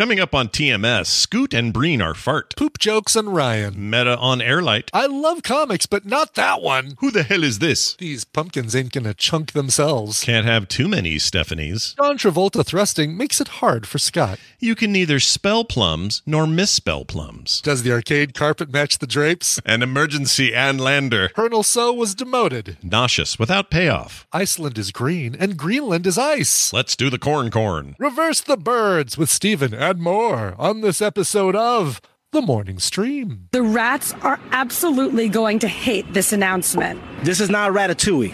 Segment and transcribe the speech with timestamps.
[0.00, 2.56] Coming up on TMS, Scoot and Breen are fart.
[2.56, 3.90] Poop jokes and Ryan.
[3.90, 4.90] Meta on Airlight.
[4.94, 6.94] I love comics, but not that one.
[7.00, 7.96] Who the hell is this?
[7.96, 10.24] These pumpkins ain't gonna chunk themselves.
[10.24, 11.96] Can't have too many Stephanies.
[11.98, 14.38] John Travolta thrusting makes it hard for Scott.
[14.58, 17.60] You can neither spell plums nor misspell plums.
[17.60, 19.60] Does the arcade carpet match the drapes?
[19.66, 21.28] An emergency Ann Lander.
[21.28, 22.78] Colonel Tso was demoted.
[22.82, 24.26] Nauseous without payoff.
[24.32, 26.72] Iceland is green and Greenland is ice.
[26.72, 27.96] Let's do the corn corn.
[27.98, 33.48] Reverse the birds with Stephen and more on this episode of The Morning Stream.
[33.50, 37.00] The rats are absolutely going to hate this announcement.
[37.24, 38.32] This is not Ratatouille.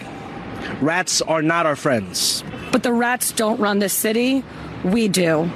[0.83, 2.43] Rats are not our friends.
[2.71, 4.43] But the rats don't run this city.
[4.83, 5.49] We do.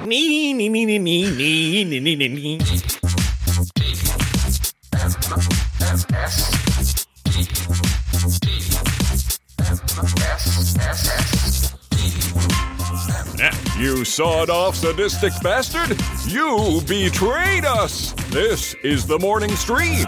[13.76, 15.98] You sawed off sadistic bastard!
[16.28, 18.12] You betrayed us!
[18.28, 20.04] This is the morning stream.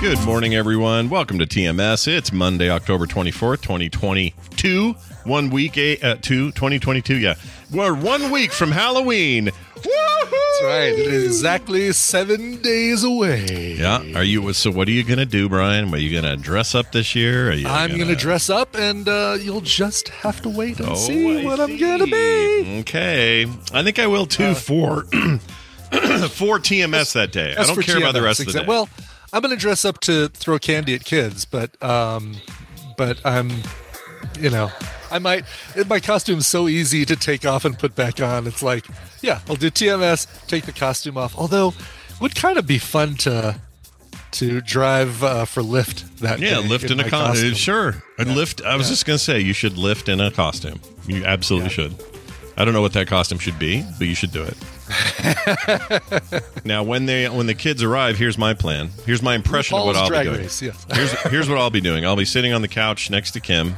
[0.00, 1.10] Good morning, everyone.
[1.10, 2.08] Welcome to TMS.
[2.08, 4.94] It's Monday, October 24th, 2022.
[5.24, 7.34] One week, eh, uh, two, 2022, yeah.
[7.72, 9.44] We're one week from Halloween.
[9.44, 10.92] That's right.
[10.92, 13.74] It is exactly seven days away.
[13.78, 14.02] Yeah.
[14.16, 15.92] Are you, so what are you going to do, Brian?
[15.94, 17.50] Are you going to dress up this year?
[17.50, 20.90] Are you I'm going to dress up, and uh, you'll just have to wait and
[20.90, 22.80] Oh, see I what I'm going to be.
[22.80, 23.46] Okay.
[23.72, 27.54] I think I will too for, for TMS that day.
[27.56, 28.66] I don't care about the TMS, rest of the day.
[28.66, 28.88] Well,
[29.32, 32.34] I'm going to dress up to throw candy at kids, but um,
[32.96, 33.50] but I'm,
[34.38, 34.70] you know,
[35.10, 35.44] I might.
[35.86, 38.46] My costume's so easy to take off and put back on.
[38.46, 38.86] It's like,
[39.22, 41.36] yeah, I'll do TMS, take the costume off.
[41.36, 43.60] Although, it would kind of be fun to
[44.32, 47.54] to drive uh, for Lyft that Yeah, day lift in, a costume.
[47.54, 48.62] Sure, I'd lift.
[48.62, 50.80] I was just gonna say you should lift in a costume.
[51.06, 51.94] You absolutely should.
[52.56, 54.54] I don't know what that costume should be, but you should do it.
[56.64, 58.90] now, when they when the kids arrive, here's my plan.
[59.06, 60.40] Here's my impression of what I'll be doing.
[60.42, 60.86] Race, yes.
[60.92, 62.04] here's here's what I'll be doing.
[62.04, 63.76] I'll be sitting on the couch next to Kim,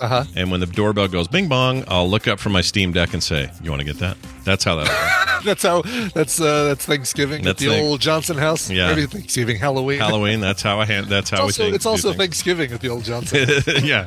[0.00, 0.24] Uh-huh.
[0.34, 3.22] and when the doorbell goes bing bong, I'll look up from my Steam Deck and
[3.22, 5.40] say, "You want to get that?" That's how that.
[5.44, 5.82] That's how.
[6.14, 8.70] That's uh, that's Thanksgiving That's at the thing- old Johnson house.
[8.70, 8.88] Yeah.
[8.94, 9.98] Maybe Thanksgiving, Halloween.
[10.00, 10.40] Halloween.
[10.40, 11.06] That's how I hand.
[11.06, 11.76] That's It's how also, we think.
[11.76, 12.12] it's also.
[12.14, 13.46] Thanksgiving at the old Johnson.
[13.84, 14.06] yeah,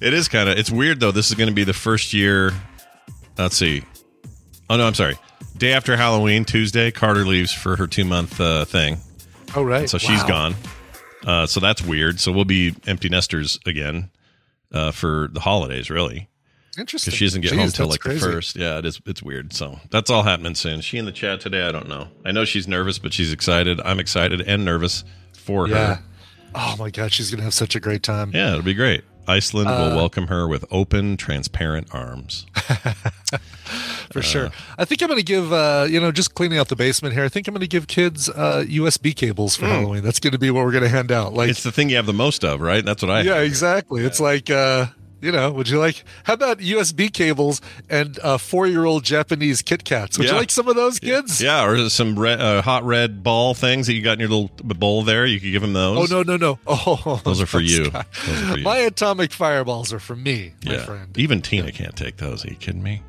[0.00, 0.58] it is kind of.
[0.58, 1.12] It's weird though.
[1.12, 2.52] This is going to be the first year.
[3.36, 3.82] Let's see.
[4.70, 5.16] Oh no, I'm sorry.
[5.56, 8.98] Day after Halloween, Tuesday, Carter leaves for her two month uh, thing,
[9.54, 9.88] oh right.
[9.88, 10.54] so she's gone.
[11.26, 12.18] Uh, so that's weird.
[12.20, 14.10] So we'll be empty nesters again
[14.72, 16.28] uh, for the holidays, really,
[16.78, 17.10] Interesting.
[17.10, 18.20] because she doesn't get Jeez, home till like crazy.
[18.26, 18.56] the first.
[18.56, 19.00] Yeah, it is.
[19.06, 19.52] It's weird.
[19.52, 20.80] So that's all happening soon.
[20.80, 21.62] She in the chat today?
[21.66, 22.08] I don't know.
[22.24, 23.80] I know she's nervous, but she's excited.
[23.84, 25.96] I'm excited and nervous for Yeah.
[25.96, 26.02] her.
[26.54, 28.30] Oh my god, she's gonna have such a great time.
[28.34, 29.04] Yeah, it'll be great.
[29.28, 32.46] Iceland Uh, will welcome her with open, transparent arms.
[34.10, 34.50] for Uh, sure.
[34.78, 37.24] I think I'm going to give, uh, you know, just cleaning out the basement here.
[37.24, 40.02] I think I'm going to give kids uh, USB cables for Halloween.
[40.02, 41.34] That's going to be what we're going to hand out.
[41.34, 41.50] Like.
[41.50, 42.84] It's the thing you have the most of, right?
[42.84, 43.20] That's what I.
[43.22, 43.44] yeah, have.
[43.44, 44.04] exactly.
[44.04, 44.86] It's like, uh,
[45.20, 46.04] you know, would you like?
[46.24, 47.60] How about USB cables
[47.90, 50.18] and uh, four-year-old Japanese Kit Kats?
[50.18, 50.32] Would Yeah.
[50.34, 51.40] you like some of those kids?
[51.40, 54.50] Yeah, or some red, uh, hot red ball things that you got in your little
[54.62, 55.26] bowl there.
[55.26, 56.10] You could give them those.
[56.12, 56.58] Oh no no no!
[56.66, 57.90] Oh, Those are for you.
[57.90, 58.64] Those are for you.
[58.64, 60.84] My atomic fireballs are for me, my yeah.
[60.84, 61.16] friend.
[61.18, 62.44] Even Tina can't take those.
[62.44, 63.02] Are you kidding me?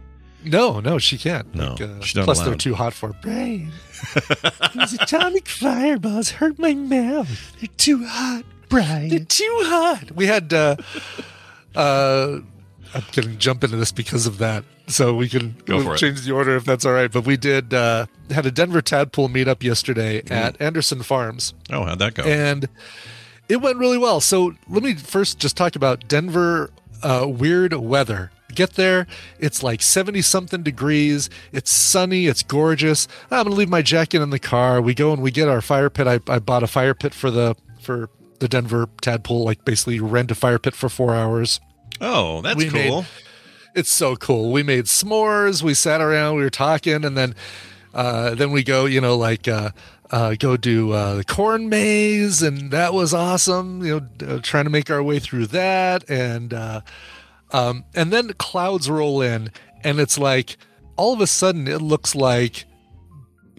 [0.43, 1.53] No, no, she can't.
[1.53, 3.71] No, Like, uh, she's not plus, they're too hot for brain.
[4.73, 7.57] These atomic fireballs hurt my mouth.
[7.59, 9.09] They're too hot, Brian.
[9.09, 10.11] They're too hot.
[10.15, 10.53] We had.
[11.75, 12.39] Uh
[12.91, 16.21] I'm going to jump into this because of that, so we can Go we'll change
[16.21, 17.11] the order if that's all right.
[17.11, 20.31] But we did uh had a Denver tadpole meetup yesterday Mm.
[20.31, 22.23] at Anderson Farms, Oh, how'd that go?
[22.23, 22.67] and
[23.47, 24.19] It went really well.
[24.21, 26.71] So let me first just talk about Denver
[27.03, 28.31] uh, weird weather.
[28.53, 29.05] Get there,
[29.39, 31.29] it's like 70 something degrees.
[31.51, 33.07] It's sunny, it's gorgeous.
[33.29, 34.81] I'm going to leave my jacket in the car.
[34.81, 36.07] We go and we get our fire pit.
[36.07, 38.09] I, I bought a fire pit for the for
[38.39, 41.59] the Denver tadpole, like basically rent a fire pit for 4 hours.
[42.01, 43.05] Oh, that's We made- cool.
[43.75, 44.51] It's so cool.
[44.51, 45.61] We made s'mores.
[45.61, 46.37] We sat around.
[46.37, 47.35] We were talking, and then
[47.93, 48.85] uh, then we go.
[48.85, 49.69] You know, like uh,
[50.09, 53.85] uh, go do uh, the corn maze, and that was awesome.
[53.85, 56.81] You know, uh, trying to make our way through that, and uh,
[57.51, 59.51] um, and then clouds roll in,
[59.83, 60.57] and it's like
[60.97, 62.65] all of a sudden it looks like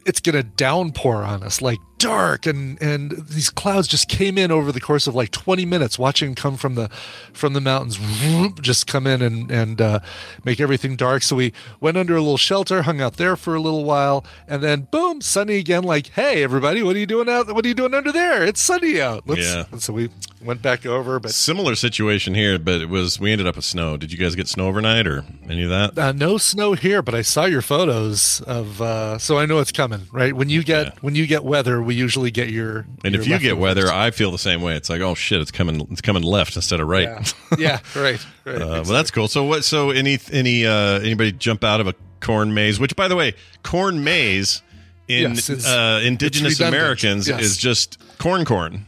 [0.07, 4.73] it's gonna downpour on us like dark and and these clouds just came in over
[4.73, 6.89] the course of like 20 minutes watching them come from the
[7.33, 10.01] from the mountains whoop, just come in and and uh,
[10.45, 13.61] make everything dark so we went under a little shelter hung out there for a
[13.61, 17.53] little while and then boom sunny again like hey everybody what are you doing out
[17.55, 19.65] what are you doing under there it's sunny out Let's, Yeah.
[19.79, 20.09] so we
[20.43, 23.97] went back over but Similar situation here, but it was we ended up with snow.
[23.99, 25.99] Did you guys get snow overnight or any of that?
[25.99, 29.71] uh, no snow here, but I saw your photos of, uh, so I know it's
[29.73, 30.07] coming.
[30.13, 30.93] Right when you get Yeah.
[31.03, 32.87] when you get weather, we usually get your.
[33.03, 34.77] And your if you get weather, I feel the same way.
[34.77, 37.09] It's like, oh shit, it's coming, it's coming left instead of right.
[37.09, 37.25] yeah,
[37.59, 38.63] yeah, right, right.
[38.63, 39.27] Uh, well, that's cool.
[39.27, 39.65] So what?
[39.65, 42.79] So any any uh, anybody jump out of a corn maze?
[42.79, 43.35] Which, by the way,
[43.65, 44.63] corn maze
[45.09, 46.61] in Yes, uh, indigenous.
[46.61, 47.43] Americans Yes.
[47.43, 48.87] is just corn corn.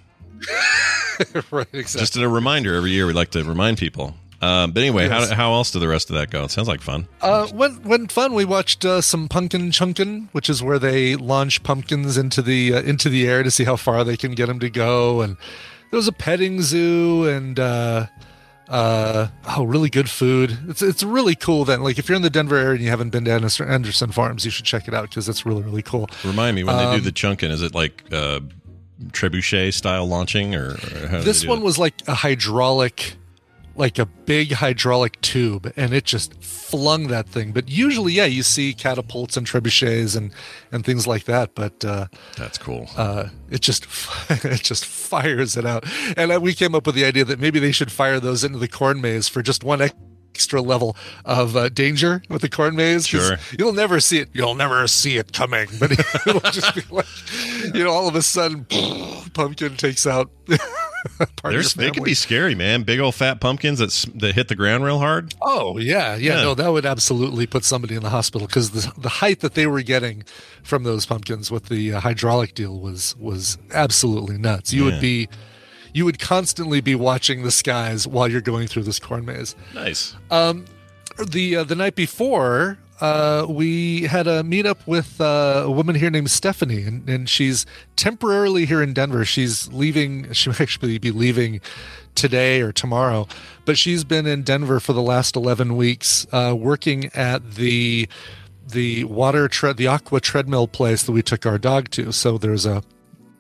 [1.50, 2.00] right, exactly.
[2.00, 3.04] Just a reminder every year.
[3.06, 4.14] We like to remind people.
[4.42, 5.28] Um, but anyway, Yes.
[5.30, 6.42] how how else did the rest of that go?
[6.44, 7.06] It sounds like fun.
[7.20, 11.62] Uh, when when fun, we watched uh, some pumpkin chunkin, which is where they launch
[11.62, 14.58] pumpkins into the uh, into the air to see how far they can get them
[14.58, 15.36] to go, and
[15.90, 18.06] there was a petting zoo and uh,
[18.68, 20.58] uh, oh, really good food.
[20.68, 21.82] It's it's really cool event.
[21.82, 24.50] Like if you're in the Denver area and you haven't been to Anderson, Farms, you
[24.50, 26.08] should check it out because it's really really cool.
[26.24, 27.50] Remind me when they do Um, the chunkin.
[27.50, 28.40] Is it like uh,
[29.12, 33.16] trebuchet style launching, or, or This one was like a hydraulic,
[33.74, 37.52] like a big hydraulic tube, and it just flung that thing.
[37.52, 40.32] But usually, yeah, you see catapults and trebuchets and
[40.70, 41.54] and things like that.
[41.54, 42.88] But uh, That's cool.
[42.96, 43.86] uh, it just
[44.44, 45.84] it just fires it out.
[46.16, 48.68] And we came up with the idea that maybe they should fire those into the
[48.68, 49.80] corn maze for just one
[50.34, 50.96] extra level
[51.26, 53.06] of uh, danger with the corn maze.
[53.06, 53.36] Sure.
[53.58, 54.30] You'll never see it.
[54.32, 55.68] You'll never see it coming.
[55.78, 55.92] But
[56.26, 57.06] it'll just be like,
[57.74, 58.64] you know, all of a sudden,
[59.34, 60.30] pumpkin takes out.
[61.76, 62.82] they could be scary, man.
[62.82, 63.90] Big old fat pumpkins that
[64.20, 65.34] that hit the ground real hard.
[65.42, 66.42] Oh yeah, yeah, Yeah.
[66.42, 69.66] No, that would absolutely put somebody in the hospital because the the height that they
[69.66, 70.24] were getting
[70.62, 74.72] from those pumpkins with the uh, hydraulic deal was was absolutely nuts.
[74.72, 74.92] You Yeah.
[74.92, 75.28] would be,
[75.92, 79.54] you would constantly be watching the skies while you're going through this corn maze.
[79.74, 80.14] Nice.
[81.26, 86.08] The uh, the night before, uh, we had a meetup with uh, a woman here
[86.08, 87.66] named Stephanie, and, and she's
[87.96, 89.24] temporarily here in Denver.
[89.24, 90.32] She's leaving.
[90.42, 91.60] She might actually be leaving
[92.14, 93.26] today or tomorrow,
[93.64, 98.08] but she's been in Denver for the last eleven weeks, uh, working at the
[98.68, 102.12] the water tre- the aqua treadmill place that we took our dog to.
[102.12, 102.82] So there's a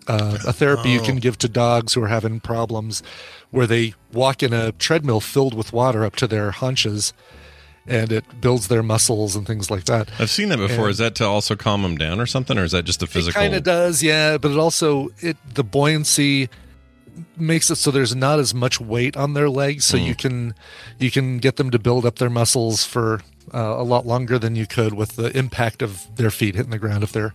[0.08, 3.02] uh, a therapy you can give to dogs who are having problems,
[3.50, 7.12] where they walk in a treadmill filled with water up to their haunches,
[7.86, 10.08] and it builds their muscles and things like that.
[10.18, 10.84] I've seen that before.
[10.84, 13.06] And- is that to also calm them down or something, or is that just a
[13.06, 13.40] physical?
[13.40, 16.48] It kind of does, yeah, but it also it the buoyancy
[17.36, 20.54] makes it so there's not as much weight on their legs, so you can
[20.98, 23.20] you can get them to build up their muscles for
[23.52, 26.78] uh, a lot longer than you could with the impact of their feet hitting the
[26.78, 27.34] ground if they're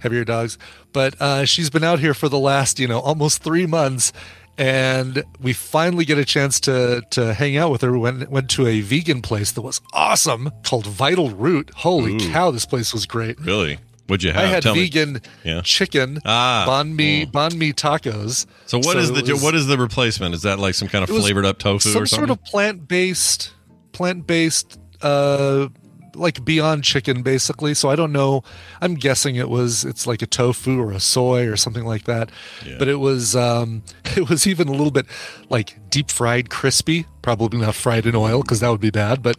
[0.00, 0.56] heavier dogs.
[0.92, 4.12] But uh, she's been out here for the last you know almost three months.
[4.60, 7.90] And we finally get a chance to to hang out with her.
[7.92, 11.70] We went went to a vegan place that was awesome called Vital Root.
[11.76, 12.30] Holy Ooh.
[12.30, 13.40] cow, this place was great.
[13.40, 13.78] Really?
[14.06, 14.42] What'd you have?
[14.42, 15.62] I had Tell vegan Yeah.
[15.62, 17.32] chicken Ah, banh mi mm.
[17.32, 18.44] banh mi tacos.
[18.66, 20.34] So what is it the was- what is the replacement?
[20.34, 22.28] Is that like some kind of flavored up tofu some or something?
[22.28, 23.52] sort of plant based
[23.92, 25.68] plant based uh
[26.14, 27.74] like beyond chicken basically.
[27.74, 28.42] So i don't know.
[28.80, 32.30] I'm guessing it was it's like a tofu or a soy or something like that.
[32.64, 32.76] Yeah.
[32.78, 33.82] but it was um
[34.16, 35.06] it was even a little bit
[35.48, 37.06] like deep fried crispy.
[37.22, 39.36] Probably not fried in oil because that would be bad but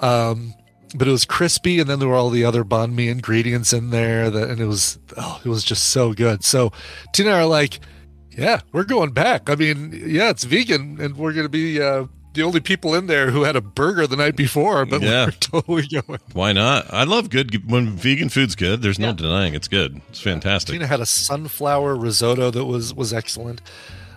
[0.00, 0.54] um
[0.94, 3.90] but it was crispy and then there were all the other banh mi ingredients in
[3.90, 6.44] there that and it was oh it was just so good.
[6.44, 6.72] So
[7.12, 7.80] tina are like
[8.30, 9.50] yeah we're going back.
[9.50, 12.06] I mean yeah it's vegan and we're gonna be uh
[12.38, 15.26] the only people in there who had a burger the night before but Yeah.
[15.26, 16.86] we're totally going Why not?
[16.92, 18.80] I love good when vegan food's good.
[18.82, 20.00] There's no denying it's good.
[20.10, 20.72] It's fantastic.
[20.74, 23.60] tina had a sunflower risotto that was was excellent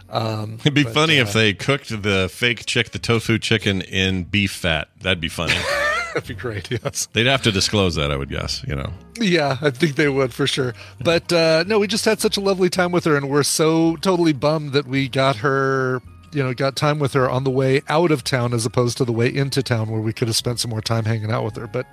[0.10, 3.82] um It'd be but, funny uh, if they cooked the fake chick, the tofu chicken,
[3.82, 4.90] in beef fat.
[5.01, 5.54] That'd be funny.
[6.13, 6.70] That'd be great.
[6.70, 7.08] Yes.
[7.13, 8.62] They'd have to disclose that, I would guess.
[8.68, 8.92] You know.
[9.18, 10.74] Yeah, I think they would for sure.
[11.01, 13.96] But uh, no, we just had such a lovely time with her, and we're so
[13.98, 16.01] totally bummed that we got her,
[16.32, 19.06] you know, got time with her on the way out of town as opposed to
[19.06, 21.56] the way into town where we could have spent some more time hanging out with
[21.56, 21.68] her.
[21.68, 21.86] But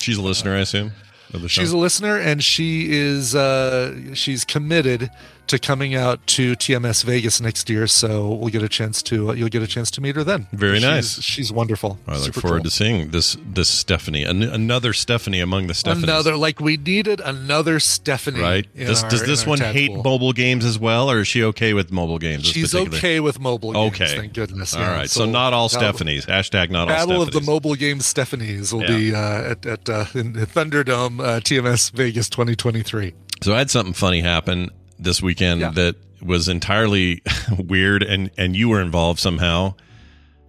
[0.00, 0.92] She's a listener, I assume.
[1.32, 1.60] Of the show.
[1.60, 5.10] she's a listener, and she is uh, she's committed
[5.48, 7.86] to coming out to TMS Vegas next year.
[7.86, 10.46] So we'll get a chance to uh, you'll get a chance to meet her then.
[10.52, 11.22] Very She's- nice.
[11.22, 11.98] She's wonderful.
[12.06, 12.64] I look Super forward cool.
[12.64, 16.02] to seeing this this Stephanie, an- another Stephanie among the Stephanies.
[16.04, 18.40] Another like we needed another Stephanie.
[18.40, 18.66] right?
[18.76, 20.02] Does, our- does this one hate pool.
[20.02, 22.46] mobile games as well, or is she okay with mobile games?
[22.46, 23.94] She's okay with mobile games.
[24.00, 24.74] Okay, Thank goodness.
[24.74, 24.94] All yeah.
[24.96, 26.26] right, so, not all Battle- Stephanies.
[26.26, 28.96] Hashtag not all Battle of the mobile game Stephanies will Yeah.
[28.96, 33.14] be uh, at, at uh, in Thunderdome uh, TMS Vegas 2023.
[33.42, 35.70] So I had something funny happen this weekend Yeah.
[35.70, 37.22] that was entirely
[37.58, 39.74] weird, and and you were involved somehow.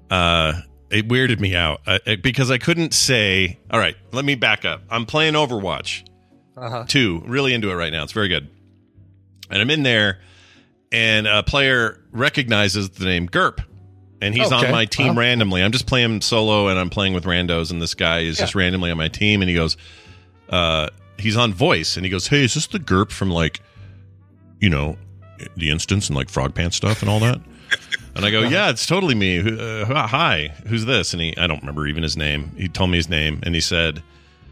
[0.10, 3.60] Uh, it weirded me out uh, because I couldn't say.
[3.70, 4.82] All right, let me back up.
[4.90, 6.08] I'm playing Overwatch
[6.56, 6.86] Uh-huh.
[6.88, 8.04] two, really into it right now.
[8.04, 8.50] It's very good,
[9.50, 10.20] and I'm in there,
[10.92, 13.62] and a player recognizes the name Gerp.
[14.20, 15.20] And he's on my team Wow.
[15.22, 15.62] randomly.
[15.64, 18.90] I'm just playing solo and I'm playing with randos, and this guy is just randomly
[18.90, 19.44] on my team.
[19.44, 19.78] And he goes,
[20.50, 20.88] uh,
[21.20, 23.62] he's on voice and he goes, Hey, is this the Gerp from like,
[24.60, 24.98] you know,
[25.56, 27.40] the instance and like frog pants stuff and all that?
[28.16, 29.40] And I go, Yeah, it's totally me.
[29.40, 31.14] Uh, hi, who's this?
[31.14, 32.52] And he, I don't remember even his name.
[32.58, 34.02] He told me his name and he said,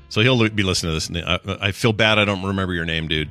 [0.09, 1.23] So he'll be listening to this.
[1.25, 3.29] I, I feel bad I don't remember your name, dude.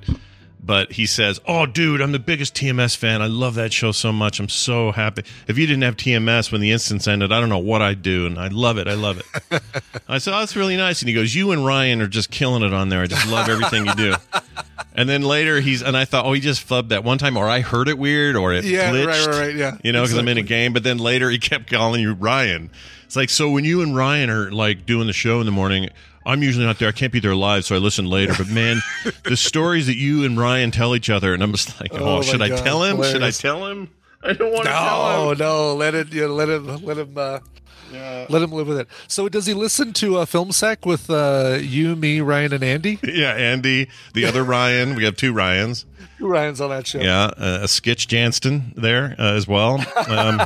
[0.60, 3.22] But he says, Oh, dude, I'm the biggest TMS fan.
[3.22, 4.40] I love that show so much.
[4.40, 5.22] I'm so happy.
[5.46, 8.26] If you didn't have TMS when the instance ended, I don't know what I'd do.
[8.26, 8.88] And I love it.
[8.88, 9.62] I love it.
[10.08, 11.00] I said, Oh, that's really nice.
[11.02, 13.02] And he goes, You and Ryan are just killing it on there.
[13.02, 14.14] I just love everything you do.
[14.94, 17.48] And then later he's, and I thought, Oh, he just flubbed that one time, or
[17.48, 19.06] I heard it weird, or it Yeah, glitched.
[19.06, 19.76] right, right, right, yeah.
[19.82, 20.72] You know, because I'm in a game.
[20.72, 22.70] But then later he kept calling you Ryan.
[23.04, 25.88] It's like, So when you and Ryan are like doing the show in the morning,
[26.26, 26.88] I'm usually not there.
[26.88, 28.32] I can't be there live, so I listen later.
[28.38, 28.80] But man,
[29.24, 32.22] the stories that you and Ryan tell each other, and I'm just like, oh, Oh,
[32.22, 33.02] should I God, tell him?
[33.02, 33.90] Should I tell him?
[34.22, 35.38] I don't want to tell No, him.
[35.38, 37.40] no, let it, you know, let him, let him, uh,
[38.28, 38.88] let him live with it.
[39.08, 42.98] So, does he listen to a Film Sack with uh, you, me, Ryan, and Andy?
[43.14, 44.94] Yeah, Andy, the other Ryan.
[44.96, 45.86] We have two Ryans.
[46.18, 47.00] Two Ryan's on that show.
[47.00, 49.74] Yeah, uh, a Skitch Janston there uh, as well.
[50.08, 50.42] Um,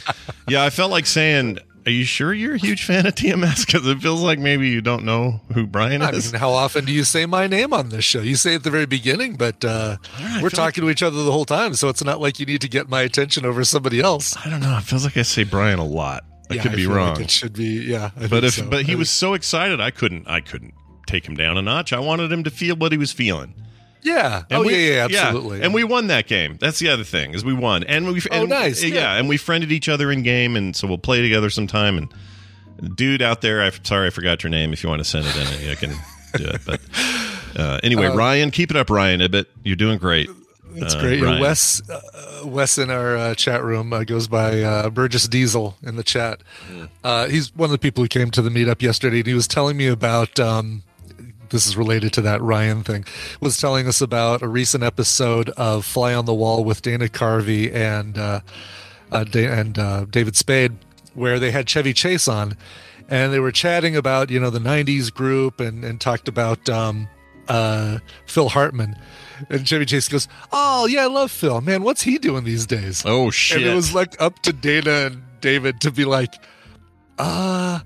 [0.48, 3.86] yeah, I felt like saying, "Are you sure you're a huge fan of TMS?" Because
[3.86, 6.32] it feels like maybe you don't know who Brian I is.
[6.32, 8.20] mean, how often do you say my name on this show?
[8.20, 9.96] You say it at the very beginning, but uh,
[10.42, 12.68] we're talking to each other the whole time, so it's not like you need to
[12.68, 14.36] get my attention over somebody else.
[14.44, 14.76] I don't know.
[14.78, 16.24] It feels like I say Brian a lot.
[16.52, 17.20] I Yeah, could be feel like wrong.
[17.20, 18.10] it should be, yeah.
[18.16, 18.68] I but if so.
[18.68, 20.74] but he was so excited, I couldn't I couldn't
[21.06, 21.92] take him down a notch.
[21.92, 23.54] I wanted him to feel what he was feeling.
[24.02, 24.42] Yeah.
[24.50, 25.62] And oh we- yeah, yeah, absolutely.
[25.62, 26.56] And we won that game.
[26.60, 29.14] That's the other thing is we won, and we Oh, and, nice, Yeah, yeah.
[29.16, 31.96] and we friended each other in game, and so we'll play together sometime.
[31.98, 34.72] And dude out there, I'm sorry I forgot your name.
[34.72, 35.90] If you want to send it in, I can
[36.36, 36.60] do it.
[36.66, 36.80] But
[37.56, 39.46] uh, anyway, Ryan, keep it up, Ryan Ibbott.
[39.62, 40.28] You're doing great.
[40.74, 41.20] That's Uh, great.
[41.20, 41.40] Yeah.
[41.40, 42.00] Wes, uh,
[42.44, 46.42] Wes in our uh, chat room uh, goes by uh, Burgess Diesel in the chat.
[47.04, 49.46] Uh, he's one of the people who came to the meetup yesterday, and he was
[49.48, 50.38] telling me about.
[50.40, 50.82] Um,
[51.50, 53.04] this is related to that Ryan thing.
[53.42, 57.70] Was telling us about a recent episode of Fly on the Wall with Dana Carvey
[57.74, 58.40] and uh,
[59.10, 60.72] uh, da- and uh, David Spade,
[61.12, 62.56] where they had Chevy Chase on,
[63.10, 67.06] and they were chatting about you know the '90s group and and talked about um,
[67.48, 68.96] uh, Phil Hartman.
[69.50, 71.60] And Chevy Chase goes, "Oh yeah, I love Phil.
[71.60, 73.58] Man, what's he doing these days?" Oh shit!
[73.58, 76.34] And it was like up to Dana and David to be like,
[77.18, 77.80] "Uh,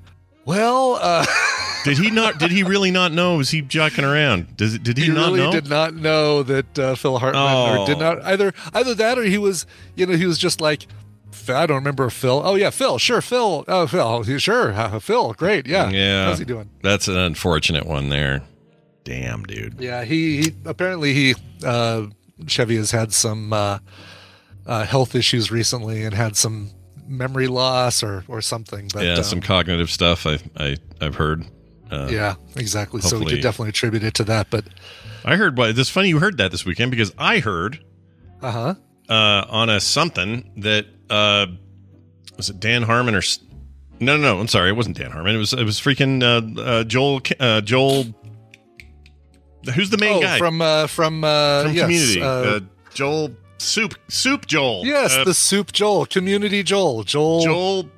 [0.45, 1.25] well, uh."
[1.85, 2.39] did he not?
[2.39, 3.37] Did he really not know?
[3.37, 4.57] Was he jocking around?
[4.57, 5.53] Does did he, he not really know?
[5.53, 7.83] did not know that uh, Phil Hartman Oh.
[7.83, 10.87] or did not either either that or he was you know he was just like
[11.49, 12.43] I don't remember Phil.
[12.45, 12.99] Oh yeah, Phil.
[12.99, 13.65] Sure, Phil.
[13.69, 14.39] Oh Phil.
[14.39, 15.33] Sure, Phil.
[15.35, 15.67] Great.
[15.67, 15.89] Yeah.
[15.91, 16.27] Yeah.
[16.27, 16.69] How's he doing?
[16.83, 18.43] That's an unfortunate one there.
[19.07, 19.81] Damn, dude.
[19.81, 20.05] Yeah.
[20.05, 21.35] He, he apparently he
[21.65, 22.07] uh,
[22.49, 23.79] Chevy has had some uh,
[24.67, 26.73] uh, health issues recently and had some
[27.07, 28.91] memory loss or or something.
[28.93, 30.27] But yeah, um, some cognitive stuff.
[30.27, 31.47] I I I've heard.
[31.89, 33.01] Uh, yeah, exactly.
[33.01, 34.51] So we could definitely attribute it to that.
[34.51, 34.65] But
[35.25, 35.55] I heard.
[35.55, 37.79] But it's funny you heard that this weekend because I heard
[38.43, 38.75] uh huh.
[39.09, 41.47] uh, on a something that uh,
[42.37, 43.23] was it Dan Harmon or
[44.01, 46.61] no no no I'm sorry it wasn't Dan Harmon it was it was freaking uh,
[46.61, 48.07] uh, Joel uh, Joel
[49.73, 52.61] who's the main Oh, guy from uh, from uh, from yes, Community uh, uh,
[52.95, 57.43] Joel Soup Soup Joel Yes, Uh, the soup Joel, community Joel, Joel.
[57.43, 57.91] Joel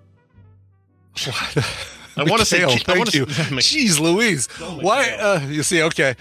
[2.16, 3.26] I want to say Mikhail, I thank wanna you.
[3.28, 3.42] say-
[3.86, 4.46] Jeez, Louise,
[4.80, 5.10] why?
[5.10, 6.14] Uh, you see, okay,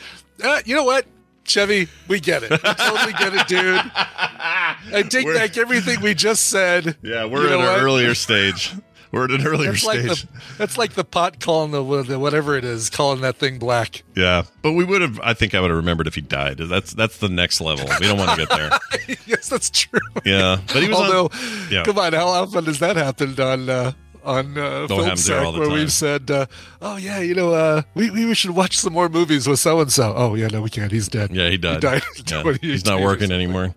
[0.43, 1.05] uh, you know what?
[1.43, 2.51] Chevy, we get it.
[2.51, 3.79] We totally get it, dude.
[3.95, 6.97] I take We're- back everything we just said.
[7.01, 8.73] Yeah, we're You know at an earlier stage.
[9.11, 10.21] We're at an earlier That's like stage.
[10.23, 14.03] the that's like the pot calling the, the whatever it is calling that thing black.
[14.15, 15.19] yeah, but we would have.
[15.21, 16.57] I think I would have remembered if he died.
[16.57, 17.85] That's that's the next level.
[17.99, 19.17] We don't want to get there.
[19.25, 19.99] yes, that's true.
[20.25, 21.71] Yeah, but he was Although, on.
[21.71, 23.91] Yeah, come on, how often has that happened on uh,
[24.23, 25.77] on uh, film happens there all sack where time.
[25.77, 26.45] we've said, uh,
[26.81, 29.91] "Oh yeah, you know, uh, we we should watch some more movies with so and
[29.91, 30.91] so." Oh yeah, no, we can't.
[30.91, 31.31] He's dead.
[31.33, 31.75] yeah, he died.
[32.15, 32.43] He died.
[32.45, 33.73] Yeah, he's not working anymore.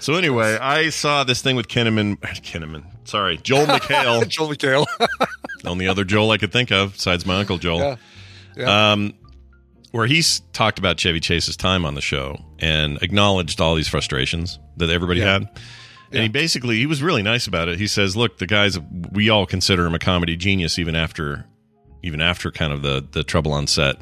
[0.00, 2.16] So anyway, I saw this thing with Kinnaman.
[2.18, 2.84] Kinnaman.
[3.04, 4.26] Sorry, Joel McHale.
[4.28, 4.86] Joel McHale.
[5.62, 7.78] the only other Joel I could think of besides my uncle Joel.
[7.78, 7.96] yeah.
[8.56, 8.92] Yeah.
[8.92, 9.14] um,
[9.92, 14.58] where he's talked about Chevy Chase's time on the show and acknowledged all these frustrations
[14.76, 15.32] that everybody Yeah.
[15.32, 15.48] had.
[16.12, 17.78] And he basically he was really nice about it.
[17.78, 18.78] He says, "Look, the guys
[19.12, 21.46] we all consider him a comedy genius even after
[22.02, 23.96] even after kind of the the trouble on set.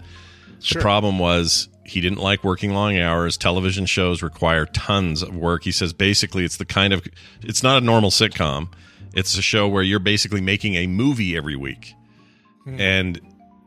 [0.60, 0.80] Sure.
[0.80, 3.36] The problem was he didn't like working long hours.
[3.36, 5.62] Television shows require tons of work.
[5.62, 7.06] He says basically it's the kind of
[7.42, 8.72] it's not a normal sitcom.
[9.14, 11.94] It's a show where you're basically making a movie every week.
[12.66, 13.20] And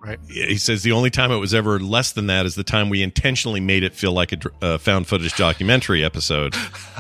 [0.06, 0.20] Right.
[0.28, 3.02] he says the only time it was ever less than that is the time we
[3.02, 6.54] intentionally made it feel like a uh, found footage documentary episode.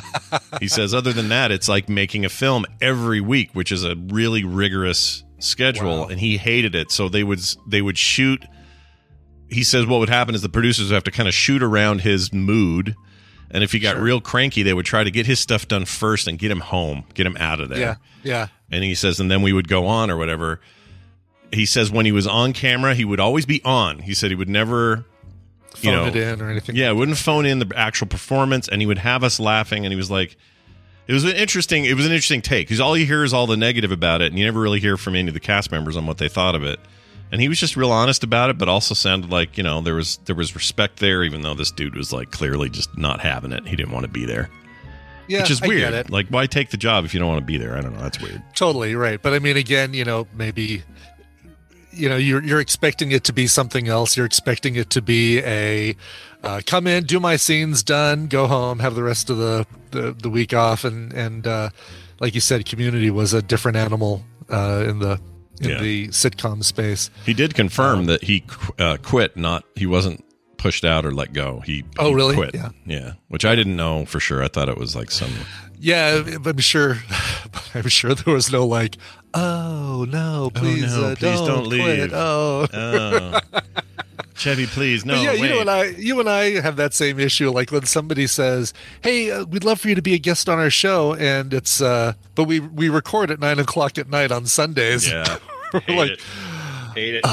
[0.61, 3.95] he says other than that it's like making a film every week, which is a
[4.07, 6.07] really rigorous schedule Wow.
[6.07, 6.91] and he hated it.
[6.91, 8.45] So they would they would shoot
[9.49, 12.01] he says what would happen is the producers would have to kind of shoot around
[12.01, 12.95] his mood.
[13.53, 16.27] And if he got real cranky, they would try to get his stuff done first
[16.27, 17.79] and get him home, get him out of there.
[17.79, 17.95] Yeah.
[18.23, 18.47] Yeah.
[18.71, 20.59] And he says, and then we would go on or whatever.
[21.51, 23.99] He says when he was on camera, he would always be on.
[23.99, 25.05] He said he would never,
[25.81, 26.75] you Phone know, it in or anything.
[26.75, 29.85] yeah, wouldn't phone in the actual performance, and he would have us laughing.
[29.85, 30.35] And he was like,
[31.07, 33.45] it was an interesting, it was an interesting take because all you hear is all
[33.45, 35.95] the negative about it, and you never really hear from any of the cast members
[35.95, 36.79] on what they thought of it.
[37.31, 39.95] And he was just real honest about it, but also sounded like you know there
[39.95, 43.51] was there was respect there, even though this dude was like clearly just not having
[43.51, 43.67] it.
[43.67, 44.49] He didn't want to be there,
[45.27, 45.93] Yeah, which is I get weird.
[45.93, 46.09] it.
[46.11, 47.75] Like, why take the job if you don't want to be there?
[47.75, 48.01] I don't know.
[48.01, 48.41] That's weird.
[48.53, 49.19] Totally right.
[49.19, 50.83] But I mean, again, you know, maybe
[51.91, 54.15] you know you're you're expecting it to be something else.
[54.15, 55.95] You're expecting it to be a
[56.43, 60.11] uh, come in, do my scenes, done, go home, have the rest of the the,
[60.13, 61.69] the week off, and and uh,
[62.19, 65.19] like you said, Community was a different animal uh, in the
[65.61, 65.79] in Yeah.
[65.81, 67.09] the sitcom space.
[67.25, 69.37] He did confirm Um, that he qu- uh, quit.
[69.37, 70.23] Not he wasn't
[70.57, 71.61] pushed out or let go.
[71.65, 72.35] He Oh, he really?
[72.35, 72.51] Quit.
[72.53, 72.69] Yeah.
[72.85, 73.13] yeah.
[73.27, 74.41] Which I didn't know for sure.
[74.43, 75.31] I thought it was like some.
[75.83, 76.97] Yeah, I'm sure.
[77.75, 78.95] I'm sure there was no like,
[79.33, 83.39] oh no, please, no, uh, please don't, don't leave." Oh, Oh,
[84.35, 85.15] Chevy, please no.
[85.15, 85.39] But yeah, wait.
[85.41, 87.49] you know, and I, you and I have that same issue.
[87.51, 90.57] Like when somebody says, "Hey, uh, we'd love for you to be a guest on
[90.57, 94.45] our show," and it's, uh, but we we record at nine o'clock at night on
[94.45, 95.09] Sundays.
[95.09, 95.37] yeah.
[95.73, 96.21] We're Hate like, it.
[96.95, 97.23] Hate it.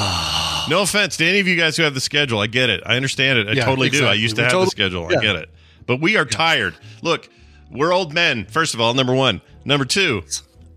[0.69, 2.39] no offense to any of you guys who have the schedule.
[2.39, 2.81] I get it.
[2.85, 3.47] I understand it.
[3.47, 4.05] I Yeah, totally do.
[4.05, 5.05] I used to We have totally- the schedule.
[5.05, 5.49] I get it.
[5.85, 6.75] But we are tired.
[7.03, 7.29] Look,
[7.71, 8.45] we're old men.
[8.45, 9.41] First of all, number one.
[9.65, 10.23] Number two,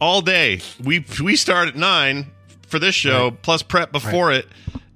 [0.01, 0.61] all day.
[0.83, 2.27] We we start at nine
[2.67, 4.47] for this show, plus prep before it,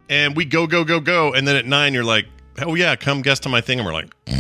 [0.09, 2.27] and we go go go go, and then at nine you're like,
[2.61, 4.37] oh yeah, come guest on my thing, and we're like, you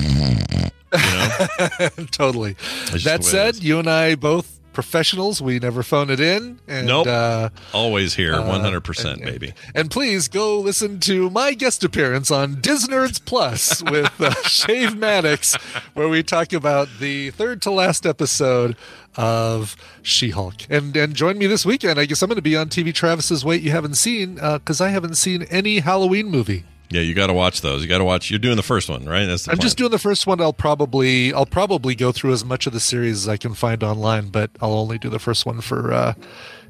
[0.93, 2.53] know, totally.
[2.53, 5.43] That the way it said, you and I both professionals.
[5.43, 6.61] We never phone it in.
[6.69, 7.09] And, Nope.
[7.09, 9.53] Uh, always here, uh, one hundred percent, and- baby.
[9.75, 15.57] And please go listen to my guest appearance on Disnerds Plus with uh, Shave Maddox,
[15.95, 18.77] where we talk about the third to last episode
[19.17, 20.55] of She-Hulk.
[20.71, 21.99] And and join me this weekend.
[21.99, 24.91] I guess I'm going to be on TV Travis's Wait You Haven't Seen because I
[24.91, 26.63] haven't seen any Halloween movie.
[26.91, 27.83] Yeah, you got to watch those.
[27.83, 28.31] You got to watch.
[28.31, 29.27] You're doing the first one, right?
[29.27, 29.63] That's the I'm plan.
[29.67, 30.41] just doing the first one.
[30.41, 33.83] I'll probably I'll probably go through as much of the series as I can find
[33.83, 36.15] online, but I'll only do the first one for uh,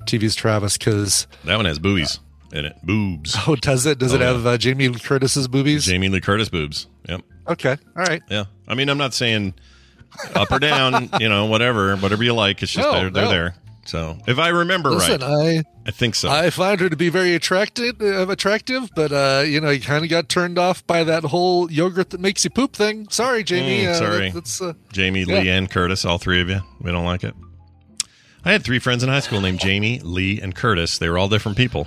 [0.06, 2.18] TV's Travis because that one has boobies
[2.52, 2.74] in it.
[2.82, 3.36] Boobs.
[3.46, 3.98] oh, does it?
[3.98, 4.32] Does it Oh, yeah.
[4.32, 5.84] have uh, Jamie Lee Curtis's boobies?
[5.86, 6.86] Jamie Lee Curtis boobs.
[7.08, 7.20] Yep.
[7.48, 8.22] Okay, all right.
[8.28, 8.44] Yeah.
[8.66, 9.54] I mean, I'm not saying
[10.34, 12.62] up or down, you know, whatever, whatever you like.
[12.62, 13.30] It's just No, they're, they're no.
[13.30, 13.54] there.
[13.88, 16.28] So if I remember Listen, right, I I think so.
[16.28, 20.04] I find her to be very attractive, uh, attractive, but uh, you know, you kind
[20.04, 23.08] of got turned off by that whole yogurt that makes you poop thing.
[23.08, 23.84] Sorry, Jamie.
[23.86, 24.30] Mm, uh, sorry.
[24.30, 25.38] that's uh, Jamie, yeah.
[25.40, 26.60] Lee, and Curtis, all three of you.
[26.82, 27.34] We don't like it.
[28.44, 30.98] I had three friends in high school named Jamie, Lee, and Curtis.
[30.98, 31.86] They were all different people.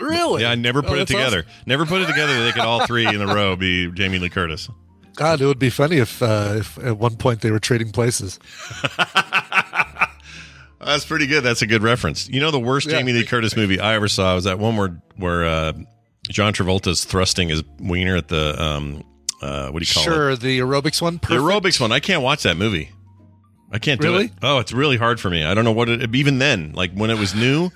[0.00, 0.42] really.
[0.42, 1.46] Yeah, I never Oh, put it that's together.
[1.64, 4.30] Never put it together that they could all three in a row be Jamie Lee
[4.30, 4.68] Curtis.
[5.14, 8.38] God, it would be funny if, uh, if at one point they were trading places.
[10.80, 11.42] That's pretty good.
[11.42, 12.28] That's a good reference.
[12.28, 12.98] You know, the worst Yeah.
[12.98, 15.72] Jamie Lee Curtis movie I ever saw was that one where where uh,
[16.28, 19.02] John Travolta's thrusting his wiener at the um,
[19.40, 20.06] uh, what do you call it?
[20.06, 21.14] Sure, the aerobics one.
[21.16, 21.92] The aerobics one.
[21.92, 22.90] I can't watch that movie.
[23.72, 24.24] I can't do Really?
[24.26, 24.32] it.
[24.42, 25.44] Oh, it's really hard for me.
[25.44, 26.14] I don't know what it.
[26.14, 27.70] Even then, like when it was new,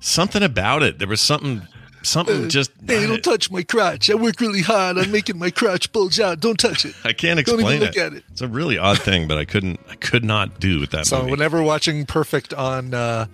[0.00, 0.98] something about it.
[0.98, 1.62] There was something.
[2.02, 4.10] Something just Hey, don't touch my crotch.
[4.10, 6.40] I work really hard on making my crotch bulge out.
[6.40, 6.94] Don't touch it.
[7.04, 8.24] I can't explain Don't even look at it.
[8.30, 11.18] It's a really odd thing, but I couldn't I could not do with that So
[11.20, 11.30] movie.
[11.32, 13.26] whenever watching Perfect on uh,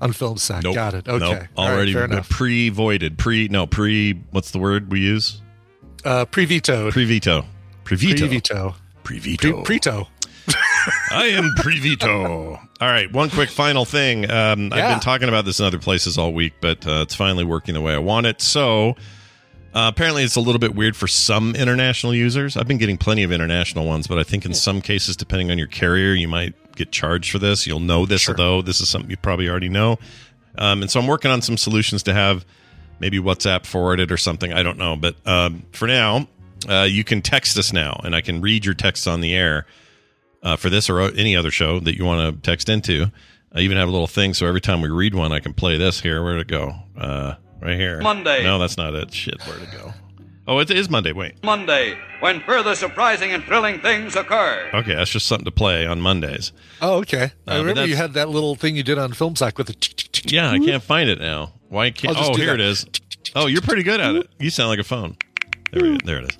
[0.00, 0.74] on film sack, Nope.
[0.74, 1.08] got it.
[1.08, 1.38] Okay, Nope.
[1.40, 3.18] Right, Already fair pre voided.
[3.18, 5.40] Pre no pre what's the word we use?
[6.04, 6.92] Uh, pre-vetoed.
[6.92, 7.44] Pre veto.
[7.84, 8.26] Pre veto.
[8.28, 8.74] Pre-veto.
[9.02, 10.08] Pre Pre- veto.
[11.10, 12.54] I am pre veto.
[12.80, 14.30] All right, one quick final thing.
[14.30, 17.44] Um, I've been talking about this in other places all week, but uh, it's finally
[17.44, 18.40] working the way I want it.
[18.40, 18.90] So
[19.74, 22.56] uh, apparently, it's a little bit weird for some international users.
[22.56, 25.58] I've been getting plenty of international ones, but I think in some cases, depending on
[25.58, 27.66] your carrier, you might get charged for this.
[27.66, 28.62] You'll know this, though.
[28.62, 29.98] This is something you probably already know.
[30.56, 32.46] Um, and so I'm working on some solutions to have
[33.00, 34.52] maybe WhatsApp forwarded or something.
[34.52, 34.96] I don't know.
[34.96, 36.28] But um, for now,
[36.68, 39.66] uh, you can text us now, and I can read your texts on the air
[40.42, 43.10] uh, for this or any other show that you want to text into.
[43.52, 45.78] I even have a little thing so every time we read one, I can play
[45.78, 46.22] this here.
[46.22, 46.74] Where'd it go?
[46.96, 48.00] Uh, right here.
[48.00, 48.42] Monday.
[48.42, 49.12] No, that's not it.
[49.12, 49.92] Shit, where'd it go?
[50.46, 51.12] Oh, it is Monday.
[51.12, 51.42] Wait.
[51.44, 54.70] Monday, when further surprising and thrilling things occur.
[54.72, 56.52] Okay, that's just something to play on Mondays.
[56.80, 57.32] Oh, okay.
[57.46, 60.24] Uh, I remember you had that little thing you did on film sack with the.
[60.24, 61.52] Yeah, I can't find it now.
[61.68, 62.16] Why can't?
[62.18, 62.54] Oh, here that.
[62.54, 62.86] it is.
[63.36, 64.30] Oh, you're pretty good at it.
[64.38, 65.18] You sound like a phone.
[65.70, 66.38] There, we, there it is.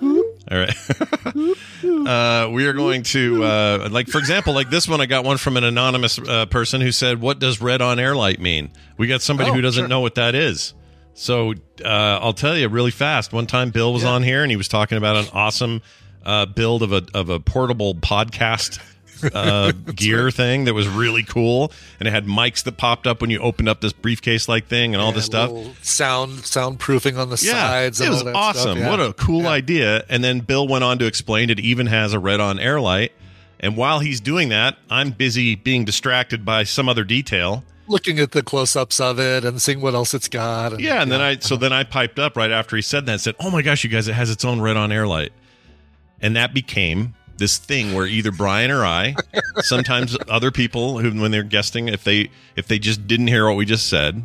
[0.50, 1.56] All right.
[1.84, 5.36] uh, we are going to, uh, like, for example, like this one, I got one
[5.38, 8.70] from an anonymous uh, person who said, What does red on air light mean?
[8.96, 9.88] We got somebody Oh, who doesn't sure.
[9.88, 10.74] know what that is.
[11.14, 11.52] So
[11.84, 11.88] uh,
[12.22, 13.32] I'll tell you really fast.
[13.32, 15.82] One time Bill was on here and he was talking about an awesome
[16.24, 18.78] uh, build of a, of a portable podcast.
[19.34, 23.30] uh, gear thing that was really cool, and it had mics that popped up when
[23.30, 25.50] you opened up this briefcase like thing, and all this stuff.
[25.84, 28.00] Sound soundproofing on the Yeah, sides.
[28.00, 28.62] it and was all that awesome.
[28.62, 28.78] Stuff.
[28.78, 28.90] Yeah.
[28.90, 30.04] What a cool idea!
[30.08, 33.12] And then Bill went on to explain it even has a red on air light.
[33.60, 37.64] And while he's doing that, I'm busy being distracted by some other detail.
[37.88, 40.74] looking at the close-ups of it and seeing what else it's got.
[40.74, 43.12] and- Yeah, and then I so then I piped up right after he said that
[43.12, 45.32] and said, "Oh my gosh, you guys, it has its own red on air light,"
[46.20, 49.14] and that became this thing where either Brian or I,
[49.62, 53.56] sometimes other people who when they're guesting, if they if they just didn't hear what
[53.56, 54.22] we just said,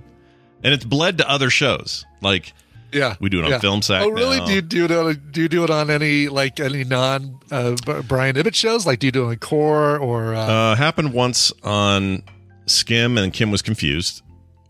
[0.63, 2.54] and it's bled to other shows like
[2.91, 3.60] yeah, we do it on yeah.
[3.60, 4.38] Film Sack Oh, really?
[4.38, 4.45] now.
[4.45, 4.91] Do you do it?
[4.91, 7.76] On, do you do it on any like any non uh,
[8.08, 8.86] Brian Ibbott shows?
[8.86, 10.36] Like, do you do it on Core or?
[10.36, 12.23] Uh, Uh, happened once on
[12.67, 14.21] Skim, and Kim was confused,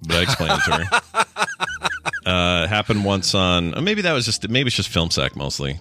[0.08, 1.02] but I explained it to her.
[2.26, 5.78] Uh, happened once on uh, maybe that was just maybe it's just film sack mostly.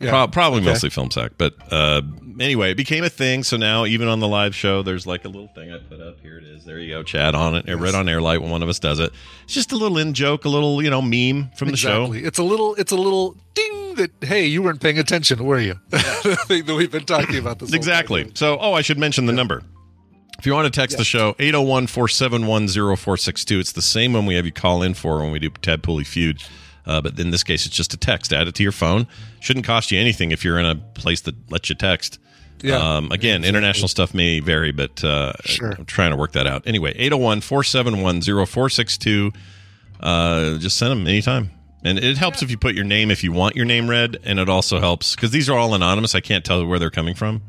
[0.00, 0.10] Yeah.
[0.10, 0.70] Pro- probably Okay.
[0.70, 2.00] mostly film sack, but uh,
[2.40, 3.42] anyway, it became a thing.
[3.42, 6.20] So now even on the live show, there's like a little thing I put up.
[6.20, 6.64] Here it is.
[6.64, 7.66] There you go, Chad on it.
[7.68, 9.12] Red on Airlight when one of us does it.
[9.44, 12.12] It's just a little in joke, a little you know meme from the show.
[12.14, 12.74] It's a little.
[12.76, 14.10] It's a little ding that.
[14.22, 15.78] Hey, you weren't paying attention, were you?
[15.90, 17.72] the thing that we've been talking about this.
[17.74, 18.30] Exactly.
[18.34, 19.62] So, oh, I should mention the number.
[20.38, 23.58] If you want to text the show, 801 471 0462.
[23.60, 26.06] It's the same one we have you call in for when we do Ted Pooley
[26.06, 26.42] Feud.
[26.86, 28.32] Uh, but in this case, it's just a text.
[28.32, 29.06] Add it to your phone.
[29.40, 32.18] Shouldn't cost you anything if you're in a place that lets you text.
[32.62, 32.76] Yeah.
[32.96, 35.70] Um, again, international stuff may vary, but uh, Sure.
[35.72, 36.66] I'm trying to work that out.
[36.66, 39.32] Anyway, 801 471 0462.
[39.98, 41.50] Uh, Just send them anytime.
[41.82, 44.18] And it helps if you put your name if you want your name read.
[44.24, 46.14] And it also helps because these are all anonymous.
[46.14, 47.42] I can't tell where they're coming from.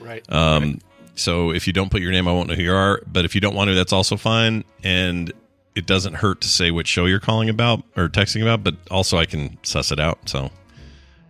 [0.00, 0.24] Right.
[0.30, 0.80] Um,
[1.14, 3.02] So if you don't put your name, I won't know who you are.
[3.06, 4.64] But if you don't want to, that's also fine.
[4.82, 5.32] And
[5.80, 8.62] it doesn't hurt to say what show you're calling about or texting about.
[8.62, 10.28] But also, I can suss it out.
[10.28, 10.50] So,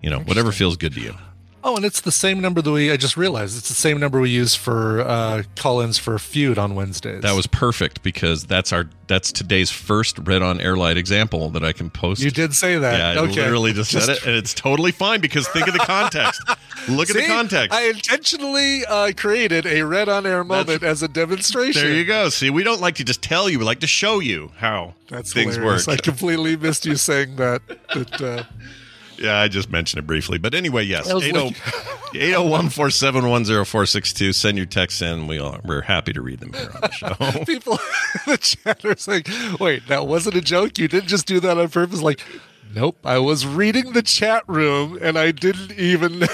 [0.02, 1.14] you know, whatever feels good to you.
[1.62, 2.90] Oh, and it's the same number that we.
[2.90, 6.74] I just realized it's the same number we use for uh, call-ins for feud on
[6.74, 7.20] Wednesdays.
[7.22, 11.62] That was perfect because that's our that's today's first red on air light example that
[11.62, 12.22] I can post.
[12.22, 12.98] You did say that.
[12.98, 13.42] Yeah, I okay.
[13.42, 16.40] literally just, said it, and it's totally fine because think of the context.
[16.88, 17.76] Look at the context.
[17.76, 21.82] I intentionally uh, created a red on air moment as a demonstration.
[21.82, 22.30] there you go.
[22.30, 25.34] See, we don't like to just tell you; we like to show you how That's
[25.34, 25.86] things hilarious.
[25.86, 25.98] work.
[25.98, 27.60] I completely missed you saying that.
[27.92, 28.44] That uh,
[29.20, 30.38] Yeah, I just mentioned it briefly.
[30.38, 31.08] But anyway, yes.
[31.10, 31.54] I 801
[32.70, 34.32] 471 0462.
[34.32, 35.26] Send your texts in.
[35.26, 37.44] We are, we're happy to read them here on the show.
[37.44, 39.24] people in the chat are saying,
[39.60, 40.78] "Wait, that wasn't a joke.
[40.78, 42.20] You didn't just do that on purpose." Like,
[42.74, 42.96] nope.
[43.04, 46.22] I was reading the chat room and I didn't even.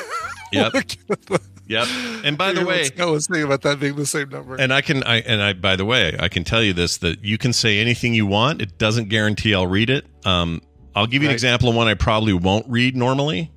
[0.53, 0.75] Yep.
[0.75, 1.89] look at the- yep.
[2.25, 4.55] And by the way, Scott was saying about that being the same number.
[4.55, 7.25] and I can, I and I, by the way, I can tell you this: that
[7.25, 8.63] you can say anything you want.
[8.63, 10.07] It doesn't guarantee I'll read it.
[10.25, 10.63] Um,
[10.97, 13.53] I'll give you an example of one I probably won't read normally.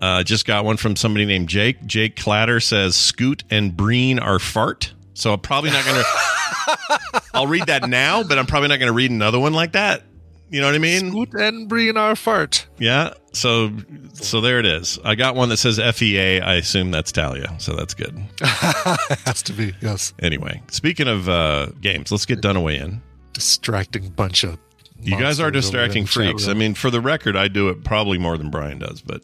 [0.00, 1.84] Uh, just got one from somebody named Jake.
[1.86, 4.92] Jake Clatter says Scoot and Breen are fart.
[5.14, 7.22] So I'm probably not going to.
[7.34, 10.02] I'll read that now, but I'm probably not going to read another one like that.
[10.50, 11.10] You know what I mean?
[11.10, 12.66] Scoot and Breen are fart.
[12.78, 13.14] Yeah.
[13.32, 13.72] So
[14.14, 14.98] so there it is.
[15.04, 16.40] I got one that says FEA.
[16.40, 17.54] I assume that's Talia.
[17.58, 18.18] So that's good.
[18.42, 20.12] has to be yes.
[20.18, 23.00] Anyway, speaking of uh, games, let's get Dunaway in.
[23.32, 24.58] Distracting bunch of
[25.02, 26.48] You guys are monsters over in distracting freaks.
[26.48, 29.22] I mean, for the record, I do it probably more than Brian does, but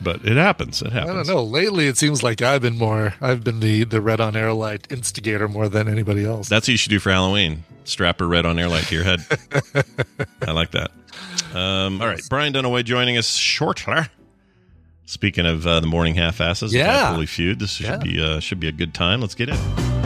[0.00, 0.80] but it happens.
[0.80, 1.10] It happens.
[1.10, 1.42] I don't know.
[1.44, 3.14] Lately, it seems like I've been more.
[3.20, 6.48] I've been the the red on air light instigator more than anybody else.
[6.48, 7.64] That's what you should do for Halloween.
[7.84, 9.24] Strap a red on air light to your head.
[10.46, 10.90] I like that.
[11.54, 14.02] Um, all right, Brian Dunaway joining us shortly.
[15.06, 17.12] Speaking of uh, the morning half asses, Yeah.
[17.14, 17.58] Holy Feud.
[17.60, 17.96] This should Yeah.
[17.96, 19.20] be uh, should be a good time.
[19.22, 19.97] Let's get in.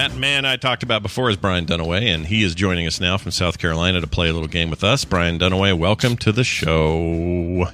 [0.00, 3.18] That man I talked about before is Brian Dunaway, and he is joining us now
[3.18, 5.04] from South Carolina to play a little game with us.
[5.04, 7.66] Brian Dunaway, welcome to the show.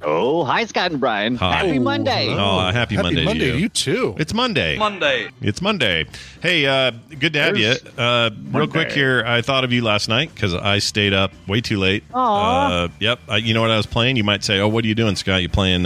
[0.00, 1.36] Oh, hi, Scott and Brian.
[1.36, 1.56] Hi.
[1.56, 2.28] Happy Monday.
[2.30, 3.62] Oh, happy, Monday, Monday to to you.
[3.64, 4.14] you too.
[4.18, 4.78] It's Monday.
[4.78, 5.28] Monday.
[5.42, 6.06] It's Monday.
[6.40, 7.90] Hey, uh, good to have There's you.
[7.98, 11.60] Uh, real quick here, I thought of you last night because I stayed up way
[11.60, 12.02] too late.
[12.14, 12.84] Aw.
[12.84, 13.20] Uh, yep.
[13.28, 14.16] I, you know what I was playing?
[14.16, 15.42] You might say, "Oh, what are you doing, Scott?
[15.42, 15.84] You playing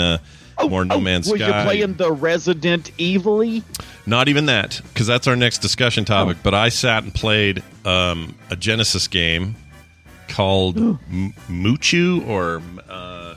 [0.64, 3.62] uh, more No Man's was Sky?" you playing the Resident Evilly.
[4.06, 6.38] Not even that, because that's our next discussion topic.
[6.42, 9.54] But I sat and played um, a Genesis game
[10.28, 13.34] called M- Muchu, or uh,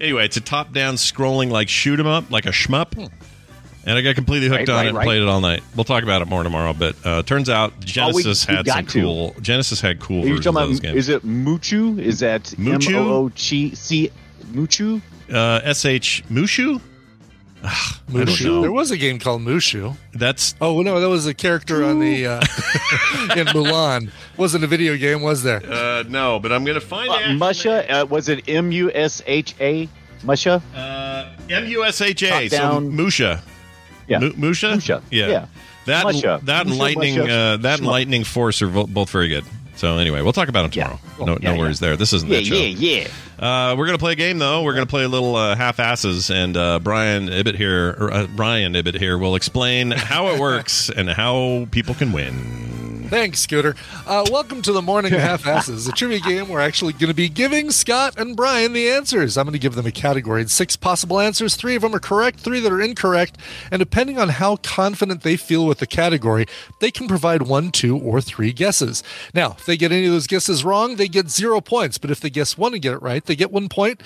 [0.00, 3.10] anyway, it's a top-down scrolling like shoot 'em up, like a shmup.
[3.88, 5.04] And I got completely hooked Right, on right, it and right.
[5.04, 5.62] played it all night.
[5.76, 6.72] We'll talk about it more tomorrow.
[6.72, 9.00] But uh, turns out Genesis we had some to.
[9.00, 9.36] cool.
[9.40, 10.82] Genesis had cool Are you talking those about?
[10.82, 10.96] games.
[10.96, 11.96] Is it Muchu?
[12.00, 12.52] Is that?
[12.58, 14.10] M O O C C
[14.52, 15.00] Muchu?
[15.32, 16.80] Uh, Sh Mushu?
[17.64, 18.60] Ah, Mushu.
[18.62, 19.96] There was a game called Mushu.
[20.12, 22.40] That's Oh no, that was a character on the uh,
[23.36, 24.10] in Mulan.
[24.36, 25.62] Wasn't a video game, was there?
[25.64, 28.02] uh, no, but I'm gonna find Uh, Musha?
[28.02, 29.88] Uh, was it M U S H A?
[30.22, 30.62] Musha?
[30.74, 32.48] Uh, M U S H A.
[32.48, 32.80] So.
[32.80, 33.42] Musha.
[34.06, 34.18] Yeah.
[34.20, 34.74] Mu- Musha.
[34.74, 35.02] Musha.
[35.10, 35.26] Yeah.
[35.28, 35.46] Yeah.
[35.86, 36.40] That Musha.
[36.44, 37.32] that and Musha, lightning Musha.
[37.32, 37.90] uh, that and Shmup.
[37.90, 39.44] lightning force are both very good.
[39.76, 40.98] So anyway, we'll talk about them tomorrow.
[41.16, 41.26] Cool.
[41.26, 41.58] No, Yeah, no yeah.
[41.60, 41.96] worries there.
[41.96, 42.54] This isn't Yeah, that show.
[42.54, 43.06] yeah,
[43.38, 43.70] yeah.
[43.70, 44.62] Uh, we're gonna play a game though.
[44.62, 48.26] We're gonna play a little uh, half asses, and uh, Brian Ibbott here, or, uh,
[48.34, 52.34] Brian Ibbott here, will explain how it works and how people can win.
[53.08, 53.76] Thanks, Scooter.
[54.04, 56.48] Uh, welcome to the Morning Half Asses, a trivia game.
[56.48, 59.38] We're actually going to be giving Scott and Brian the answers.
[59.38, 61.54] I'm going to give them a category and six possible answers.
[61.54, 63.38] Three of them are correct, three that are incorrect.
[63.70, 66.46] And depending on how confident they feel with the category,
[66.80, 69.04] they can provide one, two, or three guesses.
[69.32, 71.98] Now, if they get any of those guesses wrong, they get zero points.
[71.98, 74.02] But if they guess one and get it right, they get one point.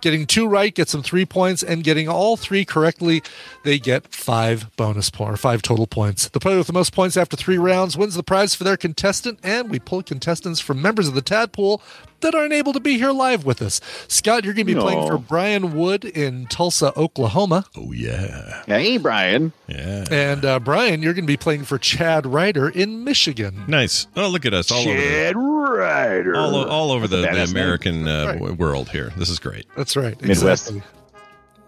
[0.00, 3.22] Getting two right gets them three points, and getting all three correctly,
[3.64, 6.28] they get five bonus points, or five total points.
[6.28, 9.40] The player with the most points after three rounds wins the prize for their contestant,
[9.42, 11.80] and we pull contestants from members of the Tadpool
[12.20, 13.80] that aren't able to be here live with us.
[14.08, 18.96] Scott, you're going to be playing for Brian Wood in Tulsa, Oklahoma, Oh yeah, Hey,
[18.98, 19.52] Brian.
[19.66, 20.04] yeah.
[20.10, 23.64] and uh, Brian, you're going to be playing for Chad Ryder in Michigan.
[23.68, 24.06] Nice.
[24.16, 26.36] Oh, look at us all over the, Chad Ryder.
[26.36, 27.60] all, all over the, That's a the.
[27.60, 28.58] American uh, Right.
[28.58, 29.12] world here.
[29.16, 29.66] This is great.
[29.76, 30.20] That's right.
[30.20, 30.68] Midwest.
[30.70, 30.82] Exactly.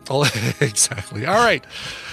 [0.60, 1.26] Exactly.
[1.26, 1.64] All right.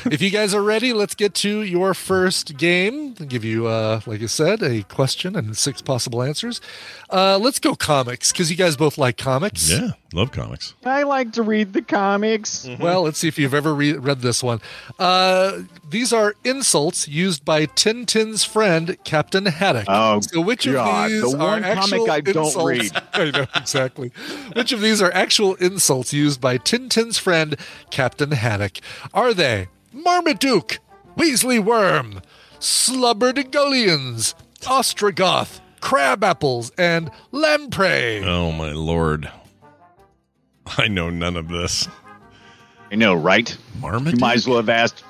[0.06, 3.16] if you guys are ready, let's get to your first game.
[3.20, 6.62] I'll give you, uh, like I said, a question and six possible answers.
[7.10, 9.70] Uh, let's go comics because you guys both like comics.
[9.70, 10.74] Yeah, love comics.
[10.86, 12.68] I like to read the comics.
[12.80, 14.62] Well, let's see if you've ever re- read this one.
[15.00, 19.86] Uh, these are insults used by Tintin's friend, Captain Haddock.
[19.88, 22.66] Oh, so which God, of these the are one comic actual I don't insults?
[22.68, 22.92] read.
[23.14, 24.12] I know exactly.
[24.56, 27.58] which of these are actual insults used by Tintin's friend,
[27.90, 28.80] Captain Haddock?
[29.14, 30.78] Are they Marmaduke,
[31.18, 32.22] Weasley Worm,
[32.60, 38.24] Slubberdegullions, Ostrogoth, Crab Apples, and Lamprey?
[38.24, 39.32] Oh my lord,
[40.78, 41.88] I know none of this.
[42.92, 43.56] I know, right?
[43.84, 45.04] You might as well have asked.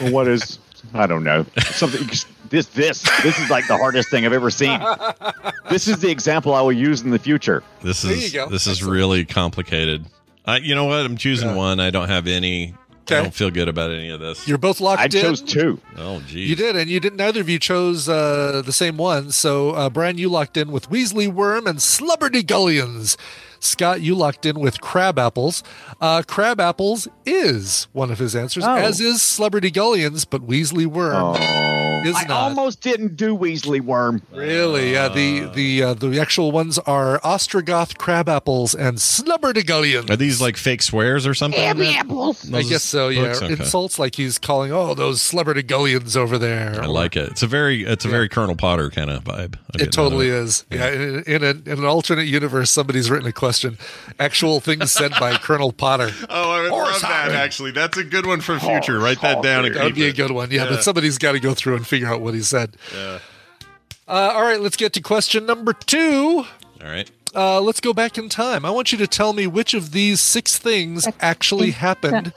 [0.00, 0.58] well, what is?
[0.94, 1.44] I don't know.
[1.58, 2.06] Something.
[2.50, 4.80] This this this is like the hardest thing I've ever seen.
[5.70, 7.62] This is the example I will use in the future.
[7.82, 10.06] This is this is really complicated.
[10.46, 11.04] I, you know what?
[11.04, 11.54] I'm choosing Yeah.
[11.56, 11.80] one.
[11.80, 12.74] I don't have any.
[13.08, 14.46] I don't feel good about any of this.
[14.46, 15.10] You're both locked I in.
[15.16, 15.80] I chose two.
[15.96, 16.48] oh, geez.
[16.48, 17.16] You did, and you didn't.
[17.16, 19.32] Neither of you chose uh, the same one.
[19.32, 23.16] So, uh, Brian, you locked in with Weasley Worm and Slubberdegullions.
[23.60, 25.62] Scott, you locked in with Crab Apples.
[26.00, 28.74] Uh, Crab Apples is one of his answers, Oh.
[28.74, 32.30] as is Slubberdegullions, but Weasley Worm Oh, is I not.
[32.48, 34.22] almost didn't do Weasley Worm.
[34.32, 34.92] Really?
[34.92, 35.08] Yeah.
[35.08, 40.08] The the uh, the actual ones are Ostrogoth Crab Apples and Slubberdegullions.
[40.10, 41.60] Are these like fake swears or something?
[41.60, 42.50] Crab apples.
[42.52, 43.08] I guess so.
[43.08, 43.24] Yeah.
[43.28, 43.42] Books?
[43.42, 43.52] Okay.
[43.52, 46.80] Insults like he's calling, oh, those Slubberdigullions over there.
[46.82, 47.28] I like it.
[47.32, 49.56] It's a very it's a very Colonel Potter kind of vibe.
[49.78, 50.64] I It totally is.
[50.70, 53.49] Yeah, in, in, a, in an alternate universe, somebody's written a question.
[54.18, 56.10] Actual things said by Colonel Potter.
[56.28, 57.30] Oh, I would Horse love that.
[57.32, 58.98] Actually, that's a good one for future.
[58.98, 59.64] Write that down.
[59.66, 60.50] And That would keep be a good one.
[60.50, 60.70] Yeah, Yeah.
[60.70, 62.76] but somebody's got to go through and figure out what he said.
[62.94, 63.18] Yeah.
[64.08, 66.44] Uh, all right, let's get to question number two.
[66.82, 67.10] All right.
[67.34, 68.64] Uh, let's go back in time.
[68.64, 72.32] I want you to tell me which of these six things actually happened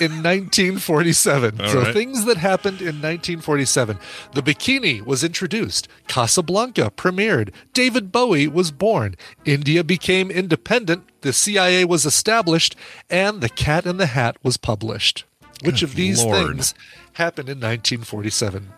[0.00, 1.60] in 1947.
[1.60, 1.92] All so right.
[1.92, 3.98] things that happened in 1947.
[4.32, 5.88] The bikini was introduced.
[6.08, 7.52] Casablanca premiered.
[7.72, 9.14] David Bowie was born.
[9.44, 11.04] India became independent.
[11.22, 12.76] The CIA was established,
[13.10, 15.24] and The Cat in the Hat was published.
[15.64, 16.46] Which Good of these Lord.
[16.46, 16.74] things
[17.14, 18.68] happened in 1947?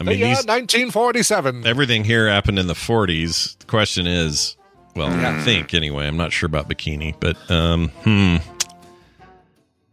[0.00, 1.66] I mean, yeah, these, 1947.
[1.66, 3.58] everything here happened in the 40s.
[3.58, 4.56] The question is,
[4.94, 6.06] well, I think anyway.
[6.06, 8.36] I'm not sure about bikini, but um, hmm.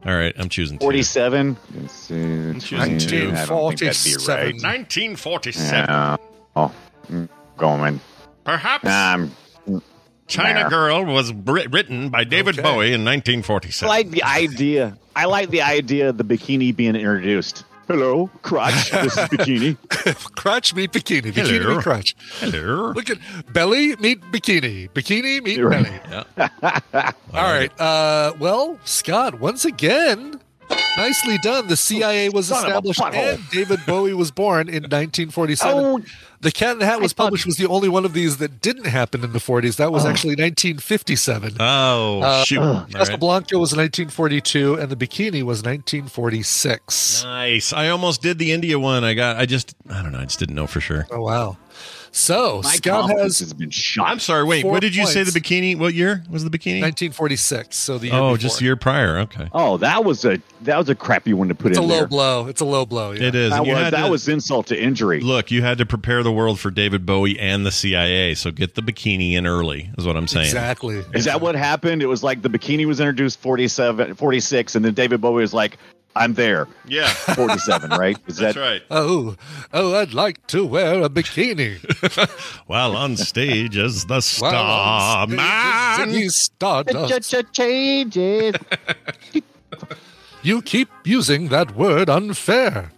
[0.06, 1.58] All right, I'm choosing 47.
[1.73, 2.13] Let's see,
[2.60, 3.32] choosing two.
[3.36, 4.28] I don't think that'd be 47.
[4.28, 4.54] right.
[4.54, 5.73] 1947.
[5.89, 6.17] Yeah.
[6.56, 6.71] Oh,
[7.58, 7.99] going.
[8.43, 9.32] Perhaps Um,
[10.28, 10.69] China there.
[10.69, 12.62] Girl was writ- written by David Okay.
[12.62, 13.88] Bowie in 1947.
[13.88, 14.97] I like the idea.
[15.15, 17.63] I like the idea of the bikini being introduced.
[17.88, 18.89] Hello, crotch.
[18.91, 19.78] This is bikini.
[20.36, 21.32] crotch meet bikini.
[21.32, 21.76] Bikini Hello.
[21.76, 22.15] meet crotch.
[22.39, 22.91] Hello.
[22.95, 23.17] Look at
[23.54, 24.89] belly meet bikini.
[24.89, 25.84] Bikini meet You're right.
[26.04, 26.24] belly.
[26.38, 27.12] Yeah.
[27.34, 27.80] All right.
[27.80, 30.39] Uh, well, Scott, once again,
[30.97, 31.67] nicely done.
[31.67, 35.84] The CIA was Son established and David Bowie was born in 1947.
[35.86, 36.01] Oh.
[36.41, 38.38] the Cat in the Hat was I thought- published was the only one of these
[38.38, 39.75] that didn't happen in the 40s.
[39.78, 41.58] That was actually 1957.
[41.60, 42.60] Oh, Uh, shoot.
[42.60, 42.93] All right.
[42.93, 47.23] Casablanca was 1942, and the Bikini was 1946.
[47.23, 47.73] Nice.
[47.73, 49.04] I almost did the India one.
[49.04, 50.19] I got, I just, I don't know.
[50.19, 51.08] I just didn't know for sure.
[51.12, 51.58] Oh wow!
[52.15, 54.08] So My Scott has has been shot.
[54.08, 54.45] I'm sorry.
[54.45, 55.78] Wait, what did you say the bikini?
[55.78, 56.82] What year was the bikini?
[56.82, 57.75] 1946.
[57.78, 58.38] So the year oh, before.
[58.38, 59.17] just the year prior.
[59.19, 59.49] Okay.
[59.51, 61.71] Oh, that was a that was a crappy one to put in.
[61.71, 62.08] It's a low there.
[62.08, 62.47] blow.
[62.47, 63.12] It's a low blow.
[63.12, 63.23] Yeah.
[63.28, 63.51] It is.
[63.51, 65.19] That was that to- was insult to injury.
[65.19, 68.75] Look, you had to prepare the world for David Bowie and the CIA, so get
[68.75, 70.45] the bikini in early, is what I'm saying.
[70.45, 71.04] Exactly.
[71.13, 72.01] Is that what happened?
[72.01, 75.78] It was like the bikini was introduced 47, 46, and then David Bowie was like,
[76.15, 77.08] "I'm there." Yeah.
[77.36, 78.17] 47, right?
[78.28, 78.82] Is That's that right.
[78.91, 79.36] Oh,
[79.73, 81.80] oh, I'd like to wear a bikini.
[82.67, 86.10] While on stage as the star man.
[86.10, 87.54] is Ziggy Stardust.
[87.54, 88.56] changes?
[90.45, 92.91] You keep using that word unfair.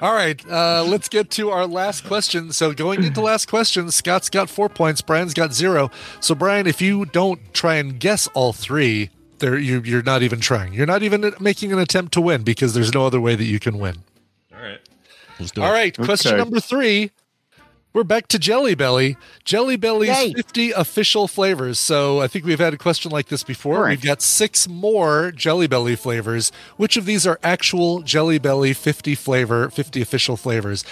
[0.00, 2.52] All right, uh, let's get to our last question.
[2.52, 5.90] So, going into last question, Scott's got four points, Brian's got zero.
[6.20, 10.40] So, Brian, if you don't try and guess all three, there you, you're not even
[10.40, 10.72] trying.
[10.72, 13.58] You're not even making an attempt to win because there's no other way that you
[13.58, 13.96] can win.
[14.54, 14.80] All right.
[15.38, 15.72] Let's do All it.
[15.72, 17.10] right, question number three.
[17.96, 19.16] We're back to Jelly Belly.
[19.42, 20.34] Jelly Belly's Yay.
[20.34, 21.80] 50 official flavors.
[21.80, 23.76] So I think we've had a question like this before.
[23.76, 24.02] Correct.
[24.02, 26.52] We've got six more Jelly Belly flavors.
[26.76, 30.84] Which of these are actual Jelly Belly 50 flavor, 50 official flavors?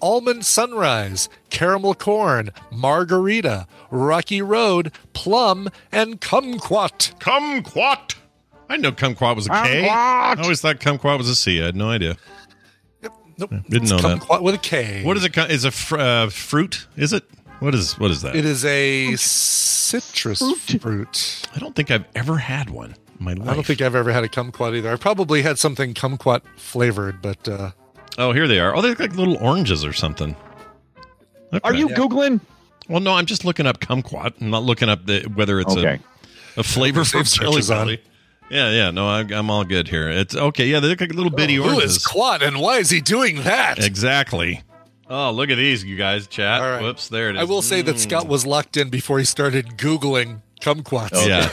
[0.00, 7.18] Almond Sunrise, Caramel Corn, Margarita, Rocky Road, Plum, and Kumquat.
[7.18, 8.14] Kumquat.
[8.72, 9.86] I know kumquat was a K.
[9.86, 11.60] I always thought kumquat was a C.
[11.60, 12.16] I had no idea.
[13.42, 13.62] Nope.
[13.68, 14.20] Didn't it's know that.
[14.20, 15.02] Kumquat with a K.
[15.04, 15.36] What is it?
[15.36, 16.86] Is a fr- uh, fruit?
[16.96, 17.24] Is it?
[17.60, 18.34] What is what is that?
[18.34, 20.42] It is a citrus
[20.80, 21.42] fruit.
[21.54, 23.48] I don't think I've ever had one in my life.
[23.48, 24.92] I don't think I've ever had a kumquat either.
[24.92, 27.70] I probably had something kumquat flavored, but uh,
[28.18, 28.74] Oh, here they are.
[28.74, 30.36] Oh, they look like little oranges or something.
[31.52, 31.60] Okay.
[31.64, 32.40] Are you googling?
[32.88, 34.34] Well, no, I'm just looking up kumquat.
[34.40, 36.00] I'm not looking up the, whether it's Okay.
[36.56, 37.86] a, a flavor Save from jelly searches on.
[37.86, 38.02] belly.
[38.52, 38.90] Yeah, yeah.
[38.90, 40.10] No, I, I'm all good here.
[40.10, 40.66] It's okay.
[40.66, 41.96] Yeah, they look like a little bitty who oranges.
[41.96, 43.78] is quat and why is he doing that?
[43.82, 44.62] Exactly.
[45.08, 46.26] Oh, look at these, you guys.
[46.26, 46.60] Chat.
[46.60, 46.82] All right.
[46.82, 47.40] Whoops, there it is.
[47.40, 47.98] I will say that Mm.
[47.98, 51.26] Scott was locked in before he started googling kumquats.
[51.26, 51.50] Yeah.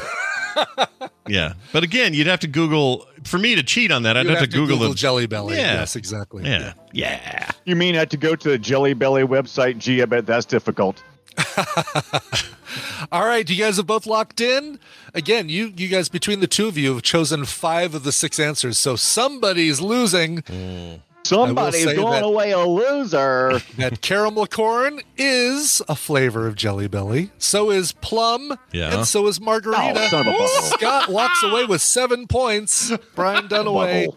[1.27, 1.53] yeah.
[1.71, 4.17] But again, you'd have to Google for me to cheat on that.
[4.17, 5.55] I'd You'd have, to Google, the Jelly Belly.
[5.55, 5.75] Yeah.
[5.75, 6.43] Yes, exactly.
[6.43, 6.73] Yeah.
[6.91, 7.49] Yeah.
[7.65, 9.77] You mean I had to go to the Jelly Belly website?
[9.77, 11.01] Gee, I bet that's difficult.
[13.11, 14.79] All right, you guys have both locked in.
[15.13, 18.39] Again, you you guys between the two of you have chosen five of the six
[18.39, 20.39] answers, so somebody's losing.
[20.39, 20.95] Hmm.
[21.25, 23.61] Somebody's say going away a loser.
[23.77, 27.29] That caramel corn is a flavor of Jelly Belly.
[27.37, 28.57] So is plum.
[28.71, 28.95] Yeah.
[28.95, 29.93] And so is margarita.
[29.95, 30.47] Oh, son of a.
[30.47, 32.91] Scott walks away with seven points.
[33.15, 34.15] Brian Dunaway, Butthole.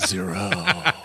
[0.00, 0.50] Zero.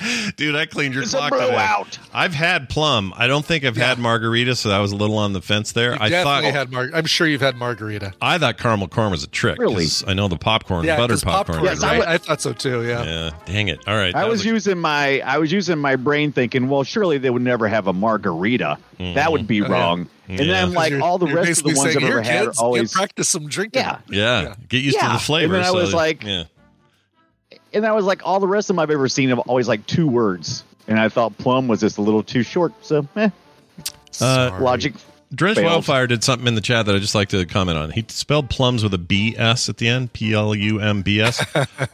[0.38, 1.48] Dude, I cleaned your It's clock today.
[1.48, 1.98] blowout.
[2.14, 3.14] I've had plum.
[3.18, 5.92] I don't think I've had margarita, so I was a little on the fence there.
[5.94, 8.14] You I thought definitely oh, had mar- I'm sure you've had margarita.
[8.22, 9.58] I thought caramel corn was a trick.
[9.60, 9.86] Really?
[9.86, 11.58] 'cause I know the popcorn, Yeah, buttered 'cause popcorn.
[11.60, 11.66] popcorn.
[11.66, 11.92] Yes, I right?
[11.92, 12.00] right.
[12.00, 12.86] would- I thought so too.
[12.86, 13.04] Yeah.
[13.04, 13.80] Yeah, dang it.
[13.88, 14.16] All right.
[14.16, 17.42] I that was using my I was using my brain thinking, well, surely they would
[17.42, 18.78] never have a margarita.
[19.00, 19.72] That would be Oh, yeah.
[19.72, 20.10] wrong.
[20.30, 20.64] And then Yeah.
[20.64, 22.60] I'm like, all the rest of the basically ones I've ever "Here, had are kids,
[22.60, 23.82] always get practice some drinking.
[23.84, 24.00] yeah.
[24.10, 24.54] yeah, Yeah.
[24.68, 25.56] get used to the flavor.
[25.56, 26.44] And then I so was like- yeah.
[27.78, 29.86] And I was like, all the rest of them I've ever seen have always like
[29.86, 30.64] two words.
[30.88, 32.74] And I thought plum was just a little too short.
[32.82, 33.30] So, eh,
[34.20, 34.96] Uh, logic
[35.34, 35.68] Drench failed.
[35.72, 37.92] Wildfire did something in the chat that I just like to comment on.
[37.92, 41.20] He spelled plums with a B S at the end, P L U M B
[41.20, 41.46] S.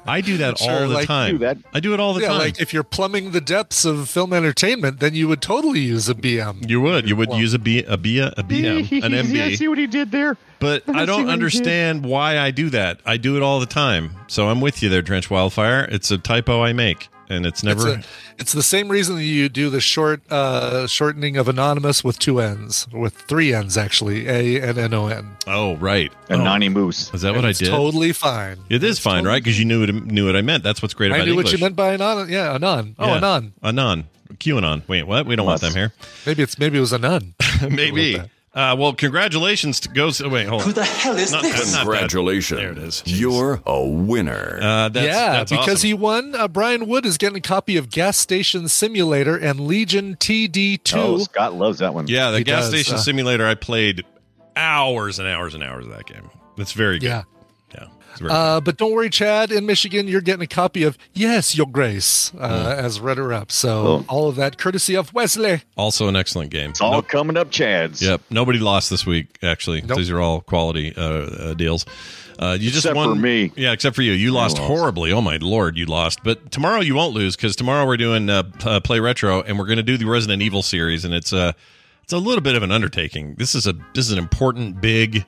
[0.06, 1.32] I do that Sure, all the like- time.
[1.34, 1.58] Do that.
[1.74, 2.38] I do it all the yeah, time.
[2.38, 6.14] like if you're plumbing the depths of film entertainment, then you would totally use a
[6.16, 6.70] BM.
[6.70, 9.58] you would, you would use a B, a B, a BM, an I MB.
[9.58, 10.38] see what he did there.
[10.60, 11.30] But I see don't what he did.
[11.32, 13.00] understand why I do that.
[13.06, 14.16] I do it all the time.
[14.28, 15.86] So I'm with you there, Drench Wildfire.
[15.92, 17.90] It's a typo I make, and it's It's, never.
[17.90, 18.04] a-
[18.40, 22.40] it's the same reason that you do the short uh, shortening of anonymous with two
[22.40, 25.36] N's, with three N's actually, A and N O N.
[25.48, 26.12] oh, right.
[26.30, 27.14] A oh, Moose.
[27.14, 27.68] Is that what I did?
[27.70, 28.58] Totally fine.
[28.70, 29.44] it is fine, right?
[29.44, 30.64] Because you knew what, knew what I meant.
[30.64, 31.46] That's what's great about I knew English.
[31.46, 32.30] what you meant by anon.
[32.30, 32.96] Yeah, anon.
[33.00, 33.18] Oh, Yeah.
[33.18, 33.54] anon.
[33.64, 34.06] Anon.
[34.36, 34.82] QAnon.
[34.88, 35.26] Wait, what?
[35.26, 35.94] We don't want them here.
[36.26, 37.36] Maybe it's maybe it was a nun.
[37.70, 38.20] Maybe.
[38.54, 38.60] That.
[38.60, 40.22] Uh, well, congratulations to goes.
[40.22, 40.68] oh, Wait, hold on.
[40.68, 41.76] Who the hell is this?
[41.76, 42.60] Congratulations.
[42.60, 43.02] There it is.
[43.06, 43.20] Jeez.
[43.20, 44.60] You're a winner.
[44.62, 45.88] Uh, that's, yeah, that's because awesome.
[45.88, 46.36] he won.
[46.36, 50.96] Uh, Brian Wood is getting a copy of Gas Station Simulator and Legion TD2.
[50.96, 52.08] Oh, Scott loves that one.
[52.08, 53.46] Yeah, the He gas does, station uh, simulator.
[53.46, 54.06] I played
[54.56, 56.30] hours and hours and hours of that game.
[56.58, 57.08] It's very good.
[57.08, 57.24] Yeah.
[58.14, 58.16] Yeah.
[58.16, 59.52] It's very Uh, but don't worry, Chad.
[59.52, 63.52] In Michigan, you're getting a copy of Yes, Your Grace uh, as runner up.
[63.52, 64.06] So Oh.
[64.08, 65.62] all of that courtesy of Wesley.
[65.78, 66.70] also an excellent game.
[66.72, 67.08] It's all Nope.
[67.08, 68.02] coming up, Chads.
[68.02, 68.22] Yep.
[68.30, 69.38] Nobody lost this week.
[69.44, 69.98] Actually, Nope.
[69.98, 71.86] these are all quality uh, uh, deals.
[72.40, 73.52] Uh, you just Except won for me.
[73.56, 74.12] Yeah, except for you.
[74.12, 74.68] You lost lost.
[74.68, 75.12] horribly.
[75.12, 76.20] Oh my lord, you lost.
[76.24, 79.68] But tomorrow you won't lose because tomorrow we're doing uh, uh, play retro and we're
[79.68, 81.54] going to do the Resident Evil series, and it's a
[82.04, 83.36] it's a little bit of an undertaking.
[83.38, 85.26] This is a this is an important big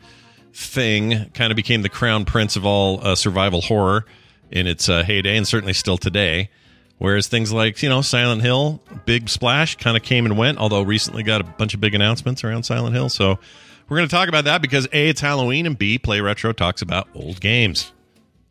[0.56, 1.30] thing.
[1.34, 4.06] Kind of became the crown prince of all uh, survival horror
[4.52, 6.50] in its uh, heyday, and certainly still today.
[6.98, 10.58] Whereas things like you know Silent Hill, Big Splash, kind of came and went.
[10.58, 13.38] Although recently got a bunch of big announcements around Silent Hill, so
[13.90, 16.82] we're going to talk about that because a it's Halloween and b Play Retro talks
[16.82, 17.92] about old games.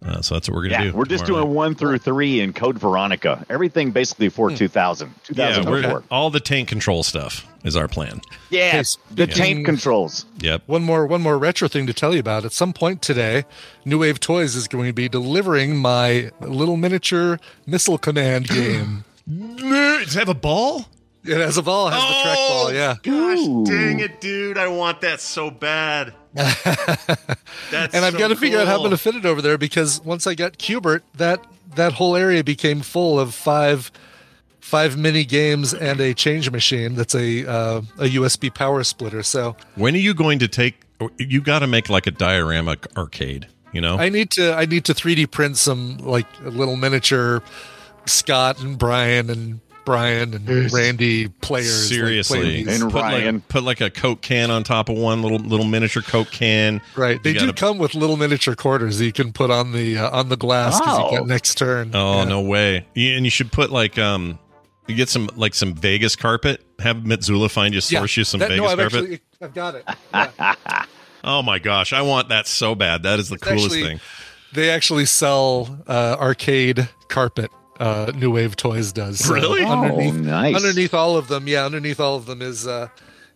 [0.05, 0.97] Uh, so that's what we're going to Yeah, do.
[0.99, 1.49] we're just doing night.
[1.49, 3.47] one through three in Code Veronica.
[3.49, 5.15] Everything basically for 2000.
[5.25, 5.73] 2004.
[5.95, 8.21] we're, all the tank control stuff is our plan.
[8.51, 10.27] Yes, the speaking- tank controls.
[10.41, 10.63] Yep.
[10.67, 12.45] One more one more retro thing to tell you about.
[12.45, 13.45] At some point today,
[13.85, 19.05] New Wave Toys is going to be delivering my little miniature missile command game.
[19.27, 20.87] Does it have a ball?
[21.25, 22.97] It has a ball, has the track ball, oh, yeah.
[23.03, 24.59] Gosh dang it, dude!
[24.59, 26.13] I want that so bad.
[26.35, 26.67] That's
[27.95, 29.57] and I've so got to figure out how I'm going to fit it over there
[29.57, 31.43] because once I got Q*bert, that
[31.77, 33.91] that whole area became full of five
[34.65, 36.95] five mini games and a change machine.
[36.95, 39.23] That's a uh, a USB power splitter.
[39.23, 40.81] So When are you going to take?
[41.19, 43.47] You got to make like a diorama arcade.
[43.73, 47.43] You know, I need to I need to 3D print some like a little miniature
[48.07, 51.89] Scott and Brian and Brian and Randy players.
[51.91, 53.35] seriously, playing these- And put Ryan.
[53.35, 56.81] like put like a Coke can on top of one little little miniature Coke can.
[56.97, 59.99] Right, they do gotta- come with little miniature quarters that you can put on the
[59.99, 61.17] uh, on the glass because you Oh.
[61.19, 61.91] got next turn.
[61.93, 62.25] Oh Yeah.
[62.25, 62.87] no way!
[62.97, 64.39] And you should put like um,
[64.87, 66.63] you get some like some Vegas carpet.
[66.81, 68.95] Have Mitsula find you source you some that, Vegas no, I've carpet.
[69.01, 69.85] actually I've got it.
[70.15, 70.85] Yeah.
[71.27, 73.03] Oh my gosh, I want that so bad.
[73.05, 74.01] That is the coolest actually- thing.
[74.53, 77.51] they actually sell uh, arcade carpet.
[77.81, 79.63] Uh, New Wave Toys does So Really?
[79.63, 80.55] Oh, underneath, nice.
[80.55, 81.49] underneath all of them.
[81.49, 82.87] Yeah, underneath all of them is uh,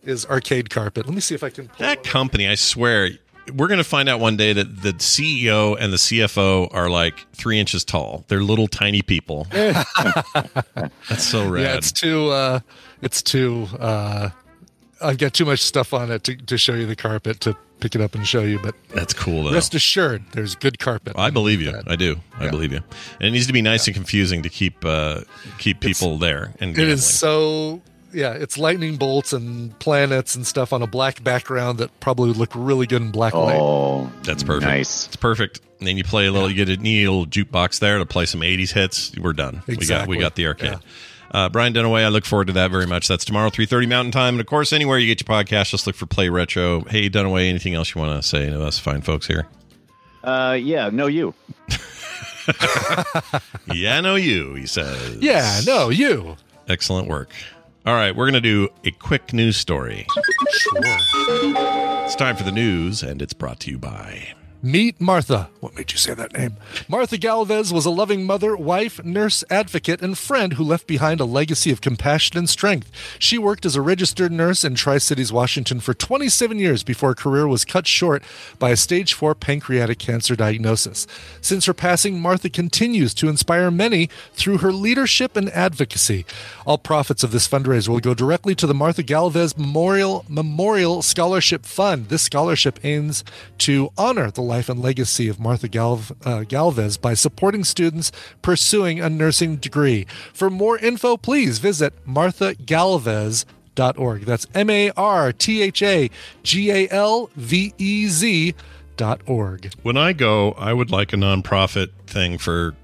[0.03, 1.07] is arcade carpet.
[1.07, 1.67] Let me see if I can.
[1.67, 2.03] Pull That one up.
[2.05, 3.09] company, I swear,
[3.55, 7.25] we're going to find out one day that the CEO and the CFO are like
[7.33, 8.25] three inches tall.
[8.27, 9.47] They're little tiny people.
[9.51, 11.61] That's so rad.
[11.63, 12.29] Yeah, it's too.
[12.29, 12.59] Uh,
[13.01, 13.67] it's too.
[13.79, 14.29] Uh,
[15.01, 17.95] I've got too much stuff on it to, to show you the carpet to pick
[17.95, 18.59] it up and show you.
[18.59, 19.53] But That's cool though.
[19.53, 21.13] rest assured, there's good carpet.
[21.17, 21.71] I believe you.
[21.71, 21.89] That.
[21.89, 22.17] I do.
[22.37, 22.51] I Yeah.
[22.51, 22.81] believe you.
[23.19, 25.21] And it needs to be nice and confusing to keep uh,
[25.57, 26.53] keep people there.
[26.59, 27.81] And It is so.
[28.13, 32.37] Yeah, it's lightning bolts and planets and stuff on a black background that probably would
[32.37, 33.57] look really good in black light.
[33.59, 34.65] Oh, That's perfect.
[34.65, 35.07] Nice.
[35.07, 35.61] It's perfect.
[35.79, 36.49] And then you play a little.
[36.49, 39.15] You get a neat little jukebox there to play some '80s hits.
[39.17, 39.61] We're done.
[39.67, 40.17] We got Exactly.
[40.17, 40.71] we got the arcade.
[40.71, 40.77] Yeah.
[41.31, 43.07] Uh, Brian Dunaway, I look forward to that very much.
[43.07, 45.85] That's tomorrow, three thirty Mountain Time, and of course, anywhere you get your podcast, just
[45.85, 46.81] look for Play Retro.
[46.85, 49.47] Hey, Dunaway, anything else you want to say to us fine folks here?
[50.23, 51.33] Uh, yeah, no, you.
[53.73, 54.55] yeah, no, you.
[54.55, 55.17] He says.
[55.21, 56.35] Yeah, no, you.
[56.67, 57.29] Excellent work.
[57.89, 60.05] All right, we're gonna do a quick news story.
[60.51, 60.81] Sure.
[62.05, 64.35] It's time for the news, and it's brought to you by.
[64.61, 65.49] Meet Martha.
[65.61, 66.57] What made you say that name?
[66.89, 71.25] Martha Galvez was a loving mother, wife, nurse, advocate, and friend who left behind a
[71.25, 72.91] legacy of compassion and strength.
[73.19, 77.15] She worked as a registered nurse in Tri Cities, Washington for 27 years before her
[77.15, 78.21] career was cut short
[78.57, 81.07] by a stage 4 pancreatic cancer diagnosis.
[81.39, 86.25] Since her passing, Martha continues to inspire many through her leadership and advocacy.
[86.65, 91.65] All profits of this fundraiser will go directly to the Martha Galvez Memorial Memorial Scholarship
[91.65, 92.09] Fund.
[92.09, 93.23] This scholarship aims
[93.59, 98.99] to honor the life and legacy of Martha Galv- uh, Galvez by supporting students pursuing
[98.99, 100.05] a nursing degree.
[100.33, 104.25] For more info, please visit marthagalvez.org.
[104.25, 106.09] That's M A R T H A
[106.43, 108.55] G A L V E Z
[108.97, 109.71] dot org.
[109.83, 112.75] When I go, I would like a nonprofit thing for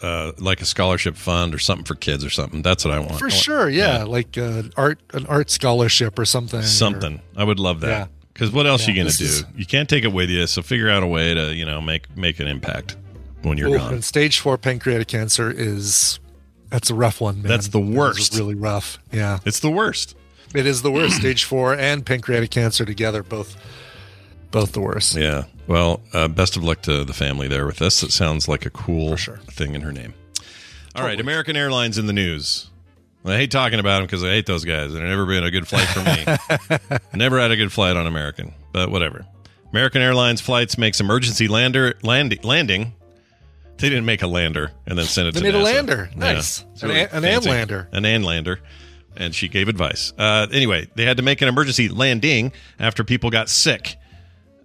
[0.00, 2.62] uh, like a scholarship fund or something for kids or something.
[2.62, 3.18] That's what I want.
[3.18, 6.60] For I want- sure, yeah, like uh, art an art scholarship or something.
[6.60, 7.20] or- Something.
[7.36, 8.06] I would love Yeah.
[8.42, 9.24] Because what else Yeah, you gonna do?
[9.24, 11.80] is- You can't take it with you, so figure out a way to you know
[11.80, 12.96] make make an impact
[13.42, 13.94] when you're Ooh, gone.
[13.94, 16.18] And stage four pancreatic cancer is
[16.68, 17.46] that's a rough one, man.
[17.48, 18.34] That's the worst.
[18.36, 18.98] really rough.
[19.12, 20.16] Yeah, It's the worst.
[20.56, 21.16] it is the worst.
[21.20, 23.54] stage four and pancreatic cancer together, both
[24.50, 25.14] both the worst.
[25.14, 25.44] Yeah.
[25.68, 28.02] Well, uh, best of luck to the family there with this.
[28.02, 29.36] It sounds like a cool sure.
[29.52, 30.14] thing in her name.
[30.96, 32.70] All right, American Airlines in the news.
[33.24, 34.92] I hate talking about them because I hate those guys.
[34.92, 36.98] They've never been a good flight for me.
[37.14, 39.24] never had a good flight on American, but whatever.
[39.72, 42.94] American Airlines flights makes emergency lander land, landing.
[43.78, 46.10] They didn't make a lander and then send it They to made a lander.
[46.14, 46.60] Nice.
[46.60, 47.48] An really an fancy.
[47.48, 47.86] Anlander.
[47.92, 48.58] An Anlander.
[49.16, 50.12] And she gave advice.
[50.18, 53.96] Uh, anyway, they had to make an emergency landing after people got sick.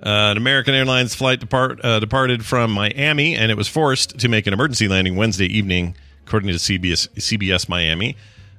[0.01, 4.27] Uh, an American Airlines flight depart, uh, departed from Miami, and it was forced to
[4.29, 5.95] make an emergency landing Wednesday evening,
[6.25, 8.15] according to CBS, CBS Miami.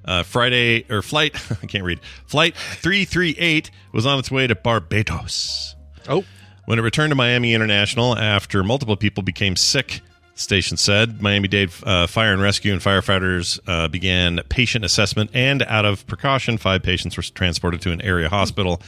[0.08, 2.00] Uh, Friday or flight, I can't read.
[2.26, 5.76] Flight 338 was on its way to Barbados.
[6.08, 6.24] Oh,
[6.64, 10.00] When it returned to Miami International after multiple people became sick,
[10.34, 15.30] the station said Miami Dade uh, Fire and Rescue and firefighters uh, began patient assessment,
[15.34, 18.80] and out of precaution, five patients were transported to an area hospital.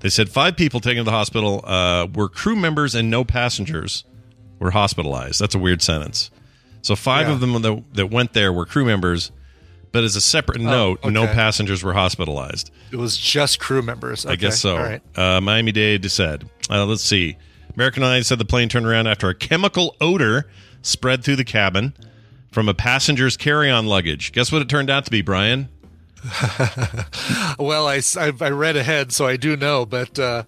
[0.00, 4.04] They said five people taken to the hospital uh, were crew members and no passengers
[4.58, 5.38] were hospitalized.
[5.40, 6.30] That's a weird sentence.
[6.80, 7.34] So five Yeah.
[7.34, 9.30] of them that, that went there were crew members,
[9.92, 11.34] but as a separate note, no Oh, okay.
[11.34, 12.70] passengers were hospitalized.
[12.90, 14.26] it was just crew members.
[14.26, 14.76] I guess so.
[14.76, 15.02] All right.
[15.18, 17.36] Uh, Miami Dade said, uh, let's see.
[17.76, 20.46] American Airlines said the plane turned around after a chemical odor
[20.82, 21.94] spread through the cabin
[22.50, 24.32] from a passenger's carry on luggage.
[24.32, 25.68] Guess what it turned out to be, Brian?
[27.58, 30.44] Well, I I read ahead, so I do know, but uh,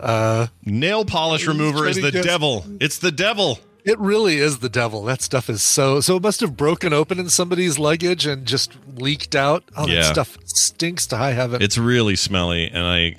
[0.00, 2.24] uh, Nail polish remover is the guess?
[2.24, 2.64] devil.
[2.80, 3.58] It's the devil.
[3.88, 5.02] It really is the devil.
[5.04, 6.00] That stuff is so.
[6.00, 9.64] So it must have broken open in somebody's luggage and just leaked out.
[9.76, 10.02] Oh, Yeah.
[10.02, 11.62] that stuff stinks to high heaven.
[11.62, 13.16] It's really smelly, and I,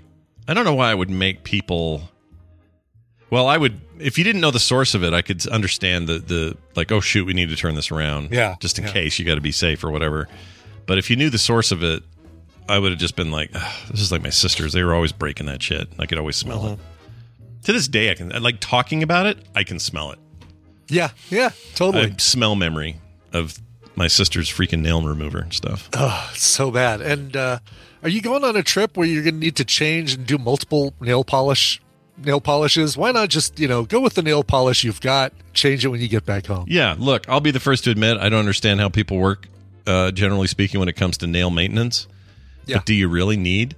[0.47, 2.09] I don't know why I would make people.
[3.31, 6.19] Well, I would if you didn't know the source of it, I could understand the
[6.19, 8.91] the like, oh shoot, we need to turn this around, Yeah, just in yeah.
[8.91, 10.27] case you got to be safe or whatever.
[10.85, 12.01] But if you knew the source of it,
[12.67, 15.11] I would have just been like, "Ugh, this is like my sisters; they were always
[15.11, 15.87] breaking that shit.
[15.99, 16.73] I could always smell Uh-huh.
[16.73, 16.79] it.
[17.65, 19.37] To this day, I can like talking about it.
[19.55, 20.19] I can smell it.
[20.89, 22.11] Yeah, yeah, totally.
[22.11, 22.99] I smell memory
[23.33, 23.59] of
[23.95, 25.89] my sister's freaking nail remover and stuff.
[25.93, 27.01] Oh, it's so bad.
[27.01, 27.59] And uh,
[28.01, 30.37] are you going on a trip where you're going to need to change and do
[30.37, 31.81] multiple nail polish
[32.17, 32.97] nail polishes?
[32.97, 36.01] Why not just you know go with the nail polish you've got, change it when
[36.01, 36.65] you get back home?
[36.67, 39.47] Yeah, look, I'll be the first to admit I don't understand how people work,
[39.85, 42.07] uh, generally speaking, when it comes to nail maintenance.
[42.65, 42.77] Yeah.
[42.77, 43.75] But do you really need?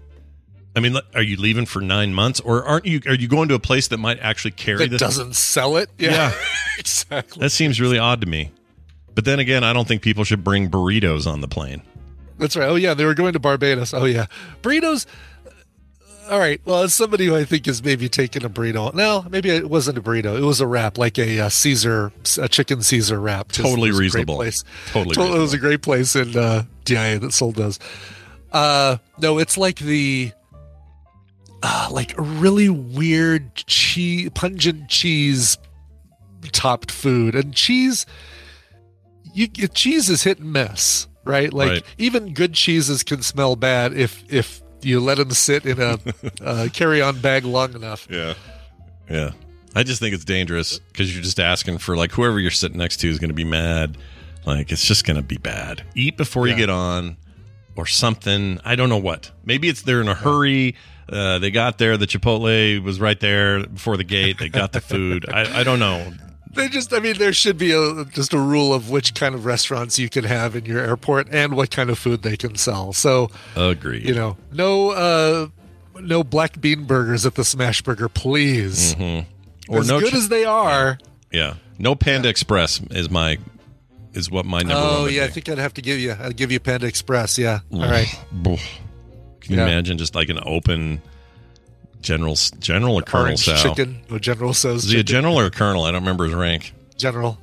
[0.76, 3.02] I mean, are you leaving for nine months, or aren't you?
[3.06, 5.00] Are you going to a place that might actually carry That this?
[5.02, 5.90] doesn't sell it.
[5.98, 6.34] Yeah, Yeah.
[6.80, 7.40] exactly.
[7.42, 8.52] That seems really odd to me.
[9.14, 11.82] But then again, I don't think people should bring burritos on the plane.
[12.40, 12.70] That's right.
[12.70, 13.94] Oh yeah, they were going to Barbados.
[13.94, 14.28] Oh yeah,
[14.62, 15.06] burritos.
[16.30, 16.62] All right.
[16.64, 18.94] Well, as somebody who I think is maybe taking a burrito.
[18.94, 20.38] No, maybe it wasn't a burrito.
[20.38, 23.52] It was a wrap, like a, uh Caesar, a chicken Caesar wrap.
[23.52, 24.36] Totally it was a great reasonable.
[24.38, 24.64] Place.
[24.94, 27.80] Totally It was a great place in uh, DIA that sold those.
[28.52, 30.32] Uh, no, it's like the.
[31.64, 35.58] Uh, like a really weird cheese, pungent cheese
[36.52, 38.06] topped food, and cheese.
[39.34, 41.54] You cheese is hit and miss, right?
[41.54, 41.84] Like Right.
[41.98, 46.00] even good cheeses can smell bad if if you let them sit in a,
[46.44, 48.08] uh carry-on bag long enough.
[48.10, 48.34] Yeah.
[49.10, 49.32] Yeah.
[49.76, 52.98] I just think it's dangerous because you're just asking for like whoever you're sitting next
[53.02, 53.98] to is going to be mad.
[54.46, 55.84] Like it's just going to be bad.
[55.96, 57.16] Eat before you get on
[57.78, 58.60] or something.
[58.66, 59.32] I don't know what.
[59.46, 60.76] Maybe it's they're in a hurry.
[61.10, 61.98] Uh, they got there.
[61.98, 64.40] The Chipotle was right there before the gate.
[64.40, 65.26] They got the food.
[65.30, 66.14] I, I don't know.
[66.54, 69.46] They just, I mean, there should be a just a rule of which kind of
[69.46, 72.92] restaurants you can have in your airport and what kind of food they can sell.
[72.92, 74.02] So, agree.
[74.02, 75.48] you know, no uh
[76.02, 78.96] no black bean burgers at the Smash Burger, please.
[78.96, 79.74] Mm-hmm.
[79.74, 80.98] Or as no good as they are.
[81.32, 81.56] Yeah.
[81.80, 83.38] No Panda Express is my
[84.14, 86.16] is what my number Oh yeah, I think I'd have to give you.
[86.20, 87.38] I'd give you Panda Express.
[87.38, 87.60] Yeah.
[87.72, 88.08] All right.
[89.42, 89.66] Can you Yeah.
[89.68, 91.02] imagine just like an open
[92.02, 94.02] general general or colonel Orange chicken.
[94.10, 95.84] Oh, General says Is he a general or a colonel?
[95.84, 96.74] I don't remember his rank.
[96.98, 97.38] General.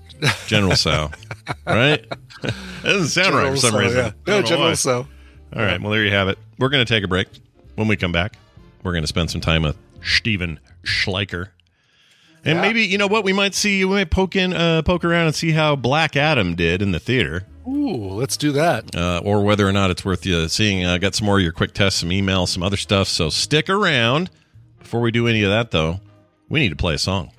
[0.49, 1.13] General Sal,
[1.67, 2.05] right?
[2.43, 4.05] That doesn't sound right for some General reason.
[4.27, 4.35] yeah.
[4.35, 4.75] No, General why.
[4.75, 5.07] so.
[5.55, 6.39] All right, well there you have it.
[6.59, 7.27] We're going to take a break.
[7.75, 8.37] When we come back,
[8.85, 11.49] we're going to spend some time with Stephen Schleicher.
[12.45, 12.61] And Yeah.
[12.63, 13.85] maybe you know what we might see.
[13.85, 17.01] We might poke in, uh, poke around, and see how Black Adam did in the
[17.01, 17.45] theater.
[17.69, 18.95] Ooh, let's do that.
[18.97, 20.87] uh, or whether or not it's worth you seeing.
[20.87, 23.09] I got some more of your quick tests, some emails, some other stuff.
[23.09, 24.31] So stick around.
[24.79, 26.01] Before we do any of that, though,
[26.49, 27.31] we need to play a song.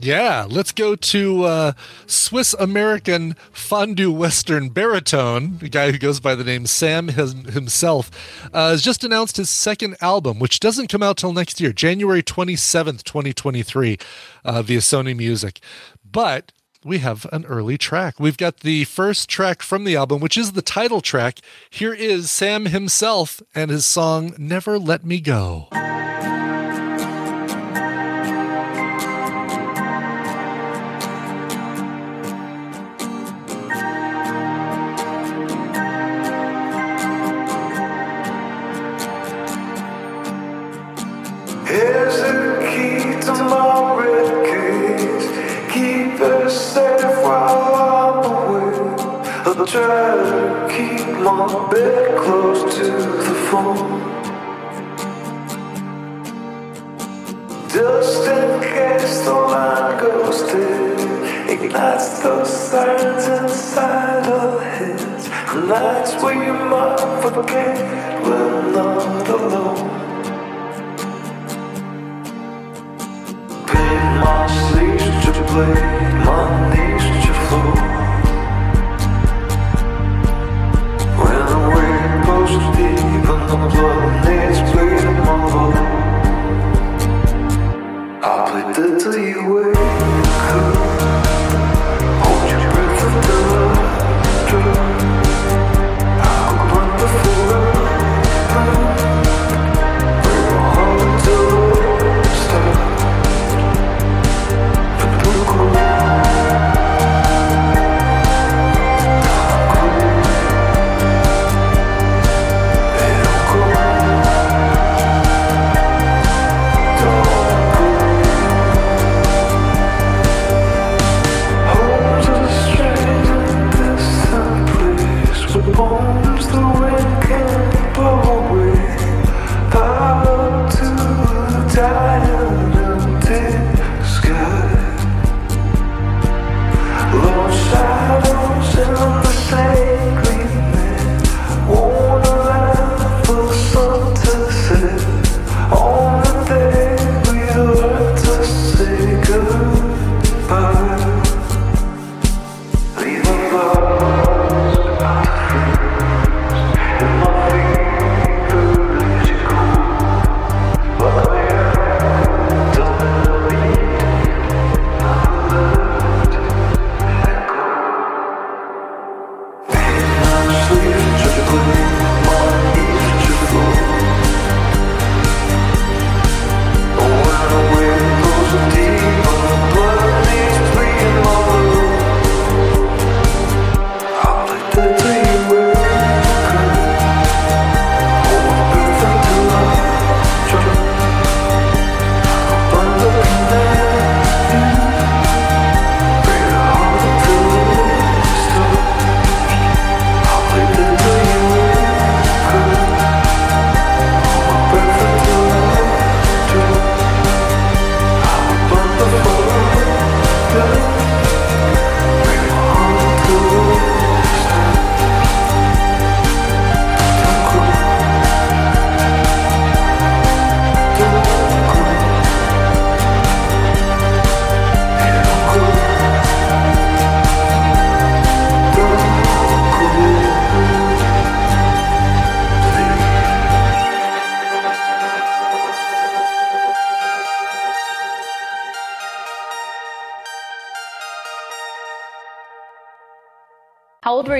[0.00, 1.72] Yeah, let's go to uh,
[2.06, 5.56] Swiss American fondue Western baritone.
[5.58, 8.10] The guy who goes by the name Sam his, himself
[8.52, 12.22] uh, has just announced his second album, which doesn't come out till next year, January
[12.22, 13.96] 27th, 2023,
[14.44, 15.60] uh, via Sony Music.
[16.04, 16.52] But
[16.84, 18.20] we have an early track.
[18.20, 21.40] We've got the first track from the album, which is the title track.
[21.70, 25.68] Here is Sam himself and his song Never Let Me Go.
[46.54, 48.74] Safe I'm away.
[49.46, 52.86] I'll try to keep my bed close to
[53.26, 54.00] the phone.
[57.68, 58.24] Just
[58.62, 59.98] case the line
[61.54, 65.28] ignites those signs inside our heads.
[65.54, 66.34] Nights we
[66.70, 67.76] might forget
[68.24, 69.76] we're not alone.
[73.66, 75.23] Paint my sleeves
[92.24, 93.04] Hold your breath
[94.42, 95.03] until I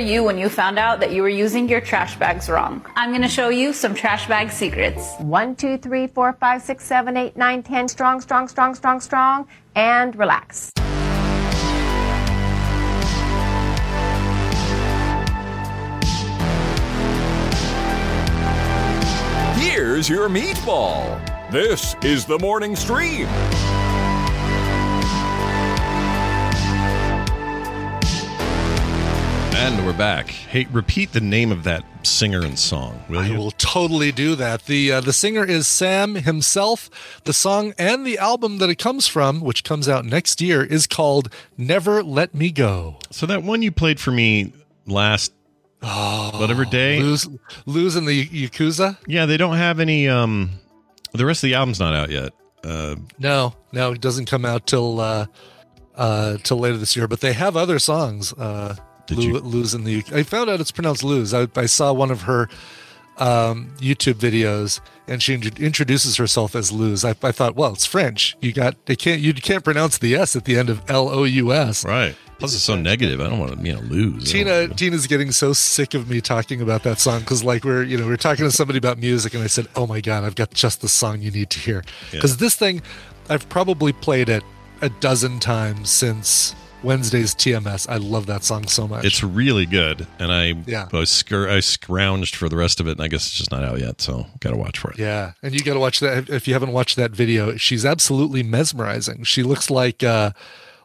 [0.05, 2.85] you when you found out that you were using your trash bags wrong?
[2.97, 5.15] I'm going to show you some trash bag secrets.
[5.19, 7.89] One, two, three, four, five, six, seven, eight, nine, ten.
[7.89, 9.49] Strong, strong, strong, strong, strong.
[9.75, 10.71] And relax.
[19.57, 21.21] Here's your meatball.
[21.51, 23.29] This is the morning stream.
[29.65, 30.29] And we're back.
[30.29, 33.39] Hey, repeat the name of that singer and song, will I you?
[33.39, 34.67] will totally do that.
[34.67, 36.91] The uh, the singer is Sam himself.
[37.25, 40.87] The song and the album that it comes from, which comes out next year, is
[40.87, 44.53] called "Never Let Me Go." So that one you played for me
[44.85, 45.33] last
[45.83, 47.01] oh, whatever day.
[47.01, 48.99] Lous, and the Yakuza?
[49.07, 50.11] Yeah, they don't have any.
[50.11, 50.51] Um,
[51.12, 52.35] the rest of the album's not out yet.
[52.62, 55.25] Uh, No, no, it doesn't come out till uh,
[55.95, 57.09] uh, till later this year.
[57.09, 58.35] But they have other songs.
[58.35, 58.77] Uh,
[59.07, 60.03] Did Lu- you- lose in the?
[60.15, 61.35] I found out it's pronounced lose.
[61.35, 62.49] I, I saw one of her
[63.19, 67.05] um, YouTube videos, and she int- introduces herself as lose.
[67.05, 68.37] I, I thought, well, it's French.
[68.41, 71.25] You got they can't you can't pronounce the s at the end of L O
[71.25, 71.85] U S.
[71.85, 72.17] right.
[72.41, 73.21] Plus, it's so negative.
[73.21, 74.31] I don't want to, you know, lose.
[74.31, 77.97] Tina Tina's getting so sick of me talking about that song because like we're you
[77.97, 80.53] know we're talking to somebody about music and I said oh my god I've got
[80.53, 82.83] just the song you need to hear because this thing
[83.31, 84.43] I've probably played it
[84.83, 90.07] a dozen times since Wednesday's TMS I love that song so much It's really good,
[90.18, 90.85] and I Yeah.
[90.93, 93.64] I, scur- I scrounged for the rest of it, and I guess it's just not
[93.64, 94.99] out yet, so got to watch for it.
[94.99, 98.43] yeah and you got to watch that if you haven't watched that video she's absolutely
[98.43, 100.30] mesmerizing she looks like uh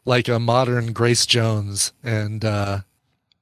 [0.06, 2.80] like a modern Grace Jones and uh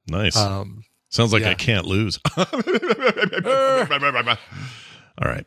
[0.08, 0.36] Nice.
[0.36, 1.50] um Sounds like yeah.
[1.50, 2.18] I can't lose.
[2.36, 2.44] All
[5.22, 5.46] right.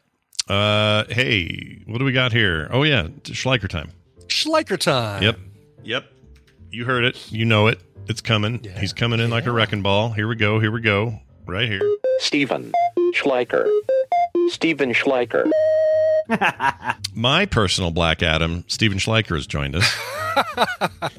[0.49, 2.67] Uh, hey, what do we got here?
[2.71, 3.91] Oh yeah, Schleicher time.
[4.27, 5.39] Schleicher time Yep.
[5.83, 6.05] Yep.
[6.71, 7.31] You heard it.
[7.31, 7.79] You know it.
[8.07, 8.65] It's coming.
[8.79, 10.11] He's coming in like a wrecking ball.
[10.11, 10.59] Here we go.
[10.59, 11.19] Here we go.
[11.45, 11.81] Right here.
[12.19, 12.71] Stephen
[13.15, 13.67] Schleicher.
[14.49, 15.49] Stephen Schleicher.
[17.15, 19.97] My personal Black Adam, Stephen Schleicher, has joined us.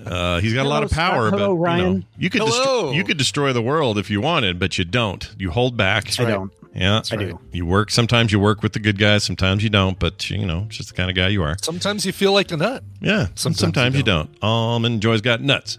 [0.07, 1.38] Uh, he's got a lot of power, Scott.
[1.38, 1.98] Hello, but you, Ryan.
[1.98, 2.84] know, you could Hello.
[2.86, 5.30] destro- you could destroy the world if you wanted, but you don't.
[5.36, 6.18] You hold back.
[6.18, 6.50] I don't.
[6.75, 7.39] Yeah, I do.
[7.53, 7.91] You work.
[7.91, 9.25] Sometimes you work with the good guys.
[9.25, 9.99] Sometimes you don't.
[9.99, 11.57] But you know, it's just the kind of guy you are.
[11.61, 13.27] sometimes you feel like a nut Yeah.
[13.35, 14.31] Sometimes Sometimes, you you, don't.
[14.41, 15.79] Almond Joy's got nuts.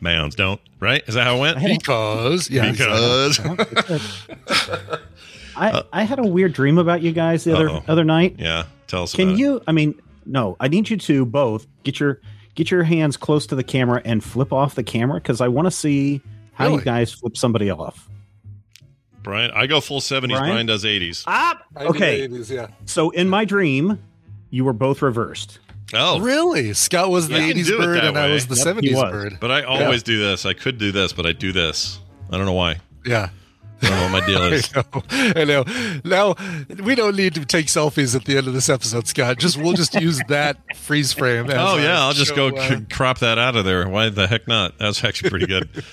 [0.00, 0.60] Mounds don't.
[0.80, 1.04] Right?
[1.06, 1.58] Is that how it went?
[1.78, 3.38] because yeah because.
[5.54, 7.84] I, uh, I had a weird dream about you guys the other Uh-oh.
[7.86, 8.36] other night.
[8.38, 8.64] yeah.
[8.86, 9.14] Tell us.
[9.14, 9.40] Can about it.
[9.40, 9.62] you?
[9.66, 10.56] I mean, no.
[10.60, 12.20] I need you to both get your
[12.54, 15.66] get your hands close to the camera and flip off the camera because I want
[15.66, 16.20] to see
[16.54, 18.08] how you guys flip somebody off.
[19.22, 19.50] Brian?
[19.52, 20.38] I go full seventies.
[20.38, 20.52] Brian?
[20.54, 21.24] Brian does eighties.
[21.26, 22.28] Ah, okay.
[22.28, 23.98] 80s, yeah So in my dream,
[24.50, 25.58] you were both reversed.
[25.94, 26.72] Oh, Really?
[26.72, 29.12] Scott was the Yeah, 80s bird that and I was the Yep, 70s was.
[29.12, 29.36] bird.
[29.40, 30.46] But I always do this.
[30.46, 32.00] I could do this, but I do this.
[32.30, 32.76] I don't know why.
[33.04, 33.28] Yeah.
[33.82, 34.74] I don't know what my deal I is.
[34.74, 34.84] know.
[35.10, 35.64] I know.
[36.04, 36.34] Now,
[36.82, 39.38] we don't need to take selfies at the end of this episode, Scott.
[39.38, 41.50] Just We'll just use that freeze frame.
[41.50, 43.86] as Oh yeah, I'll just show, go uh, crop that out of there.
[43.88, 44.78] Why the heck not?
[44.78, 45.68] That's actually pretty good.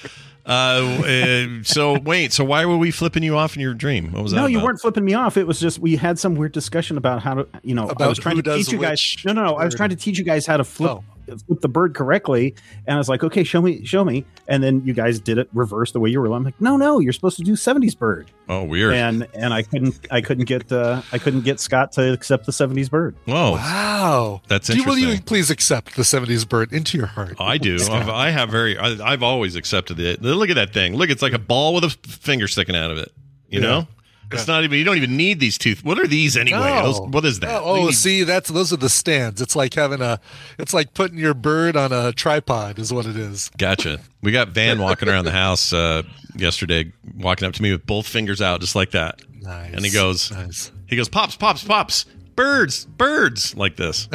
[0.45, 4.11] uh, uh, so wait, so why were we flipping you off in your dream?
[4.11, 4.37] What was that?
[4.37, 5.37] No, you weren't flipping me off.
[5.37, 8.17] It was just we had some weird discussion about how to, you know, I was
[8.17, 9.17] trying to teach you guys.
[9.25, 9.55] No, no, no.
[9.55, 11.03] I was trying to teach you guys how to flip Oh.
[11.37, 12.55] Flip the bird correctly,
[12.87, 15.49] and I was like, okay, show me, show me, and then you guys did it
[15.53, 16.31] reverse the way you were.
[16.33, 18.93] I'm like, no, no, you're supposed to do '70s bird, Oh, weird.
[18.93, 22.51] and and I couldn't, I couldn't get, uh, I couldn't get Scott to accept the
[22.51, 23.15] '70s bird.
[23.25, 24.41] Whoa, Wow.
[24.47, 27.35] That's Do you, will you please accept the 70s bird into your heart?
[27.39, 27.75] I do.
[27.91, 28.77] I've, I have very.
[28.77, 30.21] I, I've always accepted it.
[30.21, 30.95] Look at that thing.
[30.95, 33.11] Look, it's like a ball with a finger sticking out of it.
[33.49, 33.67] You Yeah.
[33.67, 33.87] know,
[34.31, 34.77] it's not even.
[34.77, 35.83] You don't even need these teeth.
[35.83, 36.59] What are these anyway?
[36.59, 36.83] No.
[36.83, 37.61] Those, what is that?
[37.61, 39.41] Oh, oh, see, that's those are the stands.
[39.41, 40.19] It's like having a,
[40.57, 43.49] it's like putting your bird on a tripod, is what it is.
[43.57, 43.99] Gotcha.
[44.21, 46.03] We got Van walking around the house uh,
[46.35, 49.21] yesterday, walking up to me with both fingers out, just like that.
[49.41, 49.73] Nice.
[49.73, 50.71] And he goes, Nice.
[50.87, 52.05] he goes, pops, pops, pops,
[52.35, 54.07] birds, birds, like this.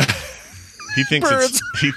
[0.94, 1.60] He thinks Birds.
[1.74, 1.92] it's he,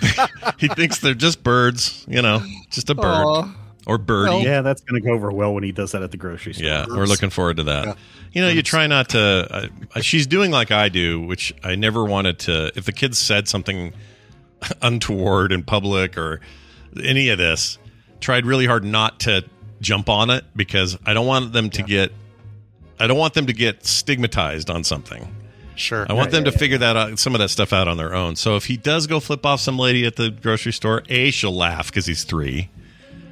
[0.68, 2.42] he thinks they're just birds, you know,
[2.72, 3.54] just a bird Aw.
[3.88, 4.44] Or birdie.
[4.44, 6.68] Yeah, that's going to go over well when he does that at the grocery store.
[6.68, 7.86] Yeah, we're looking forward to that.
[7.86, 7.94] Yeah.
[8.34, 9.72] You know, you try not to.
[9.96, 12.72] Uh, she's doing like I do, which I never wanted to.
[12.76, 13.94] If the kids said something
[14.82, 16.42] untoward in public or
[17.02, 17.78] any of this,
[18.20, 19.46] tried really hard not to
[19.80, 22.12] jump on it because I don't want them to get.
[23.00, 25.34] I don't want them to get stigmatized on something.
[25.76, 26.08] Sure.
[26.10, 28.36] I want them to figure that out, some of that stuff out on their own.
[28.36, 31.56] So if he does go flip off some lady at the grocery store, a she'll
[31.56, 32.68] laugh because he's 3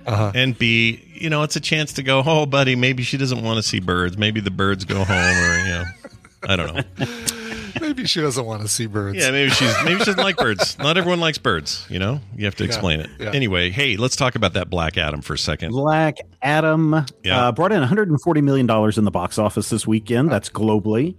[0.08, 0.32] Uh-huh.
[0.36, 3.58] and b you know it's a chance to go, oh buddy, maybe she doesn't want
[3.58, 4.18] to see birds.
[4.18, 5.84] Maybe the birds go home, or you know,
[6.48, 6.84] I don't know.
[7.82, 9.18] Maybe she doesn't want to see birds.
[9.18, 10.78] Yeah, maybe she's maybe she doesn't like birds.
[10.80, 11.86] Not everyone likes birds.
[11.90, 13.10] You know, you have to Yeah, explain it.
[13.20, 13.32] yeah.
[13.32, 15.72] Anyway, hey, let's talk about that Black Adam for a second.
[15.72, 17.48] Black Adam Yeah.
[17.48, 20.32] uh, brought in 140 million dollars in the box office this weekend.
[20.32, 21.16] That's globally,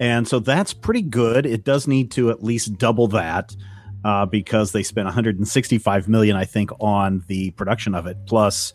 [0.00, 1.44] and so that's pretty good.
[1.44, 3.54] It does need to at least double that
[4.04, 8.72] uh, because they spent 165 million, I think, on the production of it, plus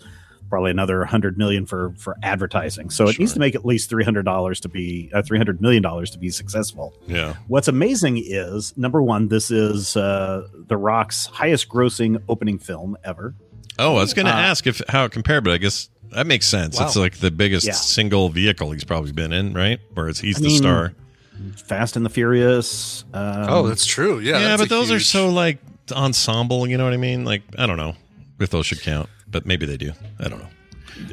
[0.49, 2.89] probably another 100 million for for advertising.
[2.91, 6.11] So it needs to make at least 300 dollars to be uh, 300 million dollars
[6.11, 6.93] to be successful.
[7.07, 7.35] Yeah.
[7.47, 13.33] What's amazing is number one, this is uh, The Rock's highest grossing opening film ever.
[13.79, 16.27] Oh, I was going to Uh, ask if how it compared, but I guess that
[16.27, 16.79] makes sense.
[16.79, 16.85] Wow.
[16.85, 17.73] It's like the biggest Yeah.
[17.73, 19.79] single vehicle he's probably been in, right?
[19.95, 20.93] Whereas he's I the mean, star.
[21.55, 23.03] Fast and the Furious.
[23.13, 24.19] Um, Oh, that's true.
[24.19, 24.39] Yeah.
[24.39, 25.59] Yeah, but a those are so like
[25.91, 26.67] ensemble.
[26.67, 27.25] You know what I mean?
[27.25, 27.95] Like I don't know
[28.39, 29.93] if those should count, but maybe they do.
[30.19, 30.49] I don't know.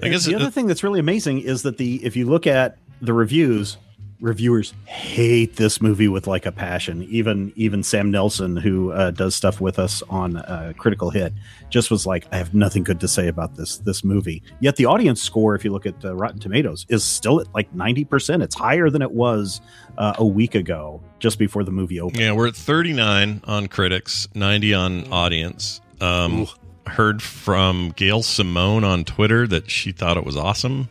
[0.03, 2.47] I guess the it- other thing that's really amazing is that the if you look
[2.47, 3.77] at the reviews,
[4.21, 7.03] reviewers hate this movie with like a passion.
[7.05, 11.33] Even even Sam Nelson, who uh, does stuff with us on uh, Critical Hit,
[11.69, 14.43] just was like, I have nothing good to say about this this movie.
[14.61, 17.73] Yet the audience score, if you look at uh, Rotten Tomatoes, is still at like
[17.75, 18.43] ninety percent.
[18.43, 19.61] It's higher than it was
[19.99, 22.21] uh, a week ago, just before the movie opened.
[22.21, 25.81] Yeah, we're at 39 on critics, 90 on audience.
[26.01, 26.47] Um,
[26.87, 30.89] heard from Gail Simone on Twitter that she thought it was awesome.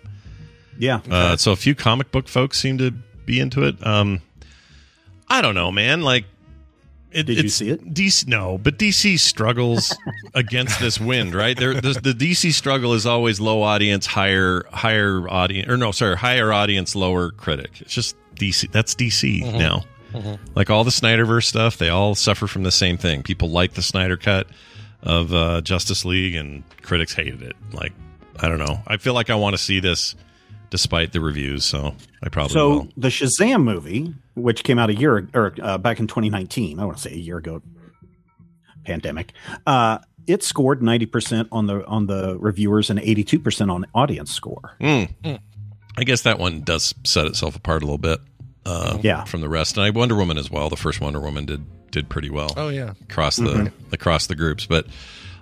[0.78, 1.02] Yeah.
[1.10, 2.94] Uh, so a few comic book folks seem to
[3.30, 3.86] be into it.
[3.86, 4.22] Um,
[5.28, 6.02] I don't know, man.
[6.02, 6.26] Like,
[7.12, 7.94] it, Did you see it?
[7.94, 9.96] DC, no, but DC struggles
[10.34, 11.58] against this wind, right?
[11.58, 16.18] There, the, the DC struggle is always low audience, higher, higher audience, or no, sorry,
[16.18, 17.82] higher audience, lower critic.
[17.82, 18.72] It's just DC.
[18.72, 19.58] That's DC Mm-hmm.
[19.58, 19.84] now.
[20.56, 23.22] Like all the Snyderverse stuff, they all suffer from the same thing.
[23.22, 24.48] People like the Snyder cut
[25.04, 27.56] of uh, Justice League, and critics hated it.
[27.74, 27.94] Like,
[28.40, 28.82] I don't know.
[28.88, 30.16] I feel like I want to see this,
[30.70, 31.66] despite the reviews.
[31.66, 32.88] So I probably so will.
[32.98, 36.98] the Shazam movie, which came out a year or uh, back in 2019, I want
[36.98, 37.62] to say a year ago,
[38.86, 39.34] pandemic,
[39.68, 44.76] uh, it scored 90% on the on the reviewers and 82% on audience score.
[44.80, 45.40] Mm.
[45.98, 48.20] I guess that one does set itself apart a little bit.
[48.66, 49.24] Uh, Yeah.
[49.24, 50.70] from the rest, and I Wonder Woman as well.
[50.70, 52.54] The first Wonder Woman did did pretty well.
[52.56, 52.94] Oh, yeah.
[53.10, 53.72] across the Mhm.
[53.94, 54.86] across the groups, but.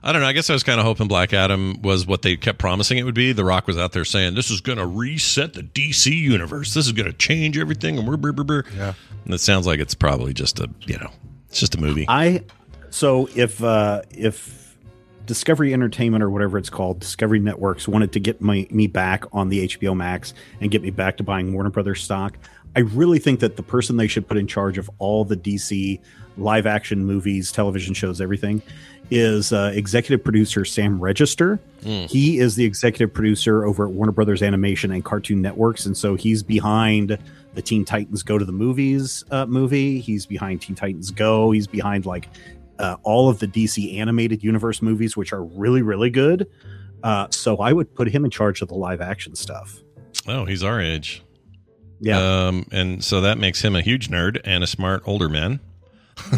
[0.03, 0.27] I don't know.
[0.27, 3.03] I guess I was kind of hoping Black Adam was what they kept promising it
[3.03, 3.33] would be.
[3.33, 6.73] The Rock was out there saying, "This is going to reset the DC universe.
[6.73, 8.63] This is going to change everything." And brr, brr, brr, brr.
[8.75, 8.93] Yeah.
[9.25, 11.11] And it sounds like it's probably just a you know,
[11.49, 12.05] it's just a movie.
[12.07, 12.43] I
[12.89, 14.67] so if uh, if
[15.27, 19.49] Discovery Entertainment or whatever it's called, Discovery Networks wanted to get my, me back on
[19.49, 22.37] the HBO Max and get me back to buying Warner Brothers stock,
[22.77, 25.99] I really think that the person they should put in charge of all the DC
[26.37, 28.61] live action movies, television shows, everything
[29.09, 31.59] is uh, executive producer Sam Register.
[31.81, 32.07] Mm.
[32.07, 36.13] He is the executive producer over at Warner Brothers Animation and Cartoon Networks, and so
[36.13, 37.17] he's behind
[37.55, 39.99] the Teen Titans Go to the Movies uh, movie.
[39.99, 41.49] He's behind Teen Titans Go.
[41.49, 42.29] He's behind like
[42.77, 46.47] uh, all of the DC animated universe movies, which are really really good.
[47.01, 49.81] Uh, so I would put him in charge of the live action stuff.
[50.27, 51.23] Oh, he's our age.
[51.99, 52.47] Yeah.
[52.47, 55.59] Um, and so that makes him a huge nerd and a smart older man.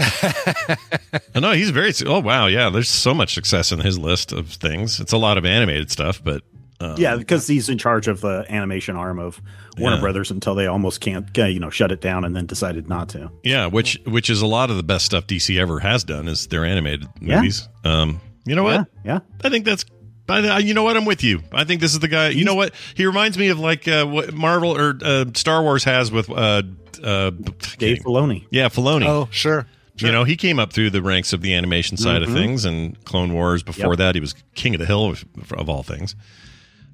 [1.35, 1.93] Oh, no, he's very.
[2.05, 2.47] Oh, wow.
[2.47, 2.69] Yeah.
[2.69, 4.99] There's so much success in his list of things.
[4.99, 6.43] It's a lot of animated stuff, but.
[6.81, 9.41] Um, yeah, because he's in charge of the animation arm of
[9.77, 10.01] Warner Yeah.
[10.01, 13.09] Brothers until they almost can't, uh, you know, shut it down, and then decided not
[13.09, 13.29] to.
[13.43, 16.47] Yeah, which which is a lot of the best stuff DC ever has done is
[16.47, 17.37] their animated Yeah.
[17.37, 17.67] movies.
[17.83, 18.87] Um, you know what?
[19.03, 19.83] Yeah, I think that's.
[20.29, 20.95] I, I- you know what?
[20.97, 21.41] I'm with you.
[21.51, 22.29] I think this is the guy.
[22.29, 22.73] You know what?
[22.95, 26.63] He reminds me of like uh, what Marvel or uh, Star Wars has with uh,
[27.03, 27.31] uh,
[27.77, 28.45] Dave Filoni.
[28.51, 29.05] Yeah, Filoni.
[29.07, 29.65] Oh, sure.
[29.97, 32.33] You know, he came up through the ranks of the animation side of Mhm.
[32.33, 33.63] things and Clone Wars.
[33.63, 33.97] Before Yep.
[33.97, 36.15] that, he was King of the Hill of, of all things.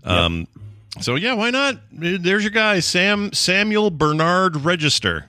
[0.03, 0.47] Um,
[1.01, 1.79] so yeah, why not?
[1.91, 5.25] There's your guy, Sam Samuel Bernard Register,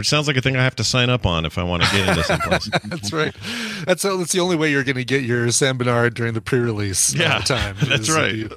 [0.00, 1.90] which sounds like a thing I have to sign up on if I want to
[1.90, 2.70] get into someplace.
[2.84, 3.34] That's right.
[3.84, 7.14] That's that's the only way you're going to get your Sam Bernard during the pre-release
[7.14, 7.76] uh, Yeah, time.
[7.82, 8.34] that's right.
[8.34, 8.48] you-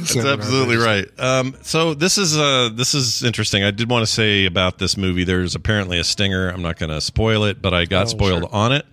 [0.00, 1.12] That's Bernard absolutely Register.
[1.18, 1.38] right.
[1.40, 3.64] Um, so this is uh, this is interesting.
[3.64, 5.24] I did want to say about this movie.
[5.24, 6.48] There's apparently a stinger.
[6.48, 8.54] I'm not going to spoil it, but I got Oh, spoiled sure.
[8.54, 8.86] on it.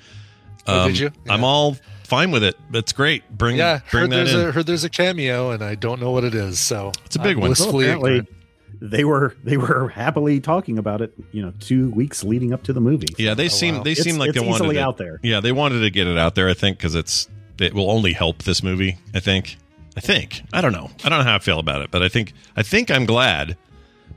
[0.65, 1.11] Oh, did you?
[1.29, 2.55] I'm all fine with it.
[2.73, 3.29] It's great.
[3.29, 4.47] Bring Yeah, bring heard that there's in.
[4.47, 6.59] a heard there's a cameo, and I don't know what it is.
[6.59, 7.49] So It's a big I'm one.
[7.49, 8.36] blissfully apparently, ignorant.
[8.81, 11.13] They were they were happily talking about it.
[11.31, 13.07] You know, two weeks leading up to the movie.
[13.17, 13.83] Yeah, they oh, seem wow.
[13.83, 15.19] they It's- seem like it's they wanted easily it out there.
[15.23, 16.49] Yeah, they wanted to get it out there.
[16.49, 17.27] I think because it's
[17.59, 18.97] it will only help this movie.
[19.13, 19.57] I think.
[19.95, 20.43] I think.
[20.53, 20.91] I don't know.
[21.03, 23.57] I don't know how I feel about it, but I think I think I'm glad.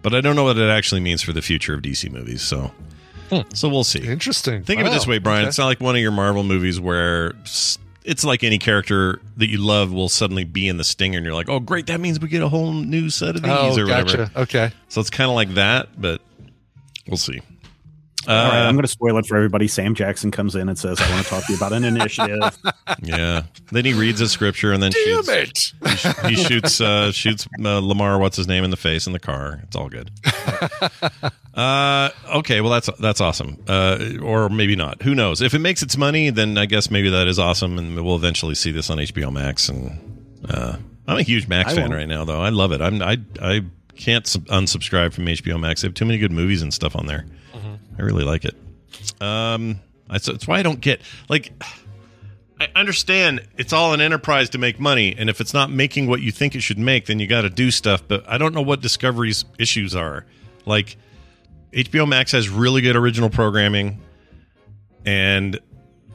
[0.03, 2.41] But I don't know what it actually means for the future of DC movies.
[2.43, 2.71] So,
[3.29, 3.41] hmm.
[3.53, 4.01] so we'll see.
[4.01, 4.63] Interesting.
[4.63, 5.41] Think of it this way, Brian.
[5.43, 5.49] okay.
[5.49, 9.49] It's not like one of your Marvel movies where s- it's like any character that
[9.49, 11.87] you love will suddenly be in the stinger, and you're like, "Oh, great!
[11.87, 14.73] That means we get a whole new set of these Oh, or whatever." Okay.
[14.89, 16.21] So it's kind of like that, but
[17.07, 17.41] we'll see.
[18.29, 19.66] Uh, All right, I'm going to spoil it for everybody.
[19.66, 22.57] Sam Jackson comes in and says, "I want to talk to you about an initiative."
[23.03, 23.45] Yeah.
[23.73, 25.75] Then he reads a scripture and then Damn shoots.
[25.81, 25.89] it!
[25.89, 28.18] He, sh- he shoots uh, shoots uh, Lamar.
[28.18, 29.61] What's his name in the face in the car?
[29.62, 30.11] It's all good.
[31.55, 33.62] uh, okay, well that's that's awesome.
[33.68, 35.03] Uh, or maybe not.
[35.03, 35.41] Who knows?
[35.41, 38.55] If it makes its money, then I guess maybe that is awesome, and we'll eventually
[38.55, 39.68] see this on HBO Max.
[39.68, 41.95] And uh, I'm a huge Max I fan won't.
[41.95, 42.41] right now, though.
[42.41, 42.81] I love it.
[42.81, 43.62] I'm I I
[43.97, 45.83] can't unsubscribe from HBO Max.
[45.83, 47.25] They have too many good movies and stuff on there.
[48.01, 48.55] I really like it.
[49.21, 49.79] Um,
[50.09, 51.53] that's, why I don't get like.
[52.59, 56.21] I understand it's all an enterprise to make money, and if it's not making what
[56.21, 58.03] you think it should make, then you got to do stuff.
[58.07, 60.25] But I don't know what Discovery's issues are.
[60.65, 60.97] Like
[61.73, 64.01] HBO Max has really good original programming,
[65.05, 65.61] and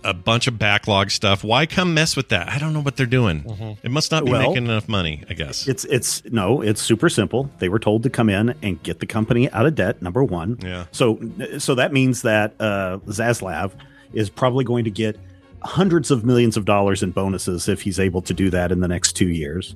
[0.06, 1.44] a bunch of backlog stuff.
[1.44, 2.48] Why come mess with that?
[2.48, 3.44] I don't know what they're doing.
[3.44, 3.86] Mm-hmm.
[3.86, 5.68] It must not be Well- making enough money, I guess.
[5.68, 7.50] It's it's no, it's super simple.
[7.60, 10.02] They were told to come in and get the company out of debt.
[10.02, 10.58] Number one.
[10.62, 10.86] Yeah.
[10.92, 11.20] So
[11.58, 13.72] so that means that uh, Zaslav
[14.14, 15.18] is probably going to get
[15.64, 18.88] hundreds of millions of dollars in bonuses if he's able to do that in the
[18.88, 19.76] next two years.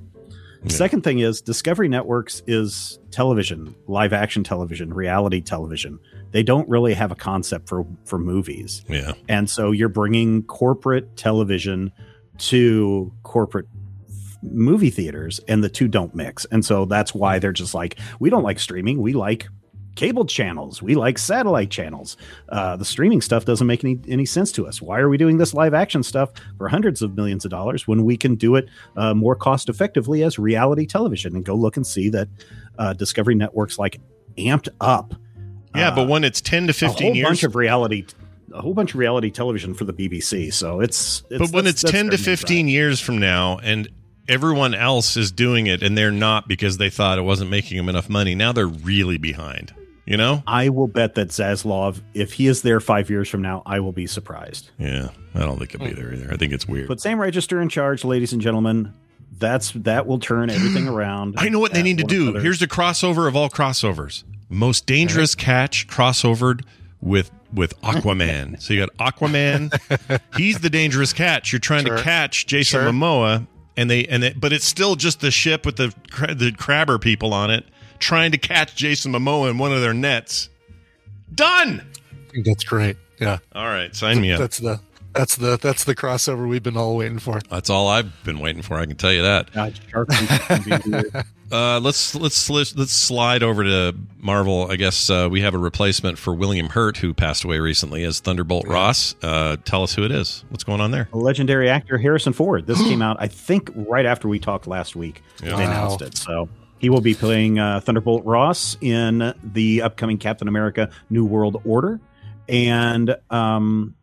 [0.64, 6.00] The Second thing is Discovery Networks is television, live action television, reality television.
[6.32, 8.84] They don't really have a concept for for movies.
[8.90, 9.14] Yeah.
[9.30, 11.92] And so you're bringing corporate television
[12.40, 13.68] to corporate
[14.42, 16.46] movie theaters and the two don't mix.
[16.46, 19.02] And so that's why they're just like, we don't like streaming.
[19.02, 19.48] We like
[20.00, 20.82] cable channels.
[20.82, 22.16] We like satellite channels.
[22.48, 24.82] Uh, the streaming stuff doesn't make any, any sense to us.
[24.82, 28.06] Why are we doing this live action stuff for hundreds of millions of dollars when
[28.06, 31.36] we can do it uh, more cost effectively as reality television?
[31.36, 32.30] And go look and see that
[32.78, 34.00] uh, Discovery Network's like
[34.38, 35.16] amped up
[35.76, 38.06] Yeah, but when it's 10 to 15 a whole years bunch of reality
[38.54, 40.52] a whole bunch of reality television for the BBC.
[40.54, 43.90] So it's, it's but when it's 10 to 15 years from now and
[44.30, 47.90] everyone else is doing it and they're not because they thought it wasn't making them
[47.90, 49.74] enough money, now they're really behind.
[50.10, 50.42] You know?
[50.48, 53.92] I will bet that Zaslav, if he is there five years from now, I will
[53.92, 54.72] be surprised.
[54.80, 56.34] Yeah, I don't think he'll be there either.
[56.34, 56.88] I think it's weird.
[56.88, 58.92] Put Sam Register in charge, ladies and gentlemen.
[59.38, 61.36] That's that will turn everything around.
[61.38, 62.26] I know what they need to do.
[62.32, 62.44] Brothers.
[62.44, 64.24] Here's the crossover of all crossovers.
[64.50, 66.66] Most dangerous catch crossovered
[67.02, 68.60] with with Aquaman.
[68.64, 70.20] so you got Aquaman.
[70.36, 71.52] He's the dangerous catch.
[71.54, 71.98] You're trying Sure.
[71.98, 72.90] to catch Jason Sure.
[72.92, 73.46] Momoa,
[73.78, 75.94] and they and it, but it's still just the ship with the
[76.34, 77.64] the crabber people on it
[78.00, 80.50] trying to catch Jason Momoa in one of their nets.
[81.34, 81.82] Done.
[82.12, 82.98] I think that's great.
[83.20, 83.40] Yeah.
[83.54, 84.40] All right, sign me up.
[84.40, 84.80] That's the
[85.14, 87.40] that's the that's the crossover we've been all waiting for.
[87.50, 88.76] That's all I've been waiting for.
[88.80, 89.52] I can tell you that.
[89.52, 91.26] God, Shark Week can be weird.
[91.52, 94.70] Uh, let's let's let's let's slide over to Marvel.
[94.70, 98.20] I guess uh, we have a replacement for William Hurt, who passed away recently, as
[98.20, 99.16] Thunderbolt Ross.
[99.24, 100.46] Uh, tell us who it is.
[100.50, 101.10] What's going on there?
[101.12, 102.68] legendary actor Harrison Ford.
[102.68, 105.24] This came out, I think, right after we talked last week.
[105.42, 105.56] Yeah.
[105.58, 105.72] They Wow.
[105.72, 106.18] announced it.
[106.18, 106.48] So
[106.80, 112.00] he will be playing uh, Thunderbolt Ross in the upcoming Captain America New World Order.
[112.48, 113.96] And um,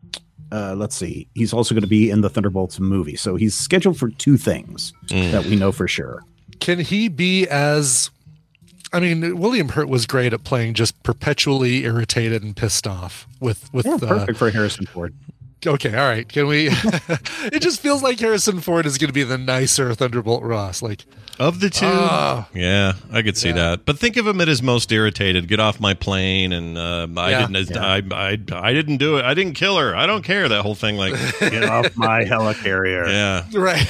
[0.51, 3.15] uh, let's see, he's also going to be in the Thunderbolts movie.
[3.17, 5.31] So he's scheduled for two things Mm.
[5.31, 6.23] that we know for sure.
[6.59, 8.09] Can he be as
[8.93, 13.71] I mean, William Hurt was great at playing just perpetually irritated and pissed off with
[13.73, 15.13] with Yeah, uh, perfect for Harrison Ford.
[15.65, 16.27] Okay, all right.
[16.27, 16.69] Can we?
[16.71, 20.81] it just feels like Harrison Ford is going to be the nicer Thunderbolt Ross.
[20.83, 21.03] Like
[21.39, 22.47] Of the two, Ah.
[22.53, 23.83] yeah, I could see that.
[23.85, 25.47] But think of him at his most irritated.
[25.47, 27.47] Get off my plane, and uh, I Yeah.
[27.47, 27.75] didn't.
[27.77, 29.25] I, I I didn't do it.
[29.25, 29.95] I didn't kill her.
[29.95, 30.47] I don't care.
[30.47, 33.07] That whole thing, like, Get off my helicarrier.
[33.07, 33.43] yeah.
[33.53, 33.87] right.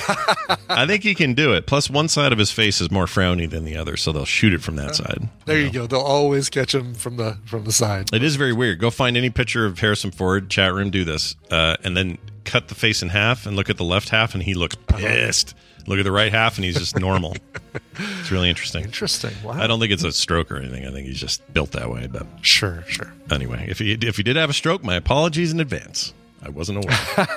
[0.70, 1.68] I think he can do it.
[1.68, 4.54] Plus, one side of his face is more frowny than the other, so they'll shoot
[4.54, 5.28] it from that side.
[5.46, 5.86] there you go.
[5.86, 8.14] They'll always catch him from the from the side.
[8.14, 8.80] It is very weird.
[8.80, 12.68] Go find any picture of Harrison Ford, chat room, do this, uh, and then cut
[12.70, 15.54] the face in half and look at the left half, and he looks pissed.
[15.86, 17.36] Look at the right half, and he's just normal.
[18.20, 18.84] it's really interesting.
[18.84, 19.32] Interesting.
[19.44, 19.54] Wow.
[19.54, 20.86] I don't think it's a stroke or anything.
[20.86, 22.08] I think he's just built that way.
[22.08, 23.14] But Sure, sure.
[23.32, 26.14] anyway, if he if he did have a stroke, my apologies in advance.
[26.44, 26.98] I wasn't aware.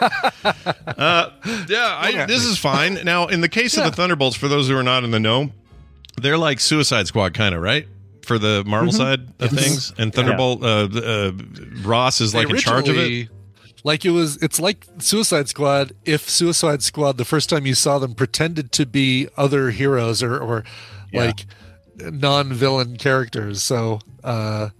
[0.87, 1.31] uh,
[1.69, 2.95] yeah, I, this is fine.
[3.05, 5.51] Now, in the case of the Thunderbolts, for those who are not in the know,
[6.21, 7.87] they're like Suicide Squad, kind of right
[8.23, 8.97] for the Marvel Mhm.
[8.97, 9.65] side of Yes.
[9.65, 9.93] things.
[9.97, 11.33] And Thunderbolt uh, uh,
[11.83, 13.29] Ross is They like in charge of it.
[13.83, 15.93] Like it was, it's like Suicide Squad.
[16.05, 20.39] If Suicide Squad, the first time you saw them, pretended to be other heroes or,
[20.39, 20.65] or
[21.13, 21.47] like
[21.97, 23.63] non-villain characters.
[23.63, 24.71] So, uh,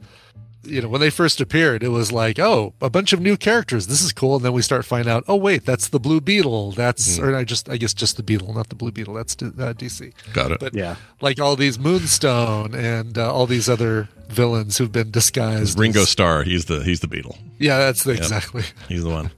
[0.63, 3.87] you know, when they first appeared, it was like, oh, a bunch of new characters.
[3.87, 4.37] This is cool.
[4.37, 6.73] And then we start finding out, oh wait, that's the Blue Beetle.
[6.73, 7.25] That's Hmm.
[7.25, 9.15] or I just, I guess, just the Beetle, not the Blue Beetle.
[9.15, 10.13] That's D- uh, DC.
[10.33, 10.61] Got it.
[10.61, 10.97] But Yeah.
[11.21, 15.79] like all these Moonstone and uh, all these other villains who've been disguised.
[15.79, 17.39] Ringo as- Starr, he's the he's the Beetle.
[17.59, 18.19] Yeah, that's the, Yep.
[18.23, 18.65] exactly.
[18.89, 19.31] He's the one.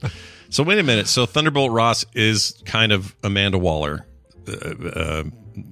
[0.49, 1.07] So wait a minute.
[1.07, 4.05] So Thunderbolt Ross is kind of Amanda Waller
[4.47, 4.51] uh,
[4.89, 5.23] uh,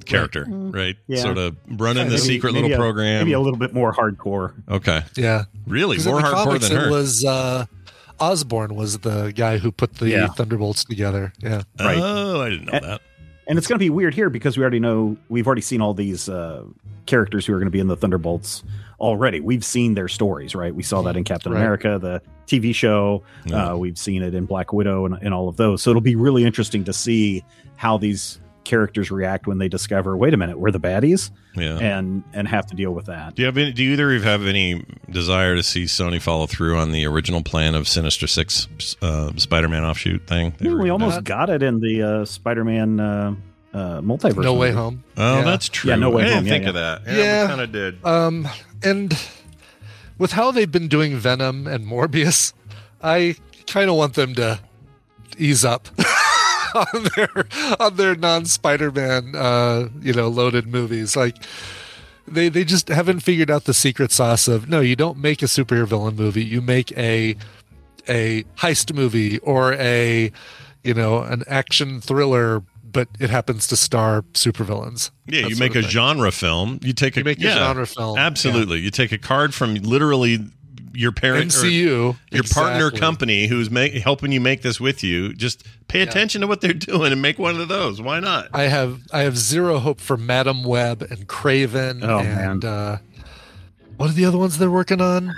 [0.05, 0.95] character, right?
[1.07, 1.21] Yeah.
[1.21, 3.19] Sort of running the Maybe- secret maybe little a- program.
[3.19, 4.53] Maybe a little bit more hardcore.
[4.69, 5.01] Okay.
[5.15, 5.45] Yeah.
[5.67, 5.97] Really?
[5.97, 6.87] 'Cause in More the hardcore comics, than her.
[6.87, 7.65] It was uh,
[8.19, 10.27] Osborn was the guy who put the Yeah.
[10.27, 11.33] Thunderbolts together.
[11.41, 11.63] Yeah.
[11.79, 11.97] Right.
[11.99, 13.01] Oh, I didn't know And- that.
[13.47, 15.93] And it's going to be weird here because we already know we've already seen all
[15.93, 16.63] these uh,
[17.05, 18.63] characters who are going to be in the Thunderbolts
[18.99, 19.41] already.
[19.41, 20.73] We've seen their stories, right?
[20.73, 21.57] We saw that in Captain Right.
[21.59, 23.23] America, the TV show.
[23.45, 23.71] Yeah.
[23.71, 25.81] Uh, we've seen it in Black Widow and, and all of those.
[25.81, 27.43] So it'll be really interesting to see
[27.75, 31.77] how these characters react when they discover, wait a minute, we're the baddies, Yeah.
[31.79, 33.35] and and have to deal with that.
[33.35, 36.45] Do you have any, do either of you have any desire to see Sony follow
[36.47, 38.67] through on the original plan of Sinister Six
[39.01, 40.53] uh, Spider-Man offshoot thing?
[40.59, 43.35] Yeah, we gonna- almost got it in the uh, Spider-Man uh,
[43.73, 44.43] uh, multiverse.
[44.43, 44.71] No Way.
[44.71, 45.03] Home.
[45.17, 45.43] Oh, Yeah.
[45.43, 45.89] that's true.
[45.89, 46.69] Yeah, No Way I didn't Home, yeah, think yeah.
[46.69, 47.01] of that.
[47.07, 47.41] Yeah, Yeah.
[47.43, 48.05] we kind of did.
[48.05, 48.47] Um,
[48.83, 49.17] and
[50.17, 52.53] with how they've been doing Venom and Morbius,
[53.01, 53.35] I
[53.67, 54.59] kind of want them to
[55.37, 55.87] ease up
[56.75, 57.47] on their
[57.79, 61.15] on their non Spider-Man uh, you know loaded movies.
[61.15, 61.37] Like
[62.27, 65.45] they they just haven't figured out the secret sauce of no, you don't make a
[65.45, 66.43] superhero villain movie.
[66.43, 67.35] You make a
[68.07, 70.31] a heist movie or a
[70.83, 75.11] you know an action thriller but it happens to star supervillains.
[75.25, 75.89] Yeah, you make a thing.
[75.89, 76.79] genre film.
[76.81, 78.79] You take a You make a yeah, genre film, Absolutely.
[78.79, 80.39] You take a card from literally
[80.93, 85.33] your parent or MCU, your partner company who's make, helping you make this with you.
[85.33, 88.01] Just pay attention to what they're doing and make one of those.
[88.01, 88.47] Why not?
[88.53, 92.97] I have I have zero hope for Madame Web and Kraven Oh, and uh,
[93.97, 95.33] what are the other ones they're working on?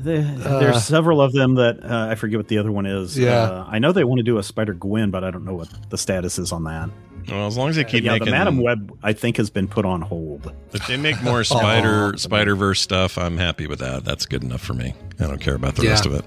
[0.00, 3.18] The, Uh, there's several of them that uh, I forget what the other one is.
[3.18, 3.42] Yeah.
[3.42, 5.68] Uh, I know they want to do a Spider Gwen, but I don't know what
[5.90, 6.88] the status is on that.
[7.28, 9.68] Well, as long as they keep yeah, making the Madame Web, I think, has been
[9.68, 10.52] put on hold.
[10.72, 14.04] If they make more Spider Spider Verse stuff, I'm happy with that.
[14.04, 14.94] That's good enough for me.
[15.20, 15.90] I don't care about the Yeah.
[15.90, 16.24] rest of it.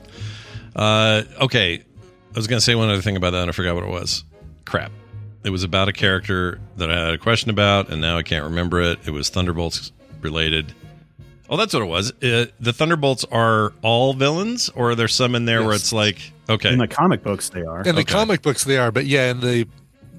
[0.75, 3.75] Uh, okay, I was going to say one other thing about that, and I forgot
[3.75, 4.23] what it was.
[4.65, 4.91] Crap.
[5.43, 8.45] It was about a character that I had a question about, and now I can't
[8.45, 8.99] remember it.
[9.05, 9.91] It was Thunderbolts
[10.21, 10.71] related.
[11.49, 12.11] Oh, that's what it was.
[12.23, 16.31] Uh, the Thunderbolts are all villains, or are there some in there where it's like,
[16.47, 17.79] okay, In the comic books, they are.
[17.79, 18.13] In the Okay.
[18.13, 19.67] comic books, they are, but yeah, in the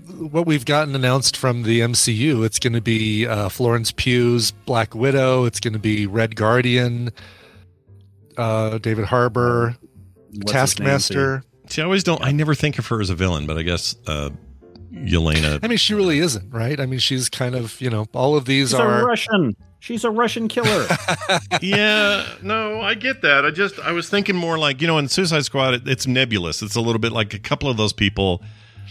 [0.09, 4.95] what we've gotten announced from the MCU, it's going to be uh, Florence Pugh's Black
[4.95, 5.45] Widow.
[5.45, 7.11] It's going to be Red Guardian,
[8.37, 9.77] uh, David Harbour,
[10.33, 11.45] What's Taskmaster.
[11.69, 12.23] see, I always don't.
[12.23, 14.31] I never think of her as a villain, but I guess uh,
[14.93, 15.61] Yelena.
[15.63, 16.79] I mean, she really isn't, right?
[16.81, 19.57] I mean, she's kind of, you know, all of these She's are a Russian.
[19.81, 20.87] She's a Russian killer.
[21.61, 23.45] yeah, no, I get that.
[23.45, 26.63] I just I was thinking more like you know in Suicide Squad it, it's nebulous.
[26.63, 28.43] It's a little bit like a couple of those people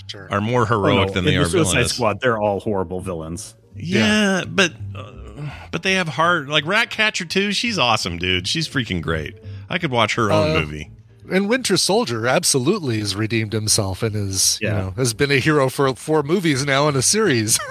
[0.08, 0.28] Sure.
[0.32, 1.94] are more Oh, heroic no, than they in are the Suicide villainous.
[1.94, 3.56] Squad, they're all horrible villains.
[3.76, 5.12] Yeah, but uh,
[5.72, 6.50] but they have heart.
[6.50, 7.52] Like Ratcatcher too.
[7.54, 8.48] She's awesome, dude.
[8.48, 9.36] She's freaking great.
[9.70, 10.92] I could watch her own Uh, movie.
[11.32, 15.70] And Winter Soldier absolutely has redeemed himself and is, you know, has been a hero
[15.70, 17.58] for four movies now in a series.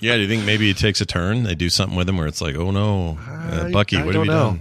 [0.00, 1.44] Yeah, do you think maybe it takes a turn?
[1.44, 4.24] They do something with him where it's like, oh no, uh, Bucky, I what have
[4.24, 4.58] you don't know.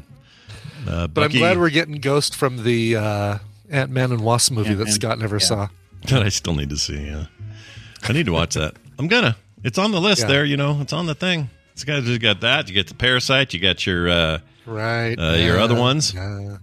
[0.85, 0.93] done?
[0.95, 3.37] Uh, but I'm glad we're getting Ghost from the uh,
[3.69, 5.45] Ant Man and Wasp movie that Ant-Man, Scott never yeah.
[5.45, 5.67] saw.
[6.09, 7.05] that I still need to see.
[7.05, 7.25] Yeah,
[8.03, 8.75] I need to watch that.
[8.99, 9.35] I'm gonna.
[9.63, 10.27] It's on the list Yeah.
[10.27, 10.45] there.
[10.45, 11.49] You know, it's on the thing.
[11.73, 12.67] It's got you got that.
[12.67, 13.53] You get the Parasite.
[13.53, 14.09] You got your.
[14.09, 15.13] uh Right.
[15.19, 16.13] Uh, your other ones?
[16.15, 16.57] Yeah.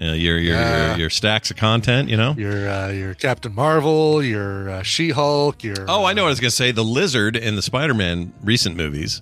[0.00, 0.90] Uh, your your, Yeah.
[0.92, 2.34] your your stacks of content, you know.
[2.38, 6.30] Your uh, your Captain Marvel, your uh, She Hulk, your Oh, I know what I
[6.30, 6.72] was gonna say.
[6.72, 9.20] The lizard in the Spider-Man recent movies,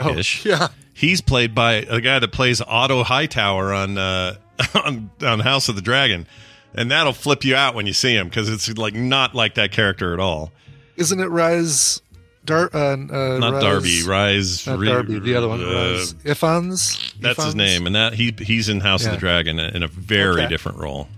[0.00, 0.68] oh, yeah.
[0.92, 4.34] He's played by a guy that plays Otto Hightower on uh,
[4.74, 6.26] on on House of the Dragon,
[6.74, 9.72] and that'll flip you out when you see him because it's like not like that
[9.72, 10.52] character at all.
[10.96, 12.00] Isn't it Rise?
[12.44, 12.96] Dar- uh, uh,
[13.38, 14.66] Not Rise- Darby, Rise.
[14.66, 15.18] Not Re- Darby.
[15.20, 15.60] The other one.
[15.62, 17.14] uh, Ifans.
[17.20, 20.40] That's his name, and that he he's in House of the Dragon in a very
[20.42, 20.48] Okay.
[20.48, 21.08] different role.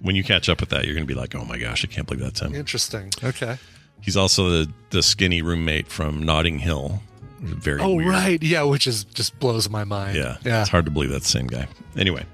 [0.00, 2.06] When you catch up with that, you're gonna be like, "Oh my gosh, I can't
[2.06, 3.12] believe that's him." Interesting.
[3.22, 3.58] Okay.
[4.00, 7.00] He's also the the skinny roommate from Notting Hill.
[7.40, 8.08] Very Oh weird.
[8.10, 10.16] right, yeah, which is just blows my mind.
[10.16, 10.62] Yeah, yeah.
[10.62, 11.68] It's hard to believe that's the same guy.
[11.96, 12.24] Anyway,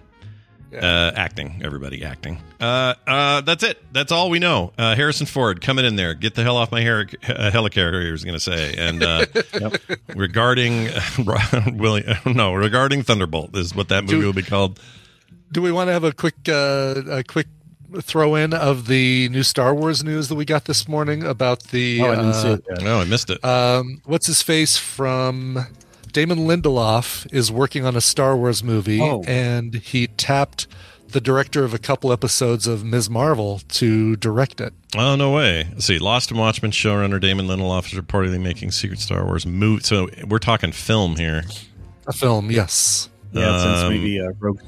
[0.74, 2.38] uh, acting, everybody acting.
[2.60, 3.82] Uh, uh, that's it.
[3.92, 4.72] That's all we know.
[4.78, 6.14] Uh, Harrison Ford coming in there.
[6.14, 8.08] Get the hell off my hair, uh, helicarrier.
[8.08, 8.74] I was going to say.
[8.76, 9.26] And uh,
[10.14, 10.88] regarding
[11.78, 14.80] Willie, no, regarding Thunderbolt is what that movie Do- will be called.
[15.50, 17.46] Do we want to have a quick uh, a quick
[18.00, 22.00] throw in of the new Star Wars news that we got this morning about the
[22.00, 22.64] Oh, I didn't uh, see it.
[22.70, 22.82] yet.
[22.82, 23.44] No, I missed it.
[23.44, 25.66] um, what's his face from
[26.12, 29.22] Damon Lindelof is working on a Star Wars movie, Oh.
[29.26, 30.66] and he tapped
[31.08, 33.10] the director of a couple episodes of Ms.
[33.10, 34.72] Marvel to direct it.
[34.96, 35.66] Oh no way!
[35.72, 39.82] Let's see, Lost and Watchmen showrunner Damon Lindelof is reportedly making secret Star Wars movie.
[39.84, 41.44] So we're talking film here.
[42.06, 43.08] A film, yes.
[43.32, 44.60] Yeah, since Um, maybe uh, Rogue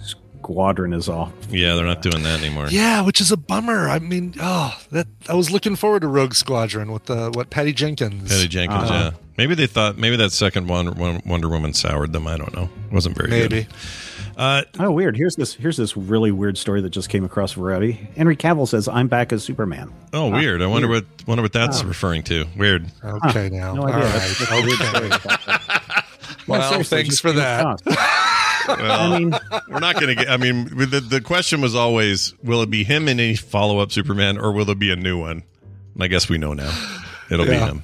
[0.45, 1.33] Squadron is off.
[1.49, 2.69] Yeah, they're not doing that anymore.
[2.69, 3.89] Yeah, which is a bummer.
[3.89, 7.73] I mean, oh, that I was looking forward to Rogue Squadron with the what Patty
[7.73, 8.31] Jenkins.
[8.31, 9.19] Patty Jenkins, Uh, yeah.
[9.39, 10.93] Maybe they thought maybe that second Wonder,
[11.25, 12.27] Wonder Woman soured them.
[12.27, 12.69] I don't know.
[12.89, 13.51] It Wasn't very good.
[13.51, 13.65] Maybe.
[13.65, 13.75] good.
[14.37, 15.17] Uh, Oh, weird.
[15.17, 15.55] Here's this.
[15.55, 17.93] Here's this really weird story that just came across Variety.
[18.17, 20.61] Henry Cavill says, "I'm back as Superman." oh, weird.
[20.61, 21.05] I wonder weird.
[21.19, 21.87] what wonder what that's Oh.
[21.87, 22.45] referring to.
[22.57, 22.87] Weird.
[23.29, 23.75] Okay, now.
[23.75, 24.01] No idea.
[24.03, 24.13] right.
[24.13, 24.89] That's just a weird Okay.
[24.89, 26.05] story about that.
[26.47, 27.81] Well, No, thanks for that.
[28.69, 29.35] Well, I mean,
[29.69, 30.29] we're not going to get.
[30.31, 33.93] I mean, the the question was always, will it be him in any follow up
[33.93, 35.43] Superman, or will there be a new one?
[35.95, 36.73] And I guess we know now.
[37.31, 37.83] It'll be him.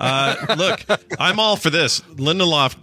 [0.00, 0.84] Uh, look,
[1.18, 2.00] I'm all for this.
[2.00, 2.74] Lindelof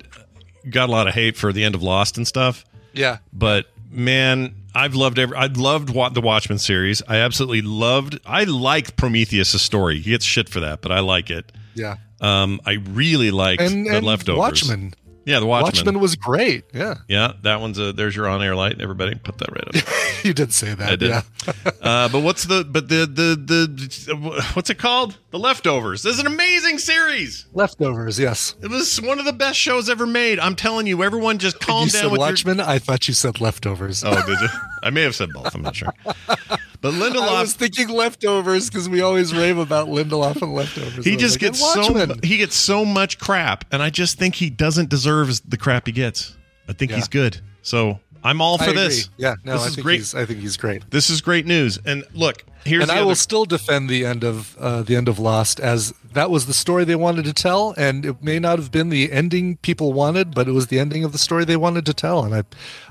[0.70, 2.64] got a lot of hate for the end of Lost and stuff.
[2.94, 3.18] Yeah.
[3.34, 8.44] but man i've loved every i loved wa- the watchmen series i absolutely loved i
[8.46, 11.98] like prometheus' story he gets shit for that but i like it Yeah.
[12.20, 14.94] um i really liked And, the and leftovers Watchmen.
[15.26, 15.66] Yeah, the Watchmen.
[15.66, 16.66] Watchmen was great.
[16.74, 17.92] Yeah, Yeah, that one's a.
[17.92, 18.80] There's your on-air light.
[18.80, 20.24] Everybody, put that right up.
[20.24, 20.90] you did say that.
[20.90, 21.10] I did.
[21.10, 21.22] Yeah.
[21.82, 22.64] uh, but what's the?
[22.64, 25.18] But the the the what's it called?
[25.32, 26.04] The Leftovers.
[26.04, 27.48] This is an amazing series.
[27.54, 28.20] Leftovers.
[28.20, 28.56] Yes.
[28.62, 30.40] It was one of the best shows ever made.
[30.40, 32.60] I'm telling you, everyone just calm you down said with your Watchmen.
[32.60, 34.04] I thought you said leftovers.
[34.04, 34.48] Oh, did you?
[34.86, 35.54] I may have said both.
[35.56, 35.92] I'm not sure.
[36.06, 37.28] But Lindelof.
[37.28, 41.04] I was thinking leftovers because we always rave about Lindelof and leftovers.
[41.04, 44.36] he just like, gets so Watchmen." he gets so much crap, and I just think
[44.36, 46.38] he doesn't deserve the crap he gets.
[46.70, 46.98] I think Yeah.
[46.98, 47.42] he's good.
[47.64, 49.10] So I'm all for this.
[49.18, 49.98] Yeah, no, this I is think great.
[50.00, 50.16] he's.
[50.16, 50.90] I think he's great.
[50.92, 51.80] This is great news.
[51.86, 55.08] And look, here's and I other- will still defend the end of uh, the end
[55.08, 58.58] of Lost as that was the story they wanted to tell, and it may not
[58.60, 61.58] have been the ending people wanted, but it was the ending of the story they
[61.58, 62.44] wanted to tell, and I,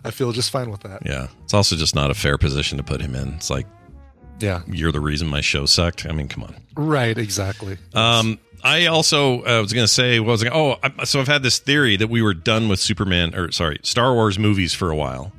[0.05, 1.05] I feel just fine with that.
[1.07, 3.33] Yeah, it's also just not a fair position to put him in.
[3.35, 3.67] It's like,
[4.41, 6.07] Yeah, you're the reason my show sucked.
[6.07, 6.55] I mean, come on.
[6.77, 7.79] right, exactly.
[7.95, 11.29] Um, I also uh, was going to say, what was I, oh, I, so I've
[11.29, 14.91] had this theory that we were done with Superman or sorry, Star Wars movies for
[14.91, 15.33] a while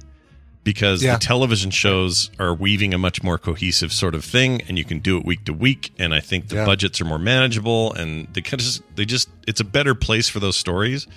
[0.64, 1.14] because Yeah.
[1.16, 5.00] the television shows are weaving a much more cohesive sort of thing, and you can
[5.00, 5.92] do it week to week.
[6.00, 6.66] And I think the Yeah.
[6.66, 10.30] budgets are more manageable, and they kind of just they just it's a better place
[10.30, 11.08] for those stories.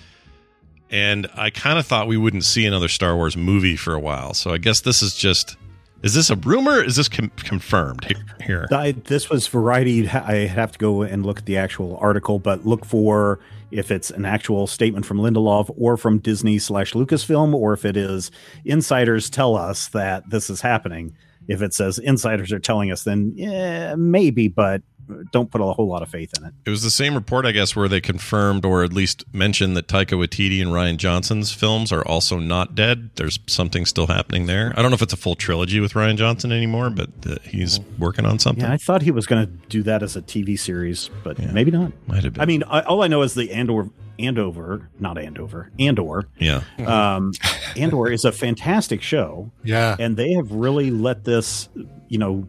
[0.91, 4.33] And I kind of thought we wouldn't see another Star Wars movie for a while,
[4.33, 5.57] so I guess this is just.
[6.03, 6.83] Is this a rumor?
[6.83, 8.07] Is this com- confirmed
[8.45, 8.67] here?
[8.71, 10.09] I, this was Variety.
[10.09, 14.11] I have to go and look at the actual article, but look for if it's
[14.11, 18.31] an actual statement from Lindelof or from Disney slash Lucasfilm, or if it is
[18.65, 21.17] insiders tell us that this is happening.
[21.49, 24.83] If it says insiders are telling us, then yeah, maybe, but
[25.33, 26.55] don't put a whole lot of faith in it.
[26.67, 29.89] It was the same report, I guess, where they confirmed or at least mentioned that
[29.89, 33.11] Taika Waititi and Rian Johnson's films are also not dead.
[33.17, 34.73] There's something still happening there.
[34.77, 37.81] I don't know if it's a full trilogy with Rian Johnson anymore, but uh, he's
[37.99, 38.65] working on something.
[38.65, 41.71] Yeah, I thought he was going to do that as a TV series, but maybe
[41.71, 41.93] not.
[42.07, 42.43] Might have been.
[42.43, 46.29] I mean, I, all I know is the Andor, Andover, not Andover, Andor.
[46.39, 46.63] Yeah.
[46.85, 47.33] Um,
[47.77, 49.51] Andor is a fantastic show.
[49.65, 49.97] Yeah.
[49.99, 51.69] And they have really let this,
[52.09, 52.49] you know,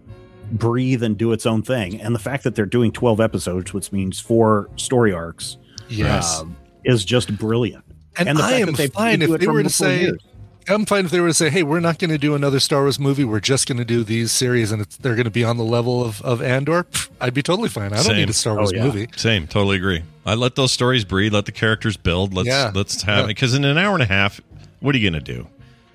[0.52, 2.00] breathe and do its own thing.
[2.02, 5.58] And the fact that they're doing 12 episodes, which means four story arcs,
[5.90, 6.40] Yes.
[6.42, 6.56] um,
[6.86, 7.84] is just brilliant.
[8.18, 10.20] And, the I fact am that they- fine if they were to say, years.
[10.68, 12.82] I'm fine if they were to say, hey, we're not going to do another Star
[12.82, 13.24] Wars movie.
[13.24, 15.64] We're just going to do these series and it's, they're going to be on the
[15.64, 16.84] level of, of Andor.
[16.84, 17.88] Pff, I'd be totally fine.
[17.92, 18.18] I don't Same.
[18.18, 18.84] need a Star Wars Oh, yeah.
[18.84, 19.08] movie.
[19.16, 20.04] Same, totally agree.
[20.26, 22.34] I let those stories breathe, let the characters build.
[22.36, 22.72] Let's Yeah.
[22.76, 23.24] let's have Yeah.
[23.26, 24.42] it because in an hour and a half,
[24.80, 25.48] what are you going to do?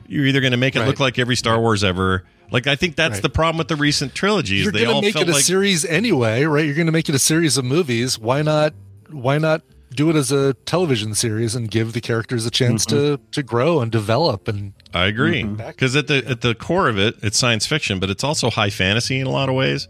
[0.07, 0.89] You're either going to make it Right.
[0.89, 2.25] look like every Star Wars ever.
[2.51, 3.23] Like I think that's Right.
[3.23, 4.65] the problem with the recent trilogies.
[4.65, 6.65] You're they going to all make it a like series anyway, right?
[6.65, 8.19] You're going to make it a series of movies.
[8.19, 8.75] Why not?
[9.11, 9.63] Why not
[9.95, 13.31] do it as a television series and give the characters a chance to mm-hmm.
[13.31, 14.49] to grow and develop?
[14.49, 18.11] And I agree because at the at the core of it, it's science fiction, but
[18.11, 19.89] it's also high fantasy in a lot of ways.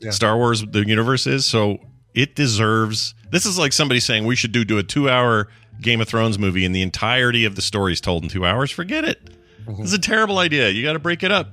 [0.00, 0.10] Yeah.
[0.10, 1.78] Star Wars, the universe is so
[2.14, 3.14] it deserves.
[3.30, 5.48] This is like somebody saying we should do do a two hour
[5.80, 8.70] Game of Thrones movie and the entirety of the story is told in two hours.
[8.70, 9.30] Forget it.
[9.66, 9.82] Mm-hmm.
[9.82, 10.68] This is a terrible idea.
[10.70, 11.50] You got to break it up.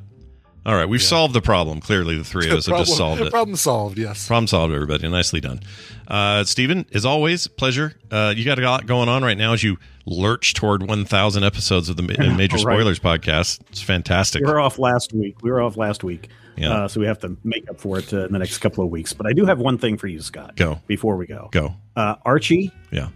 [0.65, 1.81] All right, we've solved the problem.
[1.81, 3.29] Clearly, the three of us have just solved it.
[3.31, 3.97] Problem solved.
[3.97, 4.27] Yes.
[4.27, 5.05] Problem solved, everybody.
[5.09, 5.59] Nicely done.
[6.07, 7.95] Uh, Stephen, as always, pleasure.
[8.09, 11.89] Uh, you got a lot going on right now as you lurch toward 1,000 episodes
[11.89, 12.61] of the Ma- Major Right.
[12.77, 13.59] Spoilers podcast.
[13.71, 14.41] It's fantastic.
[14.45, 15.41] We were off last week.
[15.41, 16.29] We were off last week.
[16.55, 16.71] Yeah.
[16.71, 18.89] Uh, so we have to make up for it uh, in the next couple of
[18.89, 19.11] weeks.
[19.11, 20.55] But I do have one thing for you, Scott.
[20.55, 20.79] Go.
[20.87, 21.49] Before we go.
[21.51, 21.73] Go.
[21.97, 23.09] Uh, Archie Yeah.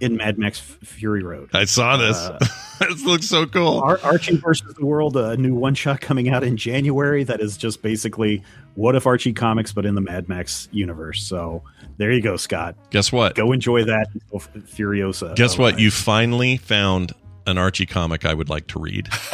[0.00, 1.50] In Mad Max Fury Road.
[1.52, 2.16] I saw this.
[2.16, 2.38] Uh,
[2.80, 3.80] this looks so cool.
[3.80, 7.24] Ar- Archie versus the World, a new one shot coming out in January.
[7.24, 8.42] That is just basically
[8.74, 11.22] what if Archie comics, but in the Mad Max universe.
[11.22, 11.62] So
[11.96, 12.76] there you go, Scott.
[12.90, 13.34] Guess what?
[13.34, 14.08] Go enjoy that.
[14.32, 15.34] Furiosa.
[15.34, 15.78] Guess what?
[15.78, 17.12] You finally found
[17.48, 19.08] an Archie comic I would like to read.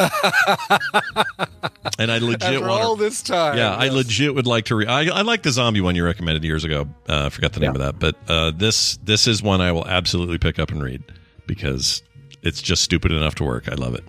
[1.98, 3.58] and I legit After want all this time.
[3.58, 4.88] Yeah, I legit would like to read.
[4.88, 6.88] I, I like the zombie one you recommended years ago.
[7.08, 9.86] Uh, I forgot the name of that, but uh, this this is one I will
[9.86, 11.02] absolutely pick up and read
[11.46, 12.02] because
[12.42, 13.68] it's just stupid enough to work.
[13.68, 14.04] I love it.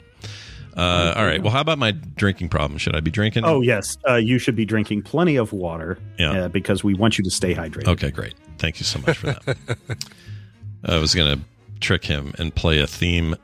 [0.77, 1.41] Uh, all right.
[1.41, 2.77] Well, how about my drinking problem?
[2.77, 3.45] Should I be drinking?
[3.45, 5.97] Oh yes, uh, you should be drinking plenty of water.
[6.19, 6.31] Yeah.
[6.31, 7.87] uh, because we want you to stay hydrated.
[7.87, 8.35] Okay, great.
[8.57, 9.57] Thank you so much for that.
[10.85, 11.45] I was going to
[11.79, 13.35] trick him and play a theme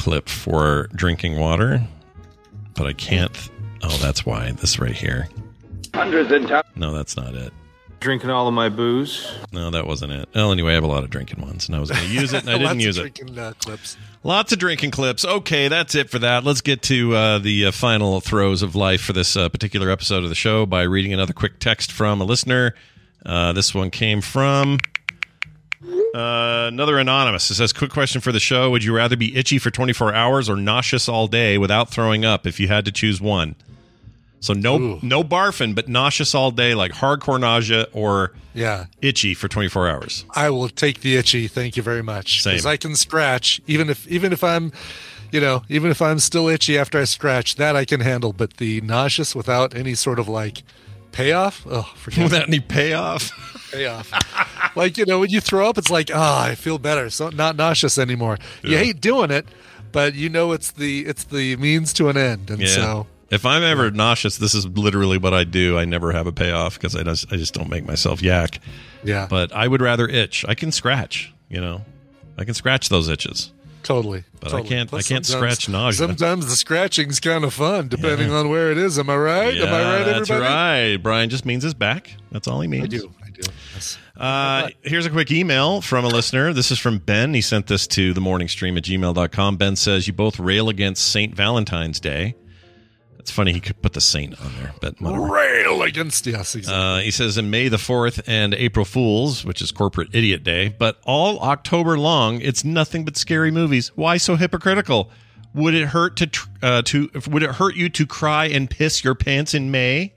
[0.00, 1.82] clip for drinking water,
[2.74, 3.50] but I can't.
[3.82, 4.50] Oh, that's why.
[4.52, 5.28] This right here.
[5.94, 6.76] Hundreds and thousands.
[6.76, 7.52] No, that's not it.
[8.00, 9.30] Drinking all of my booze.
[9.52, 10.28] No, that wasn't it.
[10.34, 12.32] Well, anyway, I have a lot of drinking ones, and I was going to use
[12.32, 13.14] it, and I didn't use it.
[13.14, 13.98] drinking, uh, clips.
[14.24, 15.22] Lots of drinking clips.
[15.24, 16.42] Okay, that's it for that.
[16.44, 20.22] Let's get to uh, the uh, final throes of life for this uh, particular episode
[20.22, 22.74] of the show by reading another quick text from a listener.
[23.26, 24.78] Uh, this one came from
[25.82, 27.50] uh, another anonymous.
[27.50, 30.48] It says, "Quick question for the show: Would you rather be itchy for 24 hours
[30.48, 32.46] or nauseous all day without throwing up?
[32.46, 33.54] If you had to choose one."
[34.42, 38.86] So no no barfing, but nauseous all day, like hardcore nausea or Yeah.
[39.02, 40.24] itchy for 24 hours.
[40.34, 41.46] I will take the itchy.
[41.46, 42.42] Thank you very much.
[42.42, 44.72] Because I can scratch, even if even if I'm,
[45.30, 48.32] you know, even if I'm still itchy after I scratch, that I can handle.
[48.32, 50.62] But the nauseous without any sort of like
[51.12, 52.48] payoff, oh, forget Without it.
[52.48, 53.30] any payoff.
[53.70, 54.12] payoff.
[54.76, 57.10] like you know, when you throw up, it's like, ah, I feel better.
[57.10, 58.38] So not nauseous anymore.
[58.62, 59.46] You hate doing it,
[59.92, 62.68] but you know it's the it's the means to an end, and Yeah.
[62.68, 65.78] so if I'm ever nauseous, this is literally what I do.
[65.78, 68.60] I never have a payoff because I just I just don't make myself yak.
[69.04, 69.26] Yeah.
[69.30, 70.44] But I would rather itch.
[70.48, 71.32] I can scratch.
[71.48, 71.82] You know,
[72.38, 73.52] I can scratch those itches.
[73.82, 74.24] totally.
[74.40, 76.06] But I can't- I can't scratch nausea.
[76.06, 78.98] Sometimes the scratching's kind of fun, depending on where it is.
[78.98, 79.54] Am I right?
[79.56, 80.96] Am I right, that's right.
[80.96, 82.12] Brian just means his back.
[82.30, 82.84] That's all he means.
[82.84, 83.10] I do.
[84.16, 86.52] Uh, here's a quick email from a listener.
[86.52, 87.32] This is from Ben.
[87.32, 89.56] He sent this to the morning stream at gmail.com.
[89.56, 91.34] Ben says, You both rail against St.
[91.34, 92.34] Valentine's Day.
[93.18, 95.22] It's funny he could put the saint on there, but whatever.
[95.26, 96.54] Rail against yes.
[96.54, 96.82] Exactly.
[96.82, 100.68] Uh, he says in May the 4th and April Fools, which is Corporate Idiot Day,
[100.68, 103.88] but all October long, it's nothing but scary movies.
[103.94, 105.10] Why so hypocritical?
[105.54, 109.04] Would it hurt to tr- uh, to would it hurt you to cry and piss
[109.04, 110.14] your pants in May?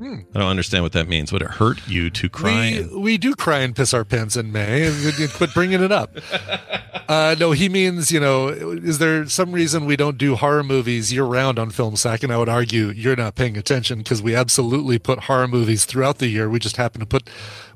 [0.00, 0.20] Hmm.
[0.34, 1.30] I don't understand what that means.
[1.30, 2.50] Would it hurt you to cry?
[2.70, 4.86] we and- we do cry and piss our pants in May.
[4.86, 6.10] and Quit bringing it up.
[7.10, 8.46] Uh, no, he means you know.
[8.46, 12.22] Is there some reason we don't do horror movies year round on Film Sack?
[12.22, 16.18] And I would argue you're not paying attention because we absolutely put horror movies throughout
[16.18, 16.48] the year.
[16.48, 17.28] We just happen to put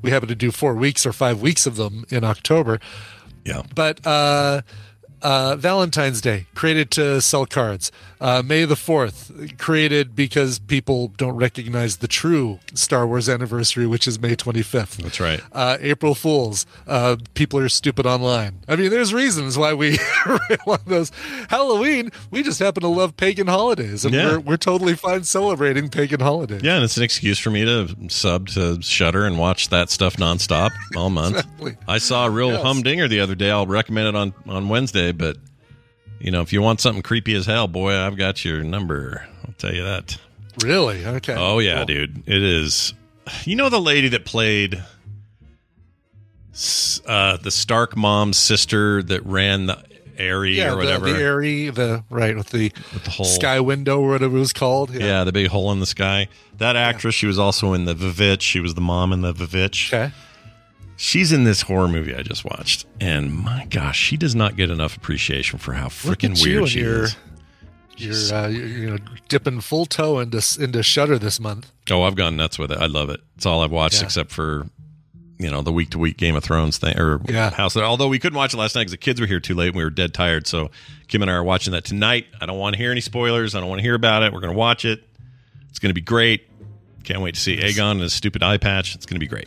[0.03, 2.79] we happen to do four weeks or five weeks of them in October.
[3.45, 3.63] Yeah.
[3.75, 4.63] But uh,
[5.25, 7.91] uh, Valentine's Day created to sell cards.
[8.21, 14.07] Uh, May the Fourth created because people don't recognize the true Star Wars anniversary, which
[14.07, 14.99] is May twenty fifth.
[14.99, 15.41] That's right.
[15.53, 16.65] Uh, April Fools.
[16.87, 18.61] Uh, people are stupid online.
[18.69, 19.99] I mean, there's reasons why we
[20.67, 21.11] on those.
[21.51, 24.33] Halloween, we just happen to love pagan holidays, and Yeah.
[24.33, 26.63] we're, we're totally fine celebrating pagan holidays.
[26.63, 30.17] Yeah, and it's an excuse for me to sub to Shudder and watch that stuff
[30.17, 31.35] nonstop all month.
[31.65, 31.77] Exactly.
[31.89, 32.63] I saw a real Yes.
[32.63, 33.51] humdinger the other day.
[33.51, 35.37] I'll recommend it on on Wednesday, but
[36.21, 39.27] you know, if you want something creepy as hell, boy, I've got your number.
[39.47, 40.17] I'll tell you that.
[40.63, 41.05] Really?
[41.05, 41.35] Okay.
[41.37, 41.87] Oh yeah, Cool.
[41.87, 42.23] dude.
[42.29, 42.95] It is.
[43.45, 44.83] You know the lady that played
[47.07, 49.83] uh, the Stark mom's sister that ran the
[50.17, 51.07] Eyrie Yeah, or whatever.
[51.07, 54.41] The, the Eyrie, the right with the, with the whole- sky window or whatever it
[54.41, 54.91] was called.
[54.95, 55.25] yeah.
[55.25, 56.29] the big hole in the sky.
[56.59, 58.43] That actress, she was also in the VVitch.
[58.43, 59.93] She was the mom in the VVitch.
[59.93, 60.15] Okay.
[60.97, 64.71] She's in this horror movie I just watched, and my gosh, she does not get
[64.71, 67.17] enough appreciation for how freaking weird she your- is.
[67.97, 68.99] You're, uh, you're you know
[69.29, 71.71] dipping full toe into into Shudder this month.
[71.91, 72.79] Oh, I've gone nuts with it.
[72.79, 73.21] I love it.
[73.37, 74.05] It's all I've watched Yeah.
[74.07, 74.67] except for
[75.39, 77.51] you know the week to week Game of Thrones thing or Yeah.
[77.51, 77.77] House.
[77.77, 79.77] Although we couldn't watch it last night because the kids were here too late and
[79.77, 80.47] we were dead tired.
[80.49, 80.71] So
[81.09, 82.27] Kim and I are watching that tonight.
[82.41, 83.55] I don't want to hear any spoilers.
[83.55, 84.33] I don't want to hear about it.
[84.33, 85.03] We're going to watch it.
[85.71, 86.49] It's going to be great.
[87.05, 88.95] Can't wait to see Aegon and his stupid eye patch.
[88.95, 89.47] It's going to be great.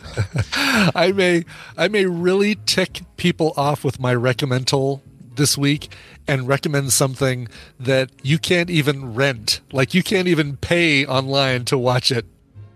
[0.94, 1.44] I may
[1.76, 5.00] I may really tick people off with my recommendal
[5.34, 5.92] this week
[6.26, 7.48] and recommend something
[7.80, 9.60] that you can't even rent.
[9.72, 12.26] Like you can't even pay online to watch it.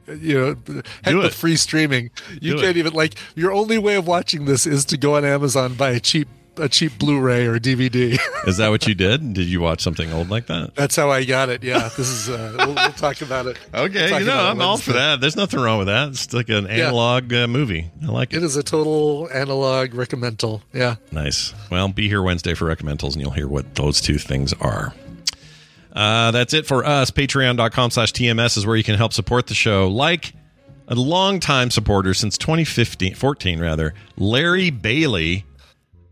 [0.09, 1.35] You know, heck with it.
[1.35, 2.11] free streaming.
[2.41, 5.25] You Do can't even like your only way of watching this is to go on
[5.25, 8.19] Amazon buy a cheap a cheap Blu-ray or DVD.
[8.47, 9.33] Is that what you did?
[9.35, 10.75] Did you watch something old like that?
[10.75, 11.63] That's how I got it.
[11.65, 12.29] Yeah, this is.
[12.29, 13.59] Uh, we'll, we'll talk about it.
[13.75, 15.21] Okay, We'll you know, I'm all for that.
[15.21, 16.09] There's nothing wrong with that.
[16.09, 16.89] It's like an Yeah.
[16.89, 17.91] analog uh, movie.
[18.03, 18.37] I like it.
[18.39, 20.61] It is a total analog recommendal.
[20.75, 20.97] Yeah.
[21.11, 21.55] Nice.
[21.71, 24.95] Well, be here Wednesday for recommendals, and you'll hear what those two things are.
[25.95, 27.11] Uh, that's it for us.
[27.11, 29.89] Patreon.com slash TMS is where you can help support the show.
[29.89, 30.33] Like
[30.89, 35.45] a longtime supporter since 2015, 14 rather, Larry Bailey.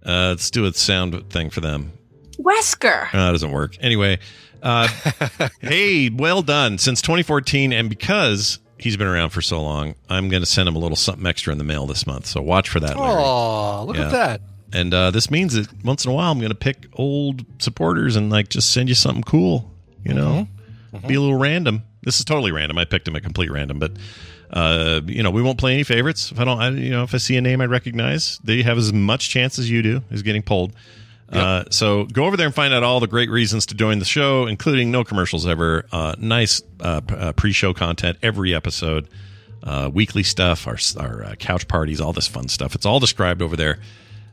[0.05, 1.93] Uh, let's do a sound thing for them.
[2.39, 3.09] Wesker.
[3.09, 3.77] Uh, that doesn't work.
[3.81, 4.19] Anyway,
[4.63, 4.89] uh,
[5.61, 6.79] hey, well done.
[6.79, 10.75] Since 2014, and because he's been around for so long, I'm going to send him
[10.77, 12.27] a little something extra in the mail this month.
[12.27, 14.07] So watch for that, Oh, look Yeah.
[14.07, 14.41] at that.
[14.73, 18.15] And uh, this means that once in a while, I'm going to pick old supporters
[18.17, 19.71] and like just send you something cool.
[20.05, 20.49] You know,
[21.07, 21.83] be a little random.
[22.03, 22.79] This is totally random.
[22.79, 23.93] I picked him at complete random, but
[24.53, 26.33] uh, you know, we won't play any favorites.
[26.33, 28.79] If I don't, I, you know, if I see a name I recognize, they have
[28.79, 30.73] as much chance as you do is getting pulled.
[31.33, 34.05] Uh, so go over there and find out all the great reasons to join the
[34.05, 39.09] show, including no commercials ever, uh, nice uh, uh, pre-show content every episode,
[39.63, 42.75] uh, weekly stuff, our our uh, couch parties, all this fun stuff.
[42.75, 43.79] It's all described over there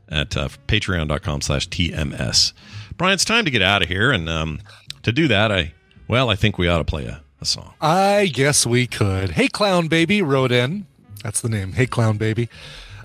[0.10, 2.54] at uh, patreon.com slash tms.
[2.96, 4.60] Brian, it's time to get out of here, and um,
[5.04, 5.74] to do that, I
[6.08, 7.74] well, I think we ought to play a, a song.
[7.82, 9.32] I guess we could.
[9.32, 10.86] Hey Clown Baby wrote in.
[11.24, 11.74] That's the name.
[11.74, 12.50] Hey Clown Baby.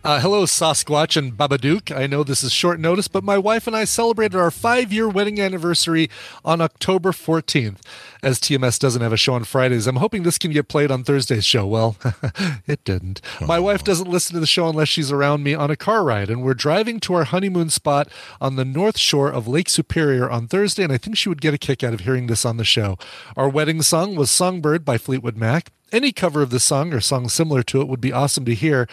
[0.04, 1.96] Uh, hello, Sasquatch and Babadook.
[1.96, 5.08] I know this is short notice, but my wife and I celebrated our five year
[5.08, 6.10] wedding anniversary
[6.44, 7.78] on October 14th.
[8.20, 11.04] As TMS doesn't have a show on Fridays, I'm hoping this can get played on
[11.04, 11.68] Thursday's show.
[11.68, 11.96] Well,
[12.66, 13.20] it didn't.
[13.40, 16.30] My wife doesn't listen to the show unless she's around me on a car ride,
[16.30, 18.08] and we're driving to our honeymoon spot
[18.40, 21.54] on the north shore of Lake Superior on Thursday, and I think she would get
[21.54, 22.98] a kick out of hearing this on the show.
[23.36, 25.70] Our wedding song was Songbird by Fleetwood Mac.
[25.92, 28.88] Any cover of the song or song similar to it would be awesome to hear.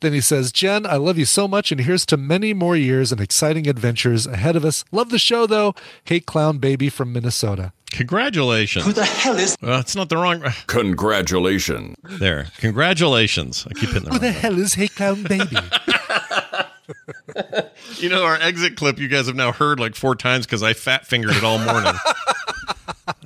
[0.00, 3.12] Then he says, Jen, I love you so much, and here's to many more years
[3.12, 4.84] and exciting adventures ahead of us.
[4.92, 5.74] Love the show, though.
[6.04, 7.72] Hate Clown Baby from Minnesota.
[7.90, 8.84] Congratulations.
[8.84, 9.56] Who the hell is?
[9.62, 10.42] Well, it's not the wrong.
[10.66, 11.96] Congratulations.
[12.02, 12.48] There.
[12.58, 13.66] Congratulations.
[13.70, 14.20] I keep hitting the wrong.
[14.20, 15.56] Who the wrong hell is Hate Clown Baby?
[17.98, 20.74] You know, our exit clip you guys have now heard like four times because I
[20.74, 21.94] fat fingered it all morning.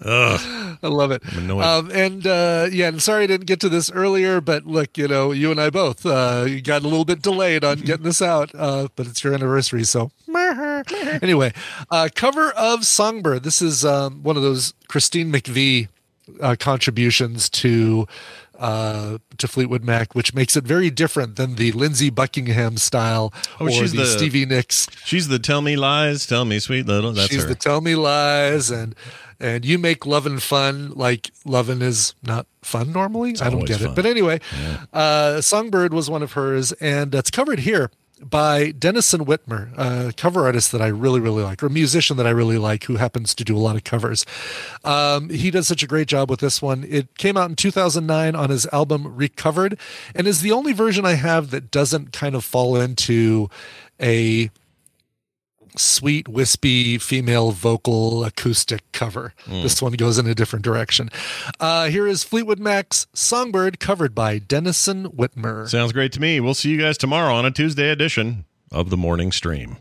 [0.05, 0.78] Ugh.
[0.82, 1.23] I love it.
[1.32, 1.65] I'm annoyed.
[1.65, 5.09] Um, and uh, yeah, and sorry I didn't get to this earlier, but look, you
[5.09, 8.51] know, you and I both uh, got a little bit delayed on getting this out,
[8.55, 10.10] uh, but it's your anniversary, so
[11.23, 11.52] anyway,
[11.90, 13.43] uh, cover of Songbird.
[13.43, 15.89] This is um, one of those Christine McVie
[16.40, 18.06] uh, contributions to
[18.59, 23.67] uh, to Fleetwood Mac, which makes it very different than the Lindsey Buckingham style Oh,
[23.67, 24.89] or she's the, the- Stevie Nicks.
[25.05, 27.13] She's the tell me lies, tell me sweet little.
[27.13, 27.49] That's She's her.
[27.49, 28.95] the tell me lies and
[29.41, 33.37] and you make lovin' fun like loving is not fun normally.
[33.41, 33.91] I don't get fun.
[33.91, 33.95] it.
[33.95, 34.41] But anyway,
[34.93, 40.45] uh, Songbird was one of hers, and that's covered here by Denison Witmer, a cover
[40.45, 43.35] artist that I really, really like, or a musician that I really like who happens
[43.35, 44.24] to do a lot of covers.
[44.85, 46.85] Um, he does such a great job with this one.
[46.89, 49.78] It came out in 2009 on his album Recovered,
[50.15, 53.49] and is the only version I have that doesn't kind of fall into
[54.01, 54.51] a
[55.79, 59.35] sweet, wispy female vocal acoustic cover.
[59.47, 59.63] Mm.
[59.63, 61.11] This one goes in a different direction.
[61.61, 65.69] Uh, here is Fleetwood Mac's Songbird, covered by Denison Witmer.
[65.69, 66.41] Sounds great to me.
[66.41, 69.77] We'll see you guys tomorrow on a Tuesday edition of the morning stream.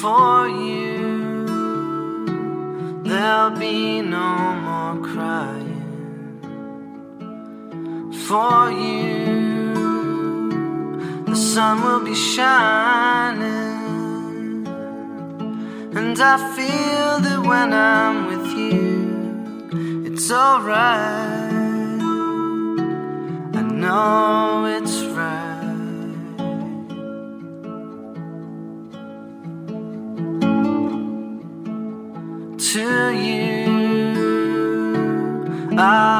[0.00, 1.46] For you,
[3.02, 5.67] there'll be no more crying.
[8.28, 9.72] For you,
[11.24, 13.46] the sun will be shining.
[15.96, 21.52] And I feel that when I'm with you, it's alright.
[23.54, 25.46] I know it's right.
[32.72, 32.88] to
[33.26, 33.78] you.
[35.78, 36.17] I'll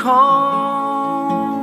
[0.00, 1.60] cold.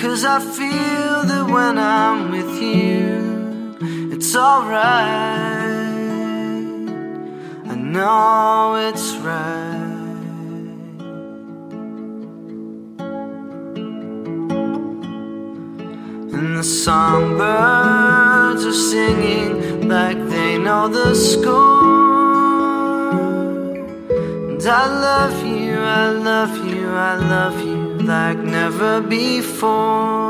[0.00, 3.76] Cause I feel that when I'm with you,
[4.14, 4.78] it's alright.
[7.72, 9.76] I know it's right.
[16.36, 21.98] And the songbirds are singing like they know the score.
[24.50, 25.57] And I love you,
[25.88, 30.27] I love you, I love you like never before.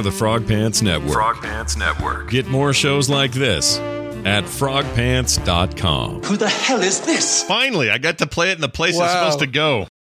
[0.00, 1.12] Of the Frog Pants Network.
[1.12, 2.30] Frog Pants Network.
[2.30, 3.78] Get more shows like this
[4.24, 6.22] at frogpants.com.
[6.22, 7.42] Who the hell is this?
[7.44, 9.24] Finally, I got to play it in the place it's Wow.
[9.24, 9.86] supposed to go.